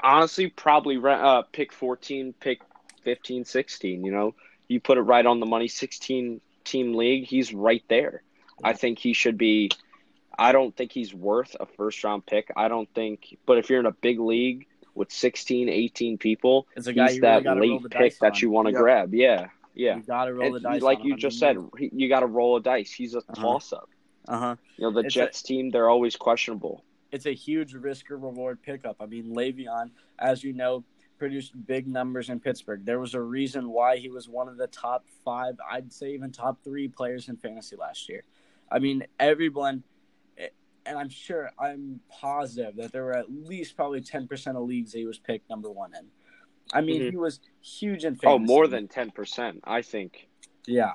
Honestly, 0.02 0.48
probably 0.48 1.00
uh, 1.02 1.42
pick 1.50 1.72
14, 1.72 2.34
pick 2.38 2.60
15, 3.04 3.46
16. 3.46 4.04
You 4.04 4.12
know, 4.12 4.34
you 4.68 4.80
put 4.80 4.98
it 4.98 5.00
right 5.00 5.24
on 5.24 5.40
the 5.40 5.46
money. 5.46 5.66
16 5.66 6.42
team 6.64 6.94
league, 6.94 7.24
he's 7.24 7.54
right 7.54 7.82
there. 7.88 8.22
I 8.62 8.74
think 8.74 8.98
he 8.98 9.14
should 9.14 9.38
be. 9.38 9.70
I 10.38 10.52
don't 10.52 10.76
think 10.76 10.92
he's 10.92 11.14
worth 11.14 11.56
a 11.58 11.66
first 11.66 12.04
round 12.04 12.26
pick. 12.26 12.50
I 12.56 12.68
don't 12.68 12.88
think, 12.94 13.38
but 13.46 13.58
if 13.58 13.70
you're 13.70 13.80
in 13.80 13.86
a 13.86 13.92
big 13.92 14.20
league 14.20 14.66
with 14.94 15.10
16, 15.10 15.68
18 15.68 16.18
people, 16.18 16.66
It's 16.76 16.86
a 16.86 16.92
guy 16.92 17.08
he's 17.08 17.16
you 17.16 17.22
really 17.22 17.32
that 17.38 17.44
got 17.44 17.54
to 17.54 17.60
roll 17.60 17.80
late 17.80 17.90
pick 17.90 18.18
that 18.18 18.32
on. 18.34 18.38
you 18.40 18.50
want 18.50 18.66
to 18.68 18.72
Yep. 18.72 18.80
grab. 18.80 19.14
Yeah, 19.14 19.48
yeah. 19.74 19.96
You 19.96 20.02
got 20.02 20.24
to 20.26 20.34
roll 20.34 20.52
the 20.52 20.60
dice. 20.60 20.82
like 20.82 21.02
you 21.04 21.16
just 21.16 21.38
said, 21.38 21.56
he- 21.78 21.90
you 21.94 22.08
got 22.08 22.20
to 22.20 22.26
roll 22.26 22.56
a 22.56 22.60
dice. 22.60 22.92
He's 22.92 23.14
a 23.14 23.18
Uh-huh. 23.18 23.34
toss 23.42 23.72
up. 23.72 23.88
Uh 24.28 24.38
huh. 24.38 24.56
You 24.76 24.84
know, 24.84 24.92
the 24.92 25.06
It's 25.06 25.16
a- 25.16 25.18
Jets 25.20 25.42
team, 25.42 25.70
they're 25.70 25.88
always 25.88 26.16
questionable. 26.16 26.84
It's 27.10 27.26
a 27.26 27.34
huge 27.34 27.74
risk 27.74 28.10
or 28.10 28.16
reward 28.16 28.62
pickup. 28.62 28.96
I 29.00 29.06
mean, 29.06 29.34
Le'Veon, 29.34 29.90
as 30.18 30.42
you 30.44 30.52
know, 30.52 30.84
produced 31.18 31.52
big 31.66 31.86
numbers 31.86 32.30
in 32.30 32.40
Pittsburgh. 32.40 32.84
There 32.84 32.98
was 32.98 33.14
a 33.14 33.20
reason 33.20 33.68
why 33.70 33.96
he 33.98 34.08
was 34.08 34.28
one 34.28 34.48
of 34.48 34.56
the 34.56 34.66
top 34.66 35.04
five, 35.24 35.54
I'd 35.70 35.92
say 35.92 36.14
even 36.14 36.32
top 36.32 36.58
three 36.64 36.88
players 36.88 37.28
in 37.28 37.36
fantasy 37.36 37.76
last 37.76 38.08
year. 38.08 38.24
I 38.70 38.78
mean, 38.80 39.04
everyone, 39.20 39.84
and 40.86 40.98
I'm 40.98 41.08
sure, 41.08 41.50
I'm 41.58 42.00
positive 42.08 42.76
that 42.76 42.92
there 42.92 43.04
were 43.04 43.16
at 43.16 43.26
least 43.30 43.76
probably 43.76 44.00
10% 44.00 44.56
of 44.56 44.62
leagues 44.66 44.92
that 44.92 44.98
he 44.98 45.06
was 45.06 45.18
picked 45.18 45.48
number 45.48 45.70
one 45.70 45.92
in. 45.94 46.06
I 46.72 46.80
mean, 46.80 47.02
Mhm. 47.02 47.10
he 47.10 47.16
was 47.16 47.40
huge 47.60 48.04
in 48.04 48.16
fantasy. 48.16 48.26
Oh, 48.26 48.38
more 48.38 48.66
than 48.66 48.88
10%, 48.88 49.60
I 49.64 49.82
think. 49.82 50.28
Yeah. 50.66 50.94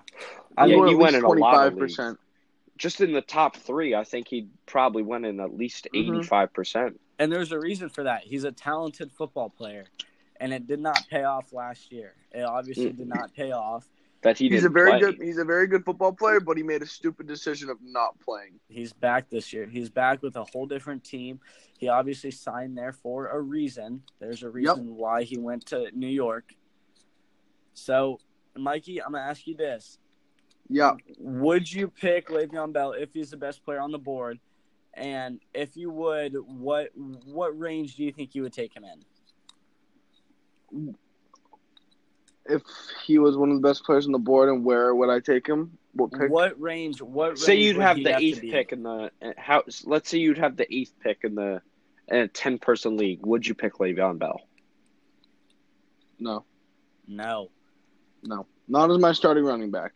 I 0.58 0.64
I'm 0.64 0.70
mean, 0.70 0.80
going 0.80 0.88
he 0.90 0.94
at 0.96 1.00
went 1.00 1.14
least 1.14 1.18
in 1.20 1.26
a 1.26 1.28
lot 1.40 1.68
of 1.68 1.74
25%. 1.74 2.18
Just 2.78 3.02
in 3.02 3.12
the 3.12 3.22
top 3.22 3.56
three, 3.56 3.96
I 3.96 4.04
think 4.04 4.28
he 4.28 4.50
probably 4.66 5.04
went 5.04 5.26
in 5.26 5.40
at 5.40 5.54
least 5.56 5.88
Mhm. 5.94 6.20
85%. 6.20 7.00
And 7.20 7.32
there's 7.32 7.52
a 7.52 7.60
reason 7.60 7.90
for 7.90 8.04
that. 8.04 8.24
He's 8.24 8.44
a 8.44 8.52
talented 8.52 9.12
football 9.12 9.50
player, 9.50 9.86
and 10.40 10.54
it 10.54 10.68
did 10.68 10.80
not 10.80 11.08
pay 11.10 11.24
off 11.24 11.52
last 11.54 11.92
year. 11.92 12.14
It 12.32 12.44
obviously 12.44 12.92
did 12.92 13.08
not 13.08 13.34
pay 13.34 13.52
off. 13.52 13.88
That 14.24 14.38
he 14.38 14.50
He's 14.50 14.60
a 14.60 14.62
didn't 14.64 14.74
very 14.74 14.92
play. 14.92 15.00
good. 15.00 15.20
He's 15.22 15.38
a 15.38 15.46
very 15.46 15.68
good 15.68 15.86
football 15.86 16.12
player, 16.12 16.40
but 16.40 16.58
he 16.58 16.64
made 16.64 16.82
a 16.82 16.88
stupid 16.88 17.28
decision 17.28 17.70
of 17.70 17.78
not 17.82 18.20
playing. 18.20 18.60
He's 18.68 18.92
back 18.92 19.30
this 19.30 19.54
year. 19.54 19.68
He's 19.68 19.90
back 19.90 20.24
with 20.24 20.36
a 20.36 20.44
whole 20.44 20.66
different 20.66 21.04
team. 21.04 21.40
He 21.78 21.88
obviously 21.88 22.32
signed 22.32 22.78
there 22.78 22.94
for 22.94 23.28
a 23.28 23.40
reason. 23.40 24.02
There's 24.20 24.42
a 24.42 24.50
reason 24.50 24.96
why 24.96 25.24
he 25.24 25.38
went 25.38 25.68
to 25.68 25.92
New 25.94 26.08
York. 26.08 26.54
So, 27.76 28.20
Mikey, 28.56 29.04
I'm 29.04 29.12
gonna 29.12 29.24
ask 29.24 29.46
you 29.46 29.56
this: 29.56 30.00
Yeah, 30.68 30.94
Would 31.20 31.72
you 31.72 31.88
pick 31.88 32.30
Le'Veon 32.30 32.74
Bell 32.74 32.94
if 32.94 33.14
he's 33.14 33.30
the 33.30 33.38
best 33.38 33.64
player 33.64 33.80
on 33.80 33.92
the 33.92 34.00
board? 34.00 34.40
And 34.96 35.40
if 35.54 35.78
you 35.78 35.92
would, 35.92 36.34
what 36.34 36.90
what 36.96 37.58
range 37.58 37.98
do 37.98 38.04
you 38.04 38.12
think 38.12 38.34
you 38.34 38.42
would 38.42 38.54
take 38.54 38.76
him 38.76 38.84
in? 38.84 40.96
If 42.50 42.62
he 43.06 43.18
was 43.20 43.36
one 43.38 43.50
of 43.52 43.62
the 43.62 43.68
best 43.68 43.84
players 43.84 44.06
on 44.06 44.12
the 44.12 44.20
board, 44.20 44.50
and 44.50 44.64
where 44.64 44.94
would 44.96 45.10
I 45.10 45.20
take 45.20 45.48
him? 45.48 45.78
What 45.94 46.12
pick? 46.12 46.30
What 46.30 46.60
range? 46.62 47.02
What 47.02 47.38
Say 47.40 47.56
you'd 47.56 47.78
have 47.78 47.98
the 47.98 48.04
to 48.04 48.18
eighth 48.18 48.42
pick 48.42 48.72
in 48.72 48.84
the 48.84 49.12
uh, 49.22 49.32
how. 49.38 49.64
Let's 49.86 50.10
say 50.10 50.20
you'd 50.20 50.38
have 50.38 50.56
the 50.56 50.72
eighth 50.74 50.94
pick 51.02 51.20
in 51.24 51.36
the 51.36 51.62
in 52.08 52.18
a 52.20 52.28
ten 52.28 52.58
person 52.60 52.96
league. 52.98 53.26
Would 53.26 53.46
you 53.48 53.54
pick 53.56 53.74
Le'Veon 53.76 54.18
Bell? 54.20 54.42
No, 56.20 56.46
No, 57.08 57.50
no, 58.24 58.48
not 58.68 58.90
as 58.92 58.98
my 58.98 59.12
starting 59.12 59.44
running 59.44 59.70
back. 59.72 59.94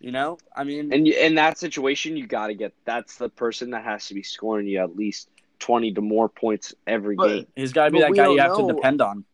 you 0.00 0.10
know, 0.12 0.38
I 0.54 0.64
mean, 0.64 0.92
And 0.92 1.06
you, 1.06 1.14
in 1.14 1.34
that 1.36 1.58
situation, 1.58 2.16
you 2.16 2.26
got 2.26 2.48
to 2.48 2.54
get 2.54 2.74
that's 2.84 3.16
the 3.16 3.28
person 3.28 3.70
that 3.70 3.84
has 3.84 4.06
to 4.08 4.14
be 4.14 4.22
scoring 4.22 4.66
you 4.66 4.80
at 4.80 4.96
least 4.96 5.28
twenty 5.58 5.92
to 5.92 6.00
more 6.00 6.28
points 6.28 6.74
every 6.86 7.16
But- 7.16 7.28
game. 7.28 7.46
he's 7.56 7.72
got 7.72 7.86
to 7.86 7.90
be 7.90 8.00
that 8.00 8.12
guy 8.14 8.24
don't 8.24 8.34
you 8.36 8.40
have 8.40 8.56
to 8.56 8.66
depend 8.66 9.00
on. 9.02 9.24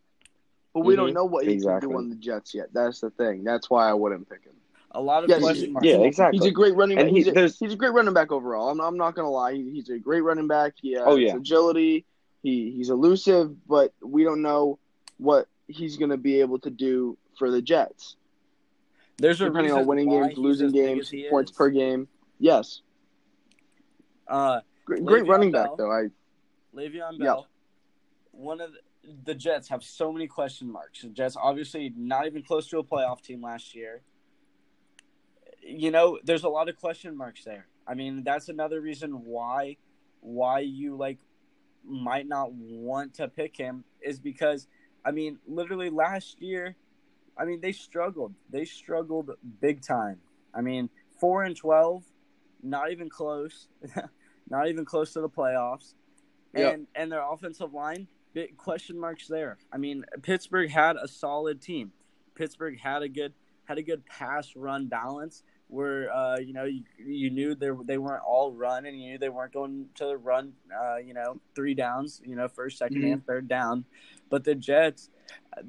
But 0.77 0.85
we 0.85 0.93
Mhm, 0.93 0.97
don't 0.97 1.13
know 1.15 1.25
what 1.25 1.47
he 1.47 1.53
exactly. 1.53 1.87
can 1.87 1.89
do 1.89 1.97
on 1.97 2.09
the 2.11 2.15
Jets 2.15 2.53
yet. 2.53 2.71
That's 2.71 2.99
the 2.99 3.09
thing. 3.09 3.43
That's 3.43 3.67
why 3.67 3.89
I 3.89 3.95
wouldn't 3.95 4.29
pick 4.29 4.43
him. 4.43 4.53
A 4.91 5.01
lot 5.01 5.23
of 5.23 5.29
Yes, 5.31 5.39
question 5.41 5.73
marks. 5.73 5.87
Yeah, 5.87 5.95
exactly. 6.01 6.37
He's 6.37 6.45
a 6.45 6.51
great 6.51 6.75
running 6.75 6.99
And 6.99 7.07
back. 7.07 7.13
he- 7.15 7.23
he's, 7.23 7.57
a, 7.59 7.65
he's 7.65 7.73
a 7.73 7.75
great 7.75 7.93
running 7.93 8.13
back 8.13 8.31
overall. 8.31 8.69
I'm, 8.69 8.79
I'm 8.79 8.95
not 8.95 9.15
gonna 9.15 9.31
lie. 9.31 9.53
He, 9.55 9.71
he's 9.71 9.89
a 9.89 9.97
great 9.97 10.21
running 10.21 10.45
back. 10.47 10.73
He 10.79 10.91
has 10.91 11.01
Oh, 11.03 11.15
yeah. 11.15 11.35
agility. 11.35 12.05
He 12.43 12.69
he's 12.69 12.91
elusive, 12.91 13.55
but 13.67 13.91
we 14.03 14.23
don't 14.23 14.43
know 14.43 14.77
what 15.17 15.47
he's 15.67 15.97
gonna 15.97 16.15
be 16.15 16.41
able 16.41 16.59
to 16.59 16.69
do 16.69 17.17
for 17.39 17.49
the 17.49 17.59
Jets. 17.59 18.15
There's 19.17 19.41
a 19.41 19.45
Depending 19.45 19.73
on 19.73 19.87
winning 19.87 20.09
games, 20.11 20.37
losing 20.37 20.69
games, 20.71 21.11
points 21.31 21.49
per 21.49 21.69
game. 21.71 22.07
Yes, 22.37 22.81
Uh, 24.27 24.61
great, 24.85 25.03
great 25.03 25.25
running 25.25 25.51
Bell. 25.51 25.69
back 25.69 25.77
though. 25.77 25.91
I 25.91 26.09
Le'Veon 26.75 27.17
Yeah. 27.17 27.25
Bell. 27.25 27.47
One 28.31 28.61
of 28.61 28.73
the, 28.73 28.77
the 29.23 29.35
Jets 29.35 29.69
have 29.69 29.83
so 29.83 30.11
many 30.11 30.27
question 30.27 30.71
marks. 30.71 31.01
The 31.01 31.09
Jets 31.09 31.37
obviously 31.41 31.93
not 31.95 32.25
even 32.25 32.43
close 32.43 32.67
to 32.67 32.79
a 32.79 32.83
playoff 32.83 33.21
team 33.21 33.41
last 33.41 33.75
year. 33.75 34.01
You 35.61 35.91
know, 35.91 36.19
there's 36.23 36.43
a 36.43 36.49
lot 36.49 36.69
of 36.69 36.77
question 36.77 37.15
marks 37.15 37.43
there. 37.43 37.67
I 37.87 37.93
mean, 37.93 38.23
that's 38.23 38.49
another 38.49 38.81
reason 38.81 39.11
why 39.25 39.77
why 40.21 40.59
you 40.59 40.95
like 40.97 41.19
might 41.85 42.27
not 42.27 42.51
want 42.51 43.13
to 43.15 43.27
pick 43.27 43.55
him 43.55 43.83
is 44.01 44.19
because 44.19 44.67
I 45.05 45.11
mean, 45.11 45.39
literally 45.47 45.89
last 45.89 46.41
year, 46.41 46.75
I 47.37 47.45
mean, 47.45 47.61
they 47.61 47.71
struggled. 47.71 48.33
They 48.49 48.65
struggled 48.65 49.31
big 49.61 49.81
time. 49.81 50.19
I 50.53 50.61
mean, 50.61 50.89
4 51.19 51.43
and 51.43 51.55
12, 51.55 52.03
not 52.63 52.91
even 52.91 53.09
close. 53.09 53.67
not 54.49 54.67
even 54.67 54.85
close 54.85 55.13
to 55.13 55.21
the 55.21 55.29
playoffs. 55.29 55.93
Yep. 56.53 56.73
And 56.73 56.87
and 56.95 57.11
their 57.11 57.21
offensive 57.21 57.73
line, 57.73 58.07
question 58.57 58.99
marks 58.99 59.27
there. 59.27 59.57
I 59.71 59.77
mean, 59.77 60.05
Pittsburgh 60.21 60.69
had 60.69 60.95
a 60.95 61.07
solid 61.07 61.61
team. 61.61 61.91
Pittsburgh 62.35 62.79
had 62.79 63.01
a 63.01 63.09
good 63.09 63.33
had 63.65 63.77
a 63.77 63.81
good 63.83 64.05
pass 64.05 64.55
run 64.55 64.87
balance 64.87 65.43
where 65.67 66.09
uh, 66.13 66.37
you 66.37 66.53
know 66.53 66.63
you, 66.63 66.83
you 67.05 67.29
knew 67.29 67.53
they 67.55 67.71
they 67.83 67.97
weren't 67.97 68.23
all 68.25 68.53
run 68.53 68.85
and 68.85 69.01
you 69.01 69.11
knew 69.11 69.17
they 69.17 69.27
weren't 69.27 69.51
going 69.51 69.87
to 69.95 70.05
the 70.05 70.17
run 70.17 70.53
uh, 70.73 70.95
you 70.97 71.13
know 71.13 71.39
three 71.55 71.73
downs 71.73 72.21
you 72.23 72.35
know 72.35 72.47
first 72.47 72.79
2nd 72.79 72.91
Mhm. 72.97 73.13
and 73.13 73.25
third 73.25 73.47
down, 73.49 73.83
but 74.29 74.43
the 74.45 74.55
Jets 74.55 75.09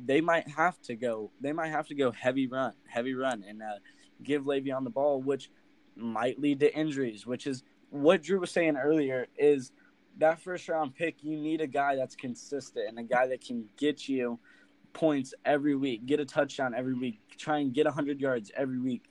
they 0.07 0.21
might 0.21 0.47
have 0.49 0.81
to 0.83 0.95
go 0.95 1.31
they 1.41 1.53
might 1.53 1.69
have 1.71 1.89
to 1.89 1.95
go 1.95 2.13
heavy 2.13 2.47
run 2.47 2.75
heavy 2.87 3.15
run 3.15 3.43
and 3.49 3.63
uh, 3.63 3.79
give 4.23 4.45
Le'Veon 4.45 4.85
the 4.85 4.91
ball 4.91 5.21
which 5.21 5.51
might 5.97 6.39
lead 6.39 6.61
to 6.61 6.73
injuries 6.77 7.27
which 7.27 7.47
is 7.47 7.65
what 7.91 8.23
Drew 8.23 8.39
was 8.39 8.51
saying 8.53 8.77
earlier 8.77 9.27
is 9.37 9.73
that 10.19 10.41
first 10.41 10.69
round 10.69 10.95
pick 10.95 11.23
you 11.23 11.37
need 11.37 11.61
a 11.61 11.67
guy 11.67 11.97
that's 11.97 12.15
consistent 12.15 12.89
and 12.89 12.99
a 12.99 13.03
guy 13.03 13.27
that 13.29 13.41
can 13.41 13.69
get 13.77 14.09
you 14.09 14.39
points 14.93 15.33
every 15.45 15.77
week, 15.77 16.07
get 16.07 16.21
a 16.21 16.25
touchdown 16.25 16.75
every 16.75 16.95
week, 16.95 17.21
try 17.37 17.59
and 17.59 17.73
get 17.73 17.87
100 17.87 18.21
yards 18.21 18.51
every 18.57 18.81
week. 18.81 19.05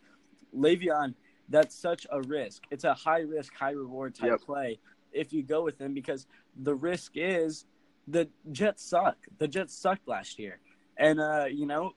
Le'Veon, 0.55 1.13
that's 1.49 1.75
such 1.75 2.05
a 2.11 2.21
risk. 2.21 2.63
It's 2.71 2.83
a 2.83 2.93
high 2.93 3.21
risk, 3.21 3.53
high 3.55 3.71
reward 3.71 4.15
type 4.15 4.31
Yep. 4.31 4.41
play 4.41 4.79
if 5.13 5.31
you 5.31 5.43
go 5.43 5.63
with 5.63 5.79
him 5.79 5.93
because 5.93 6.27
the 6.55 6.75
risk 6.75 7.13
is 7.15 7.65
the 8.07 8.29
Jets 8.51 8.83
suck. 8.83 9.17
The 9.37 9.47
Jets 9.47 9.73
sucked 9.73 10.07
last 10.07 10.39
year. 10.39 10.59
And, 10.97 11.19
uh, 11.19 11.45
you 11.49 11.65
know, 11.65 11.93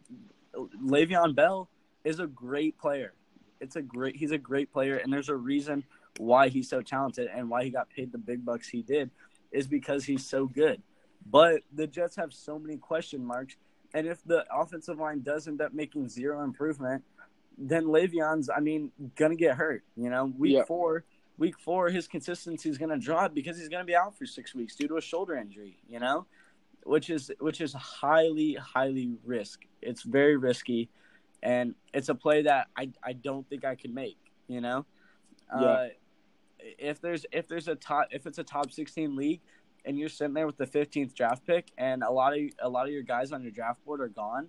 Le'Veon 0.55 1.35
Bell 1.35 1.69
is 2.05 2.21
a 2.21 2.27
great 2.27 2.79
player. 2.79 3.15
It's 3.61 3.77
a 3.77 3.83
great, 3.83 4.17
he's 4.17 4.31
a 4.31 4.39
great 4.39 4.73
player. 4.73 4.97
And 4.97 5.13
there's 5.13 5.29
a 5.29 5.37
reason 5.37 5.85
why 6.19 6.49
he's 6.49 6.69
so 6.69 6.83
talented 6.83 7.29
and 7.35 7.49
why 7.49 7.65
he 7.65 7.71
got 7.71 7.89
paid 7.91 8.13
the 8.13 8.19
big 8.19 8.45
bucks 8.45 8.69
he 8.69 8.83
did 8.83 9.11
is 9.53 9.67
because 9.67 10.05
he's 10.05 10.27
so 10.27 10.47
good. 10.47 10.83
But 11.31 11.63
the 11.73 11.87
Jets 11.87 12.17
have 12.17 12.33
so 12.33 12.59
many 12.59 12.77
question 12.77 13.25
marks. 13.25 13.57
And 13.95 14.07
if 14.07 14.23
the 14.25 14.45
offensive 14.55 14.99
line 14.99 15.23
does 15.23 15.49
end 15.49 15.61
up 15.61 15.73
making 15.75 16.09
zero 16.09 16.43
improvement, 16.45 17.03
then 17.59 17.85
Le'Veon's, 17.85 18.49
I 18.49 18.61
mean, 18.61 18.93
gonna 19.17 19.35
get 19.35 19.57
hurt. 19.57 19.83
You 19.97 20.09
know, 20.11 20.27
week 20.39 20.55
Yeah. 20.55 20.65
four, 20.65 21.05
week 21.39 21.59
four, 21.59 21.91
his 21.91 22.07
consistency 22.07 22.71
is 22.71 22.79
gonna 22.79 22.99
drop 22.99 23.35
because 23.35 23.59
he's 23.59 23.69
gonna 23.69 23.85
be 23.85 23.97
out 23.97 24.17
for 24.17 24.27
six 24.27 24.55
weeks 24.55 24.77
due 24.77 24.89
to 24.89 24.97
a 24.97 25.01
shoulder 25.01 25.35
injury. 25.37 25.79
You 25.89 25.99
know, 25.99 26.27
which 26.85 27.11
is 27.11 27.31
which 27.41 27.61
is 27.61 27.73
highly 27.73 28.55
highly 28.55 29.19
risk. 29.25 29.67
It's 29.83 30.03
very 30.03 30.37
risky, 30.37 30.89
and 31.43 31.75
it's 31.93 32.09
a 32.09 32.15
play 32.15 32.43
that 32.43 32.69
I 32.77 32.93
I 33.03 33.13
don't 33.13 33.47
think 33.49 33.65
I 33.65 33.75
could 33.75 33.93
make. 33.93 34.19
You 34.49 34.61
know, 34.61 34.87
uh, 35.53 35.89
if 36.79 37.01
there's 37.01 37.27
if 37.33 37.49
there's 37.49 37.69
a 37.69 37.75
top 37.75 38.09
if 38.11 38.27
it's 38.27 38.39
a 38.39 38.45
top 38.45 38.73
sixteen 38.73 39.17
league 39.17 39.41
and 39.85 39.99
you're 39.99 40.09
sitting 40.11 40.35
there 40.35 40.47
with 40.47 40.59
the 40.59 40.67
15th 40.67 41.15
draft 41.15 41.47
pick 41.47 41.71
and 41.79 42.03
a 42.03 42.11
lot 42.11 42.37
of 42.37 42.41
a 42.61 42.69
lot 42.69 42.87
of 42.87 42.93
your 42.93 43.03
guys 43.03 43.33
on 43.33 43.43
your 43.43 43.51
draft 43.51 43.83
board 43.87 44.01
are 44.01 44.09
gone 44.09 44.49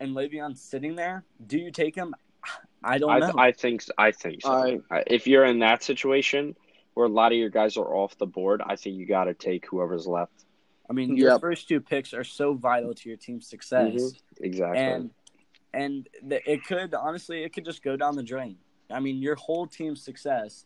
and 0.00 0.14
Le'Veon's 0.14 0.60
sitting 0.60 0.94
there, 0.94 1.24
do 1.46 1.58
you 1.58 1.70
take 1.72 1.94
him? 1.94 2.14
I 2.84 2.98
don't 2.98 3.10
I, 3.10 3.18
know. 3.18 3.32
I 3.36 3.50
think 3.52 3.84
I 3.98 4.10
think 4.12 4.42
so. 4.42 4.50
I- 4.52 4.78
I- 4.90 5.04
if 5.06 5.26
you're 5.26 5.44
in 5.44 5.58
that 5.60 5.82
situation 5.82 6.54
where 6.94 7.06
a 7.06 7.10
lot 7.10 7.32
of 7.32 7.38
your 7.38 7.48
guys 7.50 7.76
are 7.76 7.94
off 7.94 8.16
the 8.18 8.26
board, 8.26 8.60
I 8.64 8.76
think 8.76 8.96
you 8.96 9.06
got 9.06 9.24
to 9.24 9.34
take 9.34 9.66
whoever's 9.66 10.06
left. 10.06 10.44
I 10.90 10.92
mean, 10.92 11.16
your 11.16 11.32
Yep. 11.32 11.40
first 11.40 11.68
two 11.68 11.80
picks 11.80 12.12
are 12.14 12.24
so 12.24 12.54
vital 12.54 12.94
to 12.94 13.08
your 13.08 13.18
team's 13.18 13.46
success, 13.48 13.92
Mhm. 13.94 14.20
Exactly. 14.40 14.78
and 14.78 15.10
and 15.74 16.08
the, 16.22 16.50
it 16.50 16.64
could 16.64 16.94
honestly 16.94 17.42
it 17.44 17.52
could 17.52 17.64
just 17.64 17.82
go 17.82 17.96
down 17.96 18.16
the 18.16 18.22
drain. 18.22 18.56
I 18.90 19.00
mean, 19.00 19.20
your 19.20 19.34
whole 19.34 19.66
team's 19.66 20.02
success 20.02 20.64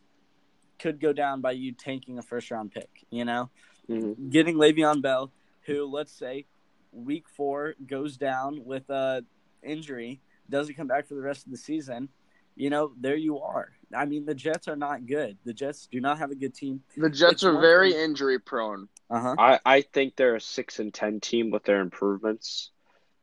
could 0.82 0.98
go 1.00 1.12
down 1.12 1.40
by 1.40 1.52
you 1.52 1.72
tanking 1.72 2.18
a 2.18 2.22
first 2.22 2.50
round 2.50 2.72
pick. 2.72 2.90
You 3.10 3.24
know, 3.24 3.50
Mhm. 3.88 4.30
getting 4.30 4.56
Le'Veon 4.56 5.00
Bell, 5.00 5.32
who 5.62 5.84
let's 5.86 6.12
say 6.12 6.46
week 6.90 7.28
four 7.28 7.74
goes 7.86 8.16
down 8.16 8.64
with 8.64 8.90
a 8.90 9.24
injury, 9.62 10.20
doesn't 10.50 10.74
come 10.74 10.88
back 10.88 11.06
for 11.06 11.14
the 11.14 11.20
rest 11.22 11.46
of 11.46 11.52
the 11.52 11.58
season. 11.58 12.08
You 12.56 12.68
know, 12.68 12.92
there 13.00 13.16
you 13.16 13.38
are. 13.38 13.72
I 13.94 14.04
mean, 14.04 14.26
the 14.26 14.34
Jets 14.34 14.68
are 14.68 14.76
not 14.76 15.06
good. 15.06 15.38
The 15.44 15.54
Jets 15.54 15.86
do 15.86 16.00
not 16.00 16.18
have 16.18 16.30
a 16.30 16.34
good 16.34 16.52
team. 16.54 16.82
the 16.96 17.08
Jets 17.08 17.32
It's 17.34 17.44
are 17.44 17.58
very 17.60 17.92
thing- 17.92 18.00
injury 18.10 18.38
prone. 18.38 18.88
Uh 19.08 19.20
huh. 19.20 19.34
I, 19.38 19.60
I 19.64 19.80
think 19.82 20.16
they're 20.16 20.34
a 20.36 20.40
six 20.40 20.78
and 20.80 20.92
ten 20.92 21.20
team 21.20 21.50
with 21.50 21.62
their 21.64 21.80
improvements. 21.80 22.70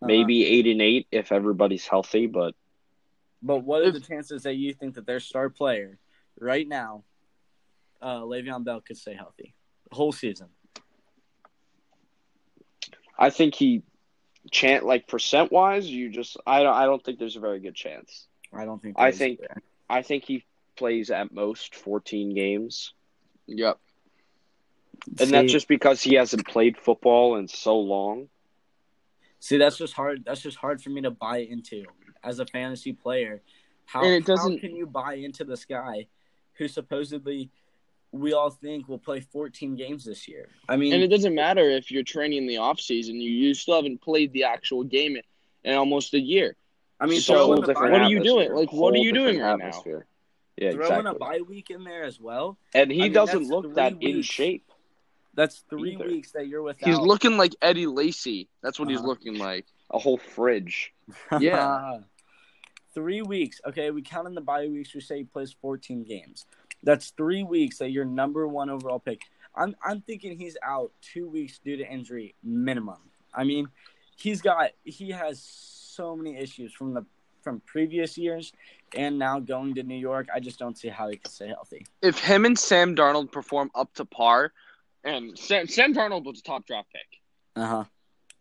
Uh-huh. 0.01 0.07
Maybe 0.07 0.45
eight 0.45 0.65
and 0.65 0.81
eight 0.81 1.07
if 1.11 1.31
everybody's 1.33 1.85
healthy, 1.85 2.25
but 2.25 2.55
But 3.41 3.59
what 3.59 3.81
are 3.81 3.85
If- 3.89 3.93
the 3.95 3.99
chances 3.99 4.43
that 4.43 4.55
you 4.55 4.73
think 4.73 4.95
that 4.95 5.05
their 5.05 5.19
star 5.19 5.49
player 5.49 5.99
right 6.39 6.67
now, 6.67 7.03
uh, 8.01 8.21
Le'Veon 8.21 8.63
Bell, 8.63 8.81
could 8.81 8.97
stay 8.97 9.13
healthy 9.13 9.53
the 9.89 9.95
whole 9.95 10.11
season? 10.11 10.47
I 13.17 13.29
think 13.29 13.55
he 13.55 13.83
chant 14.51 14.85
like 14.85 15.07
percent 15.07 15.51
wise, 15.51 15.87
you 15.89 16.09
just 16.09 16.37
I 16.47 16.63
don't 16.63 16.73
I 16.73 16.85
don't 16.85 17.03
think 17.03 17.19
there's 17.19 17.35
a 17.35 17.39
very 17.41 17.59
good 17.59 17.75
chance. 17.75 18.27
I 18.53 18.65
don't 18.65 18.81
think. 18.81 18.95
I 18.97 19.03
there's- 19.11 19.17
think- 19.17 19.39
I 19.91 20.01
think 20.03 20.23
he 20.23 20.45
plays 20.75 21.09
at 21.09 21.33
most 21.33 21.73
14 21.75 22.33
games. 22.35 22.93
Yep. 23.47 23.79
And 25.07 25.19
See- 25.19 25.25
that's 25.31 25.51
just 25.51 25.67
because 25.67 26.01
he 26.01 26.13
hasn't 26.13 26.47
played 26.47 26.77
football 26.77 27.37
in 27.37 27.47
so 27.47 27.77
long. 27.79 28.29
See, 29.39 29.57
that's 29.57 29.77
just 29.77 29.93
hard. 29.93 30.23
That's 30.25 30.41
just 30.41 30.57
hard 30.57 30.81
for 30.81 30.91
me 30.91 31.01
to 31.01 31.09
buy 31.11 31.39
into 31.39 31.85
as 32.23 32.39
a 32.39 32.45
fantasy 32.45 32.93
player. 32.93 33.41
How, 33.85 34.03
And 34.03 34.13
it 34.13 34.25
doesn't- 34.25 34.57
how 34.57 34.59
can 34.59 34.75
you 34.75 34.85
buy 34.85 35.15
into 35.15 35.43
this 35.43 35.65
guy 35.65 36.07
who 36.53 36.67
supposedly 36.67 37.49
we 38.11 38.33
all 38.33 38.49
think 38.49 38.87
will 38.87 38.97
play 38.99 39.19
14 39.19 39.75
games 39.75 40.03
this 40.05 40.27
year? 40.27 40.49
I 40.67 40.75
mean, 40.75 40.93
And 40.93 41.03
it 41.03 41.07
doesn't 41.07 41.35
matter 41.35 41.69
if 41.69 41.91
you're 41.91 42.03
training 42.03 42.39
in 42.39 42.47
the 42.47 42.57
off 42.57 42.79
season; 42.79 43.15
you, 43.17 43.29
you 43.29 43.53
still 43.53 43.75
haven't 43.75 44.01
played 44.01 44.33
the 44.33 44.43
actual 44.45 44.83
game 44.83 45.15
in, 45.15 45.21
in 45.63 45.75
almost 45.75 46.13
a 46.13 46.19
year. 46.19 46.55
I 46.99 47.05
mean, 47.05 47.21
so 47.21 47.33
throw 47.33 47.43
whole 47.45 47.53
in 47.55 47.61
the 47.61 47.67
different 47.67 47.91
bye, 47.93 47.99
what 47.99 48.01
are 48.01 48.09
you 48.09 48.23
doing? 48.23 48.51
Like, 48.53 48.73
what 48.73 48.93
are 48.93 48.97
you 48.97 49.13
doing 49.13 49.35
different 49.35 49.61
right 49.61 49.71
now? 49.71 49.83
Yeah, 50.57 50.71
throw 50.73 50.81
exactly. 50.81 51.11
a 51.11 51.13
bye 51.13 51.41
week 51.47 51.69
in 51.69 51.83
there 51.85 52.03
as 52.03 52.19
well. 52.19 52.57
And 52.73 52.91
he 52.91 52.99
I 52.99 53.03
mean, 53.03 53.13
doesn't 53.13 53.47
look 53.47 53.65
three 53.65 53.73
that 53.75 53.93
in 54.01 54.21
shape. 54.21 54.69
That's 55.35 55.59
three 55.69 55.93
Either. 55.93 56.07
weeks 56.07 56.31
that 56.33 56.47
you're 56.47 56.61
without. 56.61 56.85
He's 56.89 56.97
looking 56.97 57.37
like 57.37 57.55
Eddie 57.61 57.85
Lacy. 57.87 58.49
That's 58.61 58.77
what 58.77 58.89
he's 58.89 58.97
Uh-huh. 58.97 59.07
looking 59.07 59.35
like. 59.37 59.65
A 59.91 59.97
whole 59.99 60.17
fridge. 60.17 60.93
Yeah. 61.39 61.99
three 62.93 63.21
weeks. 63.21 63.61
Okay, 63.65 63.91
we 63.91 64.01
count 64.01 64.27
in 64.27 64.33
the 64.35 64.41
bye 64.41 64.67
weeks. 64.67 64.93
We 64.93 64.99
say 64.99 65.19
he 65.19 65.23
plays 65.23 65.53
14 65.61 66.03
games. 66.03 66.45
That's 66.83 67.09
three 67.11 67.43
weeks 67.43 67.77
that 67.79 67.91
your 67.91 68.05
number 68.05 68.47
one 68.47 68.69
overall 68.69 68.99
pick. 68.99 69.21
I'm 69.55 69.75
I'm 69.83 70.01
thinking 70.01 70.37
he's 70.37 70.57
out 70.63 70.91
two 71.01 71.27
weeks 71.27 71.59
due 71.59 71.77
to 71.77 71.87
injury 71.89 72.35
minimum. 72.43 72.99
I 73.33 73.43
mean, 73.43 73.67
he's 74.15 74.41
got 74.41 74.71
he 74.83 75.11
has 75.11 75.41
so 75.41 76.15
many 76.15 76.37
issues 76.37 76.73
from 76.73 76.93
the 76.93 77.05
from 77.41 77.61
previous 77.65 78.17
years 78.17 78.51
and 78.95 79.17
now 79.17 79.39
going 79.39 79.75
to 79.75 79.83
New 79.83 79.95
York. 79.95 80.27
I 80.33 80.39
just 80.39 80.59
don't 80.59 80.77
see 80.77 80.89
how 80.89 81.09
he 81.09 81.17
can 81.17 81.31
stay 81.31 81.47
healthy. 81.47 81.85
If 82.01 82.19
him 82.19 82.45
and 82.45 82.57
Sam 82.57 82.95
Darnold 82.95 83.31
perform 83.31 83.71
up 83.75 83.93
to 83.95 84.05
par, 84.05 84.51
and 85.03 85.37
Sam, 85.37 85.67
Sam 85.67 85.93
Darnold 85.93 86.25
was 86.25 86.39
a 86.39 86.43
top 86.43 86.65
draft 86.65 86.89
pick. 86.91 87.07
Uh 87.55 87.65
huh. 87.65 87.83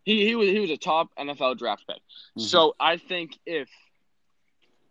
He 0.04 0.26
he 0.26 0.34
was 0.34 0.48
he 0.48 0.58
was 0.60 0.70
a 0.70 0.76
top 0.76 1.10
NFL 1.18 1.58
draft 1.58 1.84
pick. 1.86 2.00
Mhm. 2.36 2.42
So 2.42 2.74
I 2.80 2.96
think 2.96 3.38
if 3.46 3.68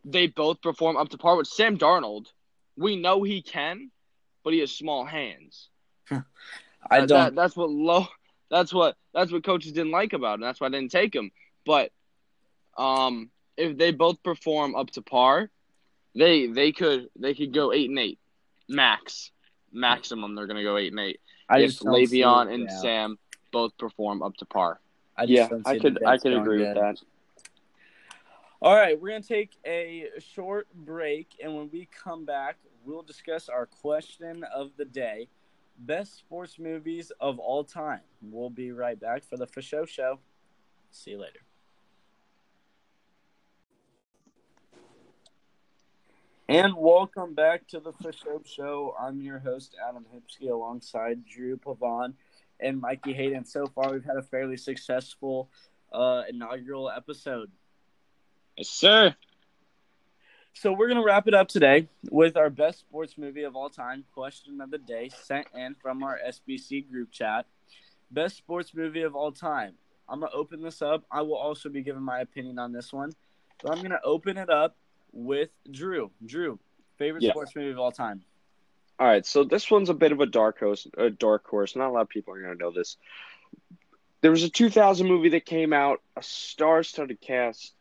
they 0.05 0.27
both 0.27 0.61
perform 0.61 0.95
up 0.95 1.09
to 1.09 1.17
par 1.17 1.35
with 1.35 1.47
Sam 1.47 1.77
Darnold, 1.77 2.27
we 2.77 2.95
know 2.95 3.23
he 3.23 3.41
can, 3.41 3.91
but 4.43 4.53
he 4.53 4.59
has 4.59 4.71
small 4.71 5.03
hands. 5.05 5.69
I 6.11 6.21
That- 7.01 7.07
don't. 7.07 7.09
that- 7.09 7.35
that's 7.35 7.55
what 7.55 7.69
low. 7.69 8.05
That's 8.49 8.73
what 8.73 8.95
that's 9.13 9.31
what 9.31 9.43
coaches 9.43 9.73
didn't 9.73 9.91
like 9.91 10.13
about 10.13 10.35
him. 10.35 10.41
That's 10.41 10.61
why 10.61 10.67
I 10.67 10.69
didn't 10.69 10.91
take 10.91 11.13
him. 11.13 11.31
But 11.65 11.91
um, 12.77 13.29
if 13.57 13.77
they 13.77 13.91
both 13.91 14.23
perform 14.23 14.73
up 14.75 14.91
to 14.91 15.01
par, 15.01 15.49
they 16.15 16.47
they 16.47 16.71
could 16.71 17.09
they 17.19 17.33
could 17.33 17.53
go 17.53 17.73
eight 17.73 17.89
and 17.89 17.99
eight, 17.99 18.19
max 18.69 19.31
maximum. 19.73 20.33
They're 20.35 20.47
gonna 20.47 20.63
go 20.63 20.77
eight 20.77 20.91
and 20.93 20.99
eight 21.01 21.19
I 21.49 21.59
if 21.59 21.71
just 21.71 21.83
don't 21.83 21.93
Le'Veon 21.93 22.53
and 22.53 22.63
yeah. 22.69 22.79
Sam 22.79 23.19
both 23.51 23.77
perform 23.77 24.23
up 24.23 24.35
to 24.37 24.45
par. 24.45 24.79
I 25.17 25.25
just 25.25 25.51
Yeah, 25.51 25.57
I 25.65 25.77
could 25.77 26.01
I 26.05 26.17
could 26.17 26.31
going 26.31 26.41
agree 26.41 26.59
with 26.59 26.75
that. 26.75 27.01
All 28.61 28.75
right, 28.75 28.99
we're 28.99 29.09
gonna 29.09 29.21
take 29.21 29.51
a 29.65 30.05
short 30.19 30.67
break, 30.73 31.27
and 31.43 31.53
when 31.55 31.69
we 31.71 31.87
come 32.03 32.23
back, 32.25 32.55
we'll 32.87 33.03
discuss 33.03 33.49
our 33.49 33.65
question 33.65 34.43
of 34.55 34.71
the 34.77 34.85
day: 34.85 35.27
best 35.79 36.17
sports 36.17 36.57
movies 36.57 37.11
of 37.19 37.37
all 37.37 37.63
time. 37.63 38.01
We'll 38.21 38.49
be 38.49 38.71
right 38.71 38.99
back 38.99 39.23
for 39.23 39.37
the 39.37 39.45
Fasho 39.45 39.87
Show. 39.87 40.19
See 40.91 41.11
you 41.11 41.19
later. 41.19 41.39
And 46.49 46.73
welcome 46.77 47.33
back 47.33 47.67
to 47.67 47.81
the 47.81 47.91
Fasho 47.91 48.47
Show. 48.47 48.95
I'm 48.97 49.21
your 49.21 49.39
host 49.39 49.75
Adam 49.85 50.05
Hipsky, 50.13 50.49
alongside 50.49 51.25
Drew 51.25 51.57
Pavon 51.57 52.13
and 52.61 52.79
Mikey 52.79 53.11
Hayden. 53.11 53.43
So 53.43 53.67
far, 53.67 53.91
we've 53.91 54.05
had 54.05 54.15
a 54.15 54.23
fairly 54.23 54.55
successful 54.55 55.49
uh, 55.91 56.23
inaugural 56.29 56.89
episode. 56.89 57.51
Yes, 58.55 58.69
sir. 58.69 59.13
So 60.59 60.73
we're 60.73 60.87
gonna 60.87 61.03
wrap 61.03 61.27
it 61.27 61.35
up 61.35 61.47
today 61.49 61.87
with 62.09 62.35
our 62.35 62.49
best 62.49 62.79
sports 62.79 63.15
movie 63.15 63.43
of 63.43 63.55
all 63.55 63.69
time 63.69 64.03
question 64.11 64.59
of 64.59 64.71
the 64.71 64.79
day 64.79 65.09
sent 65.09 65.45
in 65.53 65.75
from 65.75 66.01
our 66.01 66.19
SBC 66.27 66.89
group 66.89 67.11
chat. 67.11 67.45
Best 68.09 68.37
sports 68.37 68.73
movie 68.73 69.03
of 69.03 69.15
all 69.15 69.31
time. 69.31 69.75
I'm 70.09 70.21
gonna 70.21 70.31
open 70.33 70.63
this 70.63 70.81
up. 70.81 71.03
I 71.11 71.21
will 71.21 71.35
also 71.35 71.69
be 71.69 71.83
giving 71.83 72.01
my 72.01 72.21
opinion 72.21 72.57
on 72.57 72.71
this 72.71 72.91
one, 72.91 73.11
but 73.61 73.71
I'm 73.71 73.83
gonna 73.83 74.01
open 74.03 74.35
it 74.35 74.49
up 74.49 74.75
with 75.11 75.49
Drew. 75.69 76.09
Drew, 76.25 76.57
favorite 76.97 77.21
Yeah. 77.21 77.33
sports 77.33 77.55
movie 77.55 77.69
of 77.69 77.77
all 77.77 77.91
time. 77.91 78.23
All 78.99 79.05
right, 79.05 79.27
so 79.27 79.43
this 79.43 79.69
one's 79.69 79.89
a 79.89 79.93
bit 79.93 80.11
of 80.11 80.21
a 80.21 80.25
dark 80.25 80.57
horse. 80.57 80.87
A 80.97 81.11
dark 81.11 81.45
horse. 81.45 81.75
Not 81.75 81.89
a 81.89 81.91
lot 81.91 82.01
of 82.01 82.09
people 82.09 82.33
are 82.33 82.41
going 82.41 82.57
to 82.57 82.63
know 82.63 82.71
this. 82.71 82.97
There 84.21 84.31
was 84.31 84.41
a 84.41 84.49
2000 84.49 85.05
movie 85.07 85.29
that 85.29 85.45
came 85.45 85.71
out, 85.71 86.01
a 86.15 86.23
star-studded 86.23 87.21
cast. 87.21 87.75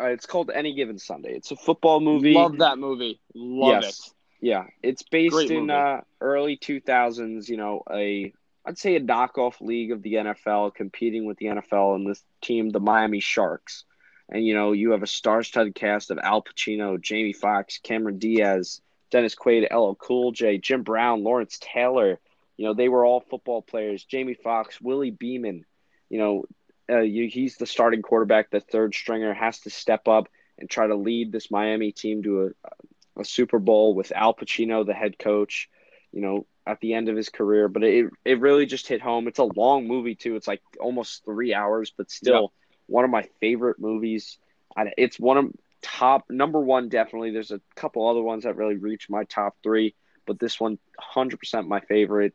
Uh, 0.00 0.06
it's 0.06 0.26
called 0.26 0.50
Any 0.52 0.74
Given 0.74 0.98
Sunday. 0.98 1.34
It's 1.34 1.50
a 1.50 1.56
football 1.56 2.00
movie. 2.00 2.34
Love 2.34 2.58
that 2.58 2.78
movie. 2.78 3.20
Love 3.34 3.82
Yes. 3.82 4.14
Yeah, 4.40 4.64
it's 4.82 5.02
based 5.02 5.32
Great 5.32 5.50
in 5.50 5.70
uh, 5.70 6.02
early 6.20 6.58
2000s. 6.58 7.48
You 7.48 7.56
know, 7.56 7.82
a 7.90 8.32
I'd 8.66 8.76
say 8.76 8.96
a 8.96 9.00
knockoff 9.00 9.60
league 9.60 9.90
of 9.90 10.02
the 10.02 10.14
NFL, 10.14 10.74
competing 10.74 11.24
with 11.24 11.38
the 11.38 11.46
NFL 11.46 11.94
and 11.94 12.06
this 12.06 12.22
team, 12.42 12.68
the 12.68 12.80
Miami 12.80 13.20
Sharks. 13.20 13.84
And 14.28 14.44
you 14.44 14.54
know, 14.54 14.72
you 14.72 14.90
have 14.90 15.02
a 15.02 15.06
star-studded 15.06 15.74
cast 15.74 16.10
of 16.10 16.18
Al 16.18 16.42
Pacino, 16.42 17.00
Jamie 17.00 17.32
Foxx, 17.32 17.78
Cameron 17.82 18.18
Diaz, 18.18 18.80
Dennis 19.10 19.34
Quaid, 19.34 19.72
LL 19.72 19.94
Cool 19.94 20.32
J, 20.32 20.58
Jim 20.58 20.82
Brown, 20.82 21.24
Lawrence 21.24 21.58
Taylor. 21.60 22.18
You 22.56 22.66
know, 22.66 22.74
they 22.74 22.88
were 22.88 23.04
all 23.04 23.20
football 23.20 23.62
players. 23.62 24.04
Jamie 24.04 24.34
Foxx, 24.34 24.80
Willie 24.80 25.10
Beamen. 25.10 25.64
You 26.08 26.18
know, 26.18 26.44
uh, 26.90 27.00
you, 27.00 27.28
he's 27.28 27.56
the 27.56 27.66
starting 27.66 28.02
quarterback. 28.02 28.50
The 28.50 28.60
third 28.60 28.94
stringer 28.94 29.34
has 29.34 29.60
to 29.60 29.70
step 29.70 30.08
up 30.08 30.28
and 30.58 30.68
try 30.68 30.86
to 30.86 30.94
lead 30.94 31.32
this 31.32 31.50
Miami 31.50 31.92
team 31.92 32.22
to 32.22 32.52
a, 32.64 33.20
a 33.20 33.24
Super 33.24 33.58
Bowl 33.58 33.94
with 33.94 34.12
Al 34.12 34.34
Pacino, 34.34 34.86
the 34.86 34.94
head 34.94 35.18
coach. 35.18 35.68
You 36.12 36.20
know, 36.20 36.46
at 36.66 36.80
the 36.80 36.94
end 36.94 37.08
of 37.08 37.16
his 37.16 37.28
career, 37.28 37.68
but 37.68 37.82
it 37.82 38.06
it 38.24 38.40
really 38.40 38.66
just 38.66 38.86
hit 38.86 39.00
home. 39.00 39.28
It's 39.28 39.38
a 39.38 39.44
long 39.44 39.86
movie 39.86 40.14
too. 40.14 40.36
It's 40.36 40.46
like 40.46 40.62
almost 40.80 41.24
three 41.24 41.52
hours, 41.52 41.92
but 41.96 42.10
still 42.10 42.52
one 42.86 43.04
of 43.04 43.10
my 43.10 43.28
favorite 43.40 43.78
movies. 43.78 44.38
It's 44.76 45.18
one 45.18 45.36
of 45.36 45.52
top 45.82 46.30
number 46.30 46.60
one 46.60 46.88
definitely. 46.88 47.30
There's 47.30 47.50
a 47.50 47.60
couple 47.74 48.08
other 48.08 48.22
ones 48.22 48.44
that 48.44 48.56
really 48.56 48.76
reach 48.76 49.10
my 49.10 49.24
top 49.24 49.56
three, 49.62 49.94
but 50.26 50.38
this 50.38 50.58
one 50.58 50.78
100% 51.14 51.66
my 51.66 51.80
favorite. 51.80 52.34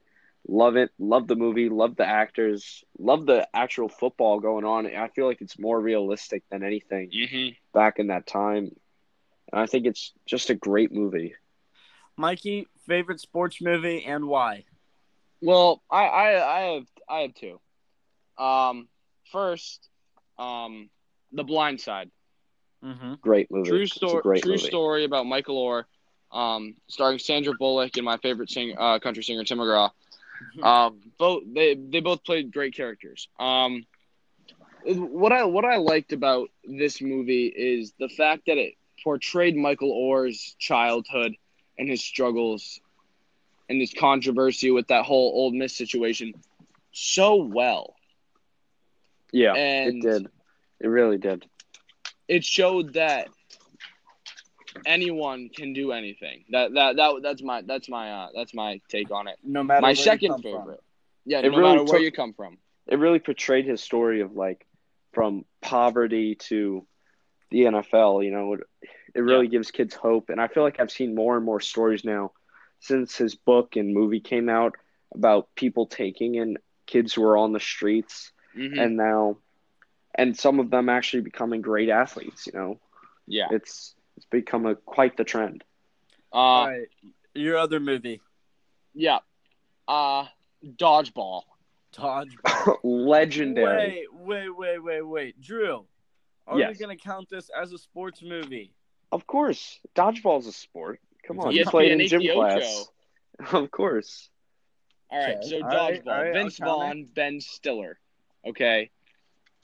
Love 0.52 0.78
it. 0.78 0.89
Love 0.97 1.28
the 1.28 1.36
movie. 1.36 1.70
Love 1.70 1.95
the 1.95 2.06
actors. 2.08 2.84
Love 2.97 3.26
the 3.28 3.47
actual 3.54 3.88
football 3.88 4.39
going 4.39 4.66
on. 4.66 4.88
I 4.88 5.08
feel 5.10 5.28
like 5.28 5.41
it's 5.41 5.60
more 5.60 5.80
realistic 5.80 6.43
than 6.50 6.64
anything 6.64 7.12
Mm-hmm. 7.14 7.50
back 7.74 8.00
in 8.00 8.08
that 8.08 8.26
time. 8.26 8.72
And 9.52 9.62
I 9.62 9.68
think 9.68 9.86
it's 9.86 10.14
just 10.26 10.50
a 10.50 10.56
great 10.56 10.91
movie. 10.91 11.36
Mikey, 12.18 12.68
favorite 12.88 13.20
sports 13.22 13.62
movie 13.62 14.04
and 14.06 14.26
why? 14.26 14.66
Well, 15.41 15.82
I, 15.89 16.04
I 16.06 16.58
I 16.58 16.60
have 16.74 16.86
I 17.10 17.20
have 17.22 17.34
two. 17.34 17.60
Um, 18.43 18.88
first, 19.32 19.88
um, 20.38 20.89
The 21.32 21.43
Blind 21.43 21.80
Side. 21.80 22.10
Mm-hmm. 22.84 23.16
Great 23.22 23.52
movie. 23.52 23.70
True 23.70 23.82
It's 23.82 23.91
a 23.91 23.95
story. 23.95 24.22
great 24.22 24.43
True 24.43 24.54
movie. 24.54 24.64
story 24.66 25.04
about 25.06 25.26
Michael 25.26 25.56
Oher, 25.66 25.84
um, 26.38 26.76
starring 26.88 27.20
Sandra 27.20 27.54
Bullock 27.54 27.95
and 27.97 28.06
my 28.06 28.18
favorite 28.18 28.50
sing, 28.50 28.76
uh, 28.78 29.00
country 29.00 29.24
singer 29.24 29.43
Tim 29.43 29.60
McGraw. 29.60 29.91
Um, 30.64 31.00
both 31.18 31.44
they 31.54 31.76
they 31.76 32.00
both 32.00 32.24
played 32.24 32.52
great 32.52 32.76
characters. 32.76 33.28
Um, 33.40 33.86
what 34.86 35.32
I 35.32 35.44
what 35.44 35.66
I 35.66 35.78
liked 35.78 36.14
about 36.14 36.50
this 36.64 37.02
movie 37.02 37.48
is 37.48 37.94
the 38.00 38.10
fact 38.10 38.44
that 38.48 38.58
it 38.58 38.76
portrayed 39.04 39.56
Michael 39.56 39.92
Oher's 39.92 40.56
childhood 40.60 41.36
and 41.78 41.90
his 41.90 42.04
struggles 42.04 42.80
and 43.70 43.80
his 43.80 43.94
controversy 43.94 44.72
with 44.72 44.88
that 44.88 45.06
whole 45.06 45.32
Ole 45.36 45.52
Miss 45.52 45.76
situation 45.76 46.34
so 46.92 47.36
well. 47.36 47.96
Yeah, 49.32 49.54
And 49.54 50.04
it 50.04 50.10
did. 50.10 50.28
It 50.80 50.88
really 50.88 51.18
did. 51.18 51.46
it 52.28 52.44
showed 52.44 52.94
that 52.94 53.30
anyone 54.86 55.49
can 55.49 55.74
do 55.74 55.91
anything. 55.91 56.45
That 56.49 56.74
that 56.74 56.95
that 56.97 57.13
that's 57.22 57.41
my 57.41 57.61
that's 57.61 57.89
my 57.89 58.11
uh 58.11 58.28
that's 58.36 58.53
my 58.53 58.82
take 58.89 59.11
on 59.11 59.28
it. 59.28 59.38
No 59.43 59.63
matter 59.63 59.82
My 59.82 59.88
where 59.89 59.91
you 59.91 60.03
second 60.03 60.30
come 60.32 60.41
from. 60.41 60.51
favorite. 60.61 60.84
Yeah, 61.26 61.39
It 61.39 61.51
no 61.51 61.57
really 61.57 61.61
matter 61.74 61.84
where 61.84 61.93
took- 61.93 62.01
you 62.01 62.11
come 62.11 62.34
from. 62.34 62.57
It 62.88 62.97
really 62.97 63.20
portrayed 63.20 63.65
his 63.65 63.82
story 63.84 64.22
of 64.22 64.36
like 64.36 64.65
from 65.13 65.45
poverty 65.61 66.36
to 66.36 66.86
the 67.51 67.65
NFL. 67.65 68.24
You 68.26 68.32
know, 68.32 68.53
it, 68.53 68.59
it 69.15 69.22
really 69.22 69.47
gives 69.47 69.72
kids 69.72 69.93
hope, 69.93 70.30
and 70.30 70.39
I 70.41 70.47
feel 70.47 70.63
like 70.63 70.80
I've 70.80 70.91
seen 70.91 71.13
more 71.15 71.36
and 71.36 71.45
more 71.45 71.59
stories 71.59 72.03
now 72.03 72.32
since 72.80 73.15
his 73.17 73.36
book 73.36 73.76
and 73.76 73.93
movie 73.93 74.22
came 74.22 74.49
out 74.49 74.76
about 75.13 75.49
people 75.55 75.86
taking 75.88 76.36
in 76.36 76.57
kids 76.86 77.13
who 77.13 77.24
are 77.24 77.38
on 77.38 77.51
the 77.53 77.59
streets, 77.59 78.32
Mhm. 78.55 78.80
and 78.80 78.97
now, 78.97 79.38
and 80.15 80.36
some 80.38 80.59
of 80.59 80.70
them 80.72 80.89
actually 80.89 81.22
becoming 81.22 81.61
great 81.61 81.89
athletes. 81.89 82.47
You 82.47 82.53
know, 82.53 82.80
yeah. 83.28 83.47
it's 83.51 83.93
it's 84.20 84.26
become 84.26 84.65
a 84.65 84.76
quite 84.76 85.15
the 85.15 85.24
trend. 85.24 85.63
Uh 86.34 86.36
All 86.36 86.67
right, 86.70 86.88
your 87.34 87.57
other 87.57 87.80
movie, 87.80 88.20
yeah. 88.93 89.20
Uh 89.88 90.26
dodgeball. 90.65 91.43
Dodgeball. 91.95 92.78
Legendary. 92.84 94.05
Wait, 94.11 94.49
wait, 94.49 94.49
wait, 94.57 94.80
wait, 94.84 95.01
wait, 95.01 95.41
Drew. 95.41 95.86
Are 96.45 96.59
Yes. 96.59 96.74
we 96.74 96.80
gonna 96.80 96.97
count 96.97 97.30
this 97.30 97.49
as 97.49 97.72
a 97.72 97.78
sports 97.78 98.22
movie? 98.22 98.74
Of 99.13 99.26
course, 99.26 99.80
dodgeball's 99.95 100.47
a 100.47 100.51
sport. 100.51 100.99
Come 101.26 101.39
on, 101.39 101.53
you 101.53 101.63
ESPN 101.63 101.70
played 101.72 101.91
in 101.93 102.07
gym 102.07 102.22
8 102.22 102.34
class. 102.34 102.89
Of 103.53 103.72
course. 103.72 104.30
All 105.09 105.17
right, 105.17 105.38
Okay. 105.38 105.47
so 105.49 105.55
All 105.55 105.61
right, 105.63 106.03
dodgeball. 106.03 106.11
all 106.11 106.24
right, 106.24 106.34
Vince 106.34 106.57
Vaughn, 106.59 107.05
Ben 107.15 107.39
Stiller. 107.39 107.97
Okay. 108.45 108.89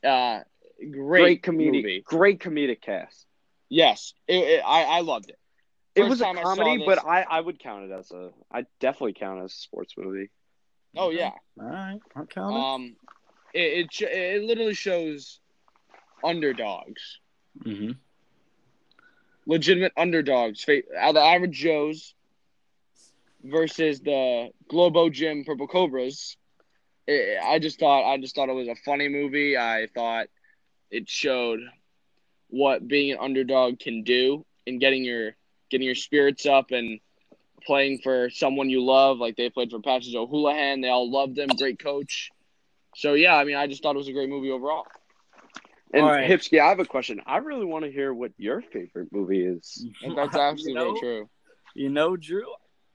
Uh 0.02 0.40
great, 0.80 0.92
Great, 0.92 1.42
comedic, 1.44 1.74
movie. 1.74 2.02
great 2.06 2.40
comedic 2.40 2.82
cast. 2.82 3.28
Yes. 3.76 4.14
It, 4.26 4.38
it, 4.38 4.62
I 4.66 4.84
I 4.84 5.00
loved 5.02 5.30
it. 5.30 5.38
It 5.96 6.04
was 6.04 6.22
a 6.22 6.24
time 6.24 6.38
I 6.38 6.44
comedy, 6.44 6.84
but 6.86 7.06
I, 7.06 7.26
I 7.30 7.42
would 7.42 7.60
count 7.60 7.92
it 7.92 7.94
as 7.94 8.10
a 8.12 8.32
I 8.50 8.66
definitely 8.80 9.14
count 9.14 9.42
it 9.42 9.44
as 9.44 9.52
a 9.52 9.56
sports 9.56 9.96
movie. 9.98 10.30
Oh 10.96 11.10
yeah. 11.10 11.32
All 11.60 11.68
right, 11.68 12.00
I'll 12.16 12.26
count 12.26 12.56
it. 12.56 12.60
Um, 12.60 12.96
it 13.54 13.90
it, 14.00 14.02
it 14.02 14.44
literally 14.44 14.76
shows 14.76 15.42
underdogs, 16.24 17.20
mm-hmm. 17.66 17.92
legitimate 19.46 19.92
underdogs, 19.98 20.64
the 20.66 20.84
average 20.98 21.58
Joes 21.58 22.14
versus 23.44 24.00
the 24.00 24.52
Globo 24.70 25.10
Gym 25.10 25.44
Purple 25.44 25.68
Cobras. 25.68 26.38
It, 27.08 27.40
I 27.44 27.60
just 27.60 27.78
thought 27.78 28.10
I 28.10 28.18
just 28.20 28.36
thought 28.36 28.48
it 28.48 28.54
was 28.54 28.70
a 28.70 28.76
funny 28.86 29.10
movie. 29.10 29.58
I 29.58 29.88
thought 29.94 30.28
it 30.92 31.10
showed 31.10 31.60
what 32.56 32.88
being 32.88 33.12
an 33.12 33.18
underdog 33.20 33.80
can 33.80 34.04
do 34.04 34.46
and 34.66 34.80
getting 34.80 35.04
your 35.04 35.36
getting 35.70 35.86
your 35.86 35.96
spirits 35.96 36.46
up 36.46 36.72
and 36.72 37.00
playing 37.66 38.00
for 38.04 38.30
someone 38.30 38.70
you 38.70 38.84
love. 38.84 39.18
Like 39.18 39.36
they 39.36 39.50
played 39.50 39.72
for 39.72 39.80
Patrick 39.80 40.16
O'Houlihan. 40.16 40.82
They 40.82 40.90
all 40.90 41.12
loved 41.12 41.38
him. 41.38 41.50
Great 41.58 41.80
coach. 41.80 42.32
So 42.96 43.14
yeah, 43.14 43.36
I 43.36 43.44
mean, 43.44 43.58
I 43.58 43.68
just 43.68 43.84
thought 43.84 43.96
it 43.96 43.98
was 43.98 44.08
a 44.08 44.14
great 44.14 44.30
movie 44.30 44.52
overall. 44.52 44.86
And 45.94 46.04
All 46.04 46.12
right. 46.12 46.30
Hipsky, 46.30 46.60
I 46.60 46.70
have 46.70 46.80
a 46.80 46.86
question. 46.86 47.22
I 47.26 47.38
really 47.38 47.66
want 47.66 47.86
to 47.86 47.92
hear 47.92 48.14
what 48.14 48.32
your 48.38 48.62
favorite 48.62 49.10
movie 49.12 49.44
is. 49.44 49.86
And 50.02 50.18
that's 50.18 50.36
absolutely 50.36 50.82
you 50.82 50.94
know, 50.94 51.00
true. 51.00 51.30
You 51.74 51.90
know, 51.90 52.16
Drew, 52.16 52.46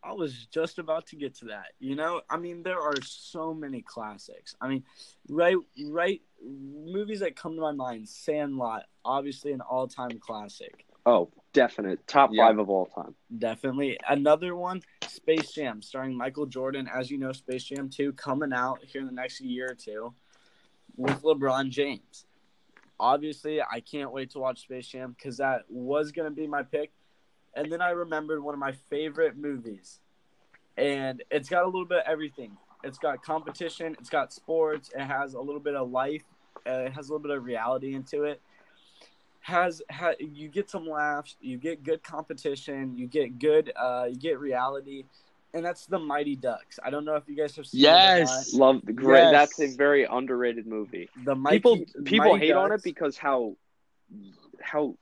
I 0.03 0.13
was 0.13 0.47
just 0.47 0.79
about 0.79 1.07
to 1.09 1.17
get 1.17 1.35
to 1.37 1.47
that. 1.47 1.73
You 1.79 1.95
know, 1.95 2.23
I 2.31 2.37
mean, 2.37 2.63
there 2.63 2.81
are 2.81 2.95
so 3.03 3.53
many 3.53 3.83
classics. 3.83 4.55
I 4.61 4.69
mean, 4.69 4.85
right, 5.29 5.57
right, 5.89 6.23
movies 6.43 7.21
that 7.21 7.37
come 7.37 7.55
to 7.55 7.61
my 7.61 7.73
mind: 7.73 8.09
Sandlot, 8.09 8.85
obviously 9.05 9.53
an 9.53 9.61
all-time 9.61 10.19
classic. 10.19 10.87
Oh, 11.07 11.31
definite 11.53 12.07
top 12.07 12.31
Yeah. 12.33 12.47
five 12.47 12.59
of 12.59 12.71
all 12.71 12.87
time. 12.87 13.15
Definitely 13.39 13.99
another 14.09 14.57
one: 14.57 14.81
Space 15.07 15.53
Jam, 15.53 15.83
starring 15.83 16.17
Michael 16.17 16.47
Jordan. 16.47 16.89
As 16.93 17.11
you 17.11 17.19
know, 17.19 17.33
Space 17.33 17.65
Jam 17.65 17.91
Two 17.91 18.13
coming 18.13 18.53
out 18.53 18.83
here 18.85 19.01
in 19.01 19.07
the 19.07 19.13
next 19.13 19.41
year 19.41 19.71
or 19.71 19.75
two 19.75 20.15
with 20.97 21.23
LeBron 21.23 21.71
James. 21.71 22.27
Obviously, 22.99 23.63
I 23.63 23.81
can't 23.81 24.13
wait 24.13 24.31
to 24.31 24.39
watch 24.39 24.61
Space 24.61 24.89
Jam 24.89 25.13
because 25.13 25.39
that 25.39 25.65
was 25.69 26.13
gonna 26.13 26.31
be 26.31 26.47
my 26.47 26.63
pick. 26.63 26.93
And 27.55 27.71
then 27.71 27.81
I 27.81 27.91
remembered 27.91 28.43
one 28.43 28.55
of 28.55 28.61
my 28.61 28.73
favorite 28.73 29.37
movies, 29.37 29.99
and 30.77 31.23
it's 31.31 31.49
got 31.49 31.63
a 31.63 31.67
little 31.67 31.85
bit 31.85 31.99
of 31.99 32.05
everything. 32.07 32.57
It's 32.85 32.99
got 32.99 33.23
competition, 33.23 33.97
it's 33.99 34.09
got 34.09 34.33
sports, 34.33 34.91
it 34.95 35.03
has 35.03 35.35
a 35.35 35.41
little 35.41 35.61
bit 35.61 35.75
of 35.75 35.91
life, 35.91 36.23
uh, 36.67 36.85
it 36.85 36.93
has 36.93 37.09
a 37.09 37.13
little 37.13 37.23
bit 37.23 37.37
of 37.37 37.45
reality 37.45 37.95
into 37.95 38.25
it. 38.25 38.41
Has 39.41 39.83
ha, 39.91 40.13
you 40.19 40.49
get 40.49 40.71
some 40.71 40.87
laughs, 40.87 41.37
you 41.41 41.59
get 41.59 41.83
good 41.83 42.03
competition, 42.03 42.97
you 42.97 43.07
get 43.07 43.39
good, 43.39 43.73
uh, 43.77 44.07
you 44.09 44.17
get 44.17 44.39
reality, 44.39 45.05
and 45.53 45.65
that's 45.65 45.87
the 45.87 45.99
Mighty 45.99 46.37
Ducks. 46.37 46.79
I 46.83 46.91
don't 46.91 47.05
know 47.05 47.17
if 47.17 47.25
you 47.27 47.37
guys 47.37 47.57
have 47.57 47.67
seen 47.67 47.81
Yes. 47.81 48.55
Love 48.55 48.81
the 48.85 48.93
great. 48.93 49.23
Yes. 49.23 49.33
That's 49.33 49.73
a 49.73 49.77
very 49.77 50.05
underrated 50.05 50.67
movie. 50.67 51.09
The 51.25 51.35
Mighty, 51.35 51.59
people 51.59 51.85
people 52.05 52.33
Mighty 52.33 52.47
hate 52.47 52.53
on 52.53 52.73
it 52.73 52.83
because 52.83 53.17
how 53.17 53.57
how 54.61 54.97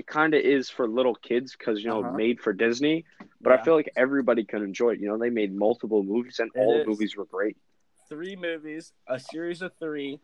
it 0.00 0.06
kind 0.06 0.32
of 0.34 0.40
is 0.40 0.70
for 0.70 0.88
little 0.88 1.14
kids 1.14 1.54
because 1.56 1.82
you 1.82 1.88
know 1.90 2.00
Uh-huh. 2.00 2.12
made 2.24 2.40
for 2.40 2.52
Disney. 2.54 3.04
But 3.42 3.52
I 3.52 3.62
feel 3.62 3.74
like 3.74 3.90
everybody 3.96 4.44
can 4.44 4.62
enjoy 4.62 4.90
it. 4.94 5.00
You 5.00 5.08
know, 5.08 5.18
they 5.18 5.30
made 5.30 5.52
multiple 5.54 6.02
movies 6.02 6.38
and 6.40 6.50
It 6.54 6.58
all 6.58 6.80
is. 6.80 6.86
movies 6.86 7.16
were 7.16 7.26
great. 7.26 7.56
three 8.08 8.34
movies, 8.34 8.92
a 9.06 9.20
series 9.20 9.62
of 9.62 9.70
three. 9.78 10.18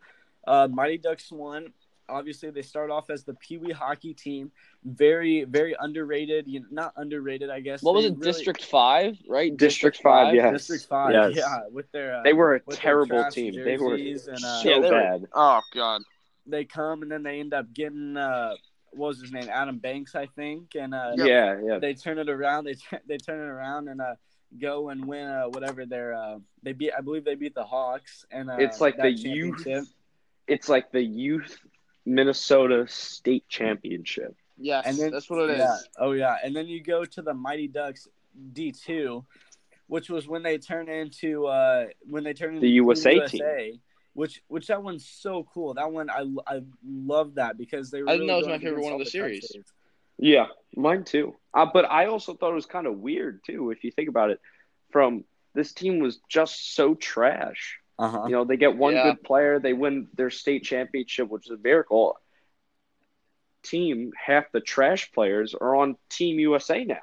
Uh, 0.45 0.67
Mighty 0.79 0.97
Ducks 0.97 1.31
one. 1.31 1.71
Obviously, 2.09 2.49
they 2.51 2.61
start 2.61 2.89
off 2.89 3.09
as 3.09 3.23
the 3.23 3.33
Pee 3.35 3.57
Wee 3.57 3.71
hockey 3.71 4.13
team. 4.13 4.51
Very, 4.83 5.43
very 5.45 5.73
underrated. 5.79 6.47
You 6.47 6.59
know, 6.61 6.67
not 6.71 6.93
underrated, 6.97 7.49
I 7.49 7.59
guess. 7.61 7.81
What 7.83 7.95
was 7.95 8.05
it? 8.05 8.13
really- 8.17 8.31
District 8.31 8.63
Five, 8.63 9.17
right? 9.27 9.55
District 9.55 9.97
Five, 10.01 10.33
yeah. 10.35 10.51
District 10.51 10.85
Five. 10.85 11.11
Yes. 11.13 11.35
Yeah, 11.37 11.67
with 11.71 11.89
their. 11.91 12.15
Uh, 12.17 12.23
They 12.23 12.33
were 12.33 12.55
a 12.55 12.59
terrible 12.71 13.23
team. 13.29 13.53
They 13.53 13.77
were 13.77 13.95
and, 13.95 14.17
uh, 14.17 14.35
so 14.37 14.69
Yeah, 14.69 14.79
they 14.79 14.91
were- 14.91 15.29
Oh 15.33 15.61
God. 15.73 16.01
they 16.45 16.63
come 16.65 17.01
and 17.03 17.11
then 17.11 17.23
they 17.23 17.39
end 17.39 17.53
up 17.53 17.73
getting 17.73 18.15
uh, 18.17 18.55
what 18.97 19.07
was 19.09 19.21
his 19.21 19.31
name? 19.31 19.47
Adam 19.49 19.77
Banks, 19.77 20.15
I 20.15 20.25
think, 20.25 20.75
and 20.75 20.93
uh, 20.93 21.13
Yeah, 21.15 21.59
yeah. 21.63 21.79
they 21.79 21.93
turn 21.93 22.17
it 22.19 22.29
around. 22.29 22.65
They 22.65 22.73
t- 22.73 22.97
they 23.07 23.17
turn 23.17 23.39
it 23.39 23.49
around 23.49 23.87
and 23.87 24.01
uh, 24.01 24.15
go 24.59 24.89
and 24.89 25.05
win 25.05 25.27
uh, 25.27 25.45
whatever 25.45 25.85
they're. 25.85 26.13
Uh, 26.13 26.39
they 26.63 26.73
beat. 26.73 26.91
I 26.97 27.01
believe 27.01 27.23
they 27.25 27.35
beat 27.35 27.55
the 27.55 27.63
Hawks 27.63 28.25
and 28.31 28.49
uh, 28.49 28.57
It's 28.59 28.81
like 28.81 28.97
the 28.97 29.11
youth. 29.11 29.65
It's 30.47 30.69
like 30.69 30.91
the 30.91 31.01
youth 31.03 31.57
Minnesota 32.05 32.85
State 32.87 33.47
Championship. 33.49 34.35
Yes, 34.57 34.85
And 34.87 34.97
then 34.97 35.11
that's 35.11 35.29
what 35.29 35.49
it 35.49 35.51
is. 35.51 35.59
yeah. 35.59 35.77
Oh 35.99 36.13
yeah, 36.13 36.37
and 36.43 36.55
then 36.55 36.67
you 36.67 36.81
go 36.81 37.05
to 37.05 37.21
the 37.21 37.33
Mighty 37.33 37.67
Ducks 37.67 38.07
D 38.53 38.71
two, 38.71 39.23
which 39.87 40.09
was 40.09 40.27
when 40.27 40.41
they 40.41 40.57
turn 40.57 40.89
into 40.89 41.45
uh 41.45 41.85
when 42.09 42.23
they 42.23 42.33
turn 42.33 42.49
into 42.55 42.61
The 42.61 42.69
USA 42.71 43.19
Team 43.19 43.29
team. 43.29 43.79
USA, 44.17 44.21
Which 44.21 44.41
which 44.47 44.67
that 44.67 44.83
one's 44.83 45.07
so 45.07 45.47
cool. 45.53 45.73
That 45.75 45.91
one 45.91 46.09
I 46.09 46.25
I 46.47 46.61
love 46.85 47.35
that 47.35 47.57
because 47.57 47.91
they. 47.91 48.01
Were 48.01 48.09
I 48.09 48.13
think 48.13 48.21
really 48.21 48.27
that 48.31 48.37
was 48.37 48.47
going 48.47 48.59
my 48.59 48.63
favorite 48.63 48.83
one 48.83 48.93
of 48.93 48.99
all 48.99 48.99
the 48.99 49.09
series. 49.09 49.41
countries. 49.41 49.65
Yeah, 50.19 50.47
mine 50.75 51.03
too. 51.03 51.35
Uh, 51.53 51.67
but 51.71 51.85
I 51.85 52.07
also 52.07 52.33
thought 52.33 52.51
it 52.51 52.55
was 52.55 52.65
kind 52.65 52.87
of 52.87 52.97
weird 52.97 53.43
too, 53.45 53.71
if 53.71 53.83
you 53.83 53.91
think 53.91 54.09
about 54.09 54.31
it. 54.31 54.39
From 54.91 55.25
this 55.53 55.73
team 55.73 55.99
was 55.99 56.19
just 56.27 56.75
so 56.75 56.95
trash. 56.95 57.77
Uh 57.99 58.09
huh. 58.09 58.23
You 58.25 58.31
know, 58.31 58.45
they 58.45 58.57
get 58.57 58.75
one 58.75 58.93
Yeah. 58.93 59.03
good 59.03 59.23
player, 59.23 59.59
they 59.59 59.73
win 59.73 60.07
their 60.15 60.29
state 60.31 60.63
championship, 60.63 61.29
which 61.29 61.45
is 61.45 61.51
a 61.51 61.57
miracle. 61.57 62.17
Team, 63.63 64.11
half 64.15 64.51
the 64.51 64.61
trash 64.61 65.11
players 65.11 65.53
are 65.53 65.75
on 65.75 65.97
Team 66.09 66.39
USA 66.39 66.83
now. 66.85 67.01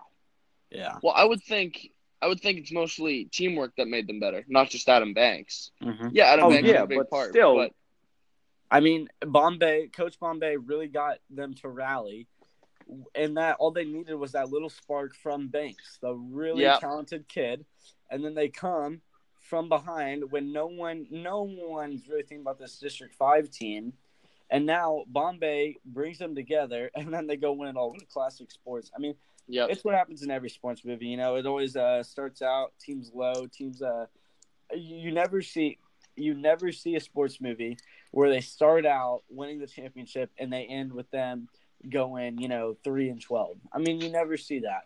Yeah. 0.71 0.99
Well, 1.03 1.13
I 1.15 1.25
would 1.25 1.43
think 1.43 1.91
I 2.25 2.27
would 2.27 2.41
think 2.41 2.59
it's 2.59 2.73
mostly 2.73 3.27
teamwork 3.27 3.77
that 3.77 3.87
made 3.87 4.07
them 4.07 4.19
better, 4.19 4.47
not 4.49 4.71
just 4.71 4.89
Adam 4.89 5.13
Banks. 5.13 5.73
hmm 5.83 6.09
Yeah, 6.11 6.29
Adam 6.29 6.47
Oh, 6.47 6.49
Banks 6.49 6.67
yeah, 6.67 6.77
was 6.81 6.85
a 6.85 6.87
big 6.87 6.99
but 7.01 7.11
part. 7.11 7.29
still- 7.31 7.55
but 7.57 7.73
I 8.71 8.81
mean, 8.81 9.09
Bombay, 9.21 9.89
Coach 9.89 10.19
Bombay 10.19 10.57
really 10.57 10.89
got 10.89 11.19
them 11.29 11.53
to 11.57 11.69
rally, 11.69 12.27
and 13.15 13.37
that 13.37 13.57
all 13.59 13.71
they 13.73 13.85
needed 13.85 14.15
was 14.15 14.33
that 14.33 14.49
little 14.49 14.71
spark 14.71 15.15
from 15.15 15.49
Banks, 15.49 15.99
the 16.01 16.15
really 16.15 16.63
Yeah. 16.63 16.79
talented 16.79 17.29
kid, 17.29 17.67
and 18.11 18.25
then 18.25 18.35
they 18.35 18.49
come 18.49 19.03
from 19.39 19.69
behind 19.69 20.33
when 20.33 20.51
no 20.51 20.67
one, 20.67 21.07
no 21.11 21.43
one's 21.43 22.09
really 22.09 22.23
thinking 22.23 22.41
about 22.41 22.59
this 22.59 22.79
District 22.79 23.15
Five 23.15 23.51
team, 23.51 23.93
and 24.49 24.65
now 24.65 25.05
Bombay 25.09 25.77
brings 25.85 26.17
them 26.19 26.35
together, 26.35 26.91
and 26.95 27.13
then 27.13 27.27
they 27.27 27.37
go 27.37 27.53
win 27.53 27.69
it 27.69 27.77
all 27.77 27.93
with 27.93 28.09
classic 28.09 28.51
sports. 28.51 28.91
I 28.97 28.99
mean, 28.99 29.15
yeah, 29.49 29.67
it's 29.69 29.85
what 29.85 29.95
happens 29.95 30.23
in 30.23 30.31
every 30.31 30.51
sports 30.51 30.85
movie. 30.85 31.07
You 31.07 31.17
know, 31.17 31.37
it 31.37 31.47
always 31.47 31.77
uh, 31.77 32.03
starts 32.03 32.43
out 32.43 32.73
teams 32.81 33.11
low, 33.15 33.47
teams. 33.47 33.83
Uh, 33.83 34.07
you, 34.75 34.97
you 34.97 35.13
never 35.13 35.43
see 35.43 35.79
you 36.17 36.35
never 36.35 36.71
see 36.71 36.95
a 36.95 37.01
sports 37.01 37.41
movie 37.41 37.77
where 38.13 38.31
they 38.31 38.41
start 38.41 38.87
out 38.87 39.23
winning 39.29 39.59
the 39.59 39.67
championship 39.67 40.31
and 40.39 40.53
they 40.53 40.65
end 40.65 40.93
with 40.93 41.11
them 41.11 41.49
going, 41.91 42.39
you 42.39 42.49
know, 42.49 42.77
three 42.85 43.09
and 43.09 43.21
twelve. 43.21 43.57
I 43.73 43.79
mean, 43.79 44.01
you 44.01 44.11
never 44.11 44.37
see 44.37 44.61
that. 44.61 44.83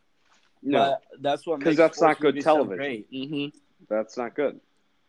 No, 0.63 0.79
But 0.79 1.03
that's 1.23 1.47
what 1.47 1.61
'Cause 1.61 1.77
because 1.77 1.77
that's 1.77 2.01
not 2.01 2.19
good 2.19 2.35
movies 2.35 2.45
so 2.45 2.55
television. 2.55 2.77
great. 2.77 3.07
hmm 3.11 3.47
that's 3.89 4.17
not 4.17 4.35
good. 4.35 4.61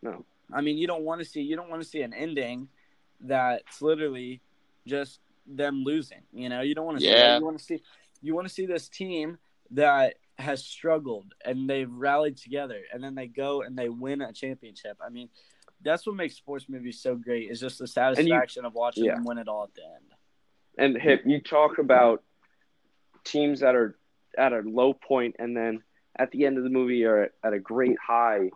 No, 0.02 0.24
I 0.52 0.60
mean, 0.60 0.78
you 0.78 0.86
don't 0.86 1.02
want 1.04 1.20
to 1.20 1.24
see 1.24 1.40
you 1.40 1.56
don't 1.56 1.68
want 1.70 1.82
to 1.82 1.88
see 1.88 2.02
an 2.02 2.14
ending 2.14 2.68
that's 3.20 3.82
literally 3.82 4.40
just 4.86 5.20
them 5.46 5.82
losing. 5.84 6.22
You 6.32 6.48
know, 6.48 6.60
you 6.60 6.74
don't 6.74 6.86
want 6.86 6.98
to 6.98 7.04
see 7.04 7.10
Yeah. 7.10 7.32
that. 7.32 7.38
You 7.38 7.44
want 7.44 7.58
to 7.58 7.64
see 7.64 7.82
you 8.22 8.34
want 8.34 8.46
to 8.46 8.52
see 8.52 8.66
this 8.66 8.88
team 8.88 9.38
that 9.72 10.14
has 10.38 10.64
struggled 10.64 11.34
and 11.44 11.68
they've 11.68 11.90
rallied 11.90 12.36
together 12.36 12.80
and 12.92 13.02
then 13.02 13.14
they 13.14 13.26
go 13.26 13.62
and 13.62 13.76
they 13.76 13.88
win 13.88 14.20
a 14.22 14.32
championship. 14.32 14.96
I 15.04 15.10
mean, 15.10 15.28
that's 15.82 16.06
what 16.06 16.16
makes 16.16 16.36
sports 16.36 16.66
movies 16.68 17.00
so 17.00 17.14
great 17.14 17.50
is 17.50 17.60
just 17.60 17.78
the 17.78 17.86
satisfaction 17.86 18.64
of 18.64 18.74
watching 18.74 19.04
yeah. 19.04 19.14
them 19.14 19.24
win 19.24 19.38
it 19.38 19.48
all 19.48 19.64
at 19.64 19.74
the 19.74 19.82
end. 19.82 20.12
And 20.78 21.00
Hip, 21.00 21.22
you 21.26 21.40
talk 21.40 21.78
about 21.78 22.22
teams 23.24 23.60
that 23.60 23.74
are 23.74 23.96
at 24.36 24.52
a 24.52 24.62
low 24.64 24.94
point 24.94 25.36
and 25.38 25.56
then 25.56 25.82
at 26.18 26.30
the 26.30 26.46
end 26.46 26.58
of 26.58 26.64
the 26.64 26.70
movie 26.70 27.04
are 27.04 27.24
at, 27.24 27.32
at 27.44 27.52
a 27.52 27.58
great 27.58 27.96
high. 28.04 28.50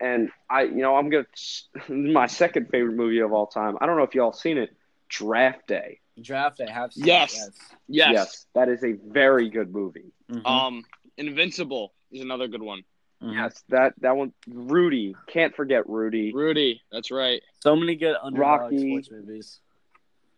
And 0.00 0.30
I, 0.50 0.62
you 0.62 0.82
know, 0.82 0.96
I'm 0.96 1.10
gonna 1.10 1.26
my 1.88 2.26
second 2.26 2.68
favorite 2.70 2.96
movie 2.96 3.20
of 3.20 3.32
all 3.32 3.46
time. 3.46 3.76
I 3.80 3.86
don't 3.86 3.96
know 3.96 4.02
if 4.02 4.14
y'all 4.14 4.32
seen 4.32 4.58
it, 4.58 4.70
Draft 5.08 5.66
Day. 5.66 6.00
Draft 6.20 6.60
I 6.60 6.70
have 6.70 6.92
seen. 6.92 7.06
Yes. 7.06 7.50
yes. 7.88 8.46
that 8.54 8.68
is 8.68 8.84
a 8.84 8.92
very 8.92 9.48
good 9.48 9.72
movie. 9.72 10.12
Yes. 10.28 10.38
Mhm. 10.42 10.46
Um, 10.46 10.84
Invincible 11.16 11.92
is 12.10 12.20
another 12.22 12.48
good 12.48 12.62
one. 12.62 12.82
Mhm. 13.22 13.34
Yes, 13.34 13.62
that 13.68 13.94
that 14.00 14.16
one. 14.16 14.32
Rudy, 14.48 15.14
can't 15.28 15.54
forget 15.54 15.88
Rudy. 15.88 16.32
Rudy, 16.32 16.82
that's 16.90 17.10
right. 17.10 17.42
So 17.60 17.76
many 17.76 17.94
good 17.96 18.16
underdog 18.20 18.60
Rocky. 18.62 18.90
sports 18.90 19.10
movies. 19.10 19.60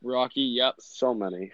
Rocky, 0.03 0.43
yep. 0.43 0.75
So 0.81 1.15
many. 1.15 1.53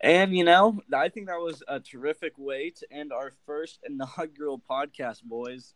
And 0.00 0.36
you 0.36 0.44
know, 0.44 0.80
I 0.92 1.08
think 1.08 1.26
that 1.26 1.38
was 1.40 1.62
a 1.68 1.80
terrific 1.80 2.34
way 2.36 2.70
to 2.70 2.92
end 2.92 3.12
our 3.12 3.32
first 3.46 3.80
inaugural 3.86 4.60
podcast, 4.70 5.22
boys. 5.22 5.74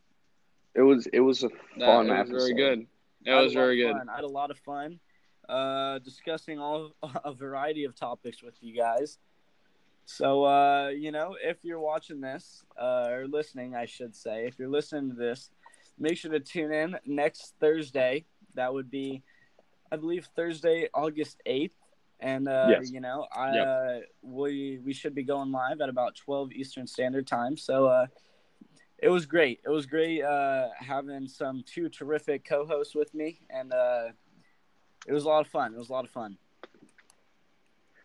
It 0.74 0.82
was 0.82 1.06
it 1.08 1.20
was 1.20 1.42
a 1.42 1.48
fun 1.48 1.58
That 1.78 1.86
fun 1.86 2.08
was 2.08 2.18
episode. 2.18 2.38
very 2.38 2.54
good. 2.54 2.86
That 3.24 3.34
I 3.38 3.42
was 3.42 3.52
very 3.54 3.82
of 3.82 3.88
good. 3.94 3.98
fun. 3.98 4.08
I 4.08 4.14
had 4.16 4.24
a 4.24 4.28
lot 4.28 4.50
of 4.50 4.58
fun 4.58 5.00
uh, 5.48 5.98
discussing 6.00 6.58
all 6.58 6.92
a 7.24 7.32
variety 7.32 7.84
of 7.84 7.94
topics 7.94 8.42
with 8.42 8.54
you 8.60 8.74
guys. 8.76 9.18
So, 10.04 10.44
uh, 10.44 10.88
you 10.88 11.10
know, 11.10 11.36
if 11.42 11.64
you're 11.64 11.80
watching 11.80 12.20
this 12.20 12.64
uh, 12.80 13.08
or 13.10 13.26
listening, 13.26 13.74
I 13.74 13.86
should 13.86 14.14
say, 14.14 14.46
if 14.46 14.58
you're 14.58 14.68
listening 14.68 15.10
to 15.10 15.16
this, 15.16 15.50
make 15.98 16.16
sure 16.16 16.30
to 16.30 16.40
tune 16.40 16.72
in 16.72 16.96
next 17.04 17.54
Thursday. 17.60 18.24
That 18.54 18.72
would 18.72 18.90
be, 18.90 19.22
I 19.90 19.96
believe, 19.96 20.28
Thursday, 20.36 20.88
August 20.94 21.40
eighth. 21.44 21.74
And 22.20 22.48
uh, 22.48 22.68
Yes. 22.68 22.90
you 22.90 23.00
know, 23.00 23.26
I 23.34 23.56
Yep. 23.56 23.66
uh, 23.66 24.00
we 24.22 24.78
we 24.84 24.94
should 24.94 25.14
be 25.14 25.22
going 25.24 25.50
live 25.52 25.80
at 25.80 25.88
about 25.88 26.14
twelve 26.14 26.52
Eastern 26.52 26.86
Standard 26.86 27.26
Time. 27.26 27.56
So 27.56 27.86
uh, 27.86 28.06
it 28.98 29.08
was 29.10 29.26
great. 29.26 29.60
It 29.64 29.68
was 29.68 29.84
great 29.86 30.22
uh, 30.22 30.68
having 30.78 31.28
some 31.28 31.62
two 31.66 31.88
terrific 31.90 32.44
co-hosts 32.44 32.94
with 32.94 33.12
me, 33.12 33.40
and 33.50 33.72
uh, 33.72 34.08
it 35.06 35.12
was 35.12 35.24
a 35.24 35.28
lot 35.28 35.40
of 35.40 35.48
fun. 35.48 35.74
It 35.74 35.78
was 35.78 35.88
a 35.88 35.92
lot 35.92 36.04
of 36.04 36.10
fun. 36.10 36.36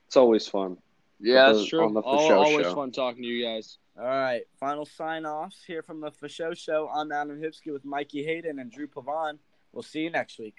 It's 0.08 0.18
always 0.18 0.48
fun. 0.48 0.78
Yeah, 1.20 1.48
On 1.48 1.54
that's 1.56 1.68
true. 1.68 1.86
on 1.86 1.94
the 1.94 2.02
Al- 2.06 2.28
show 2.28 2.40
always 2.40 2.66
show. 2.66 2.76
fun 2.76 2.92
talking 2.92 3.24
to 3.24 3.28
you 3.28 3.46
guys. 3.46 3.78
All 3.98 4.06
right, 4.06 4.42
final 4.60 4.86
sign-offs 4.86 5.64
here 5.68 5.84
from 5.84 6.00
the 6.00 6.12
Fasho 6.12 6.58
Show. 6.58 6.90
I'm 6.94 7.12
Adam 7.12 7.40
Hipsky 7.40 7.72
with 7.72 7.84
Mikey 7.86 8.24
Hayden 8.24 8.58
and 8.60 8.72
Drew 8.72 8.88
Pavon. 8.88 9.38
We'll 9.74 9.84
see 9.84 10.00
you 10.02 10.10
next 10.10 10.40
week. 10.40 10.56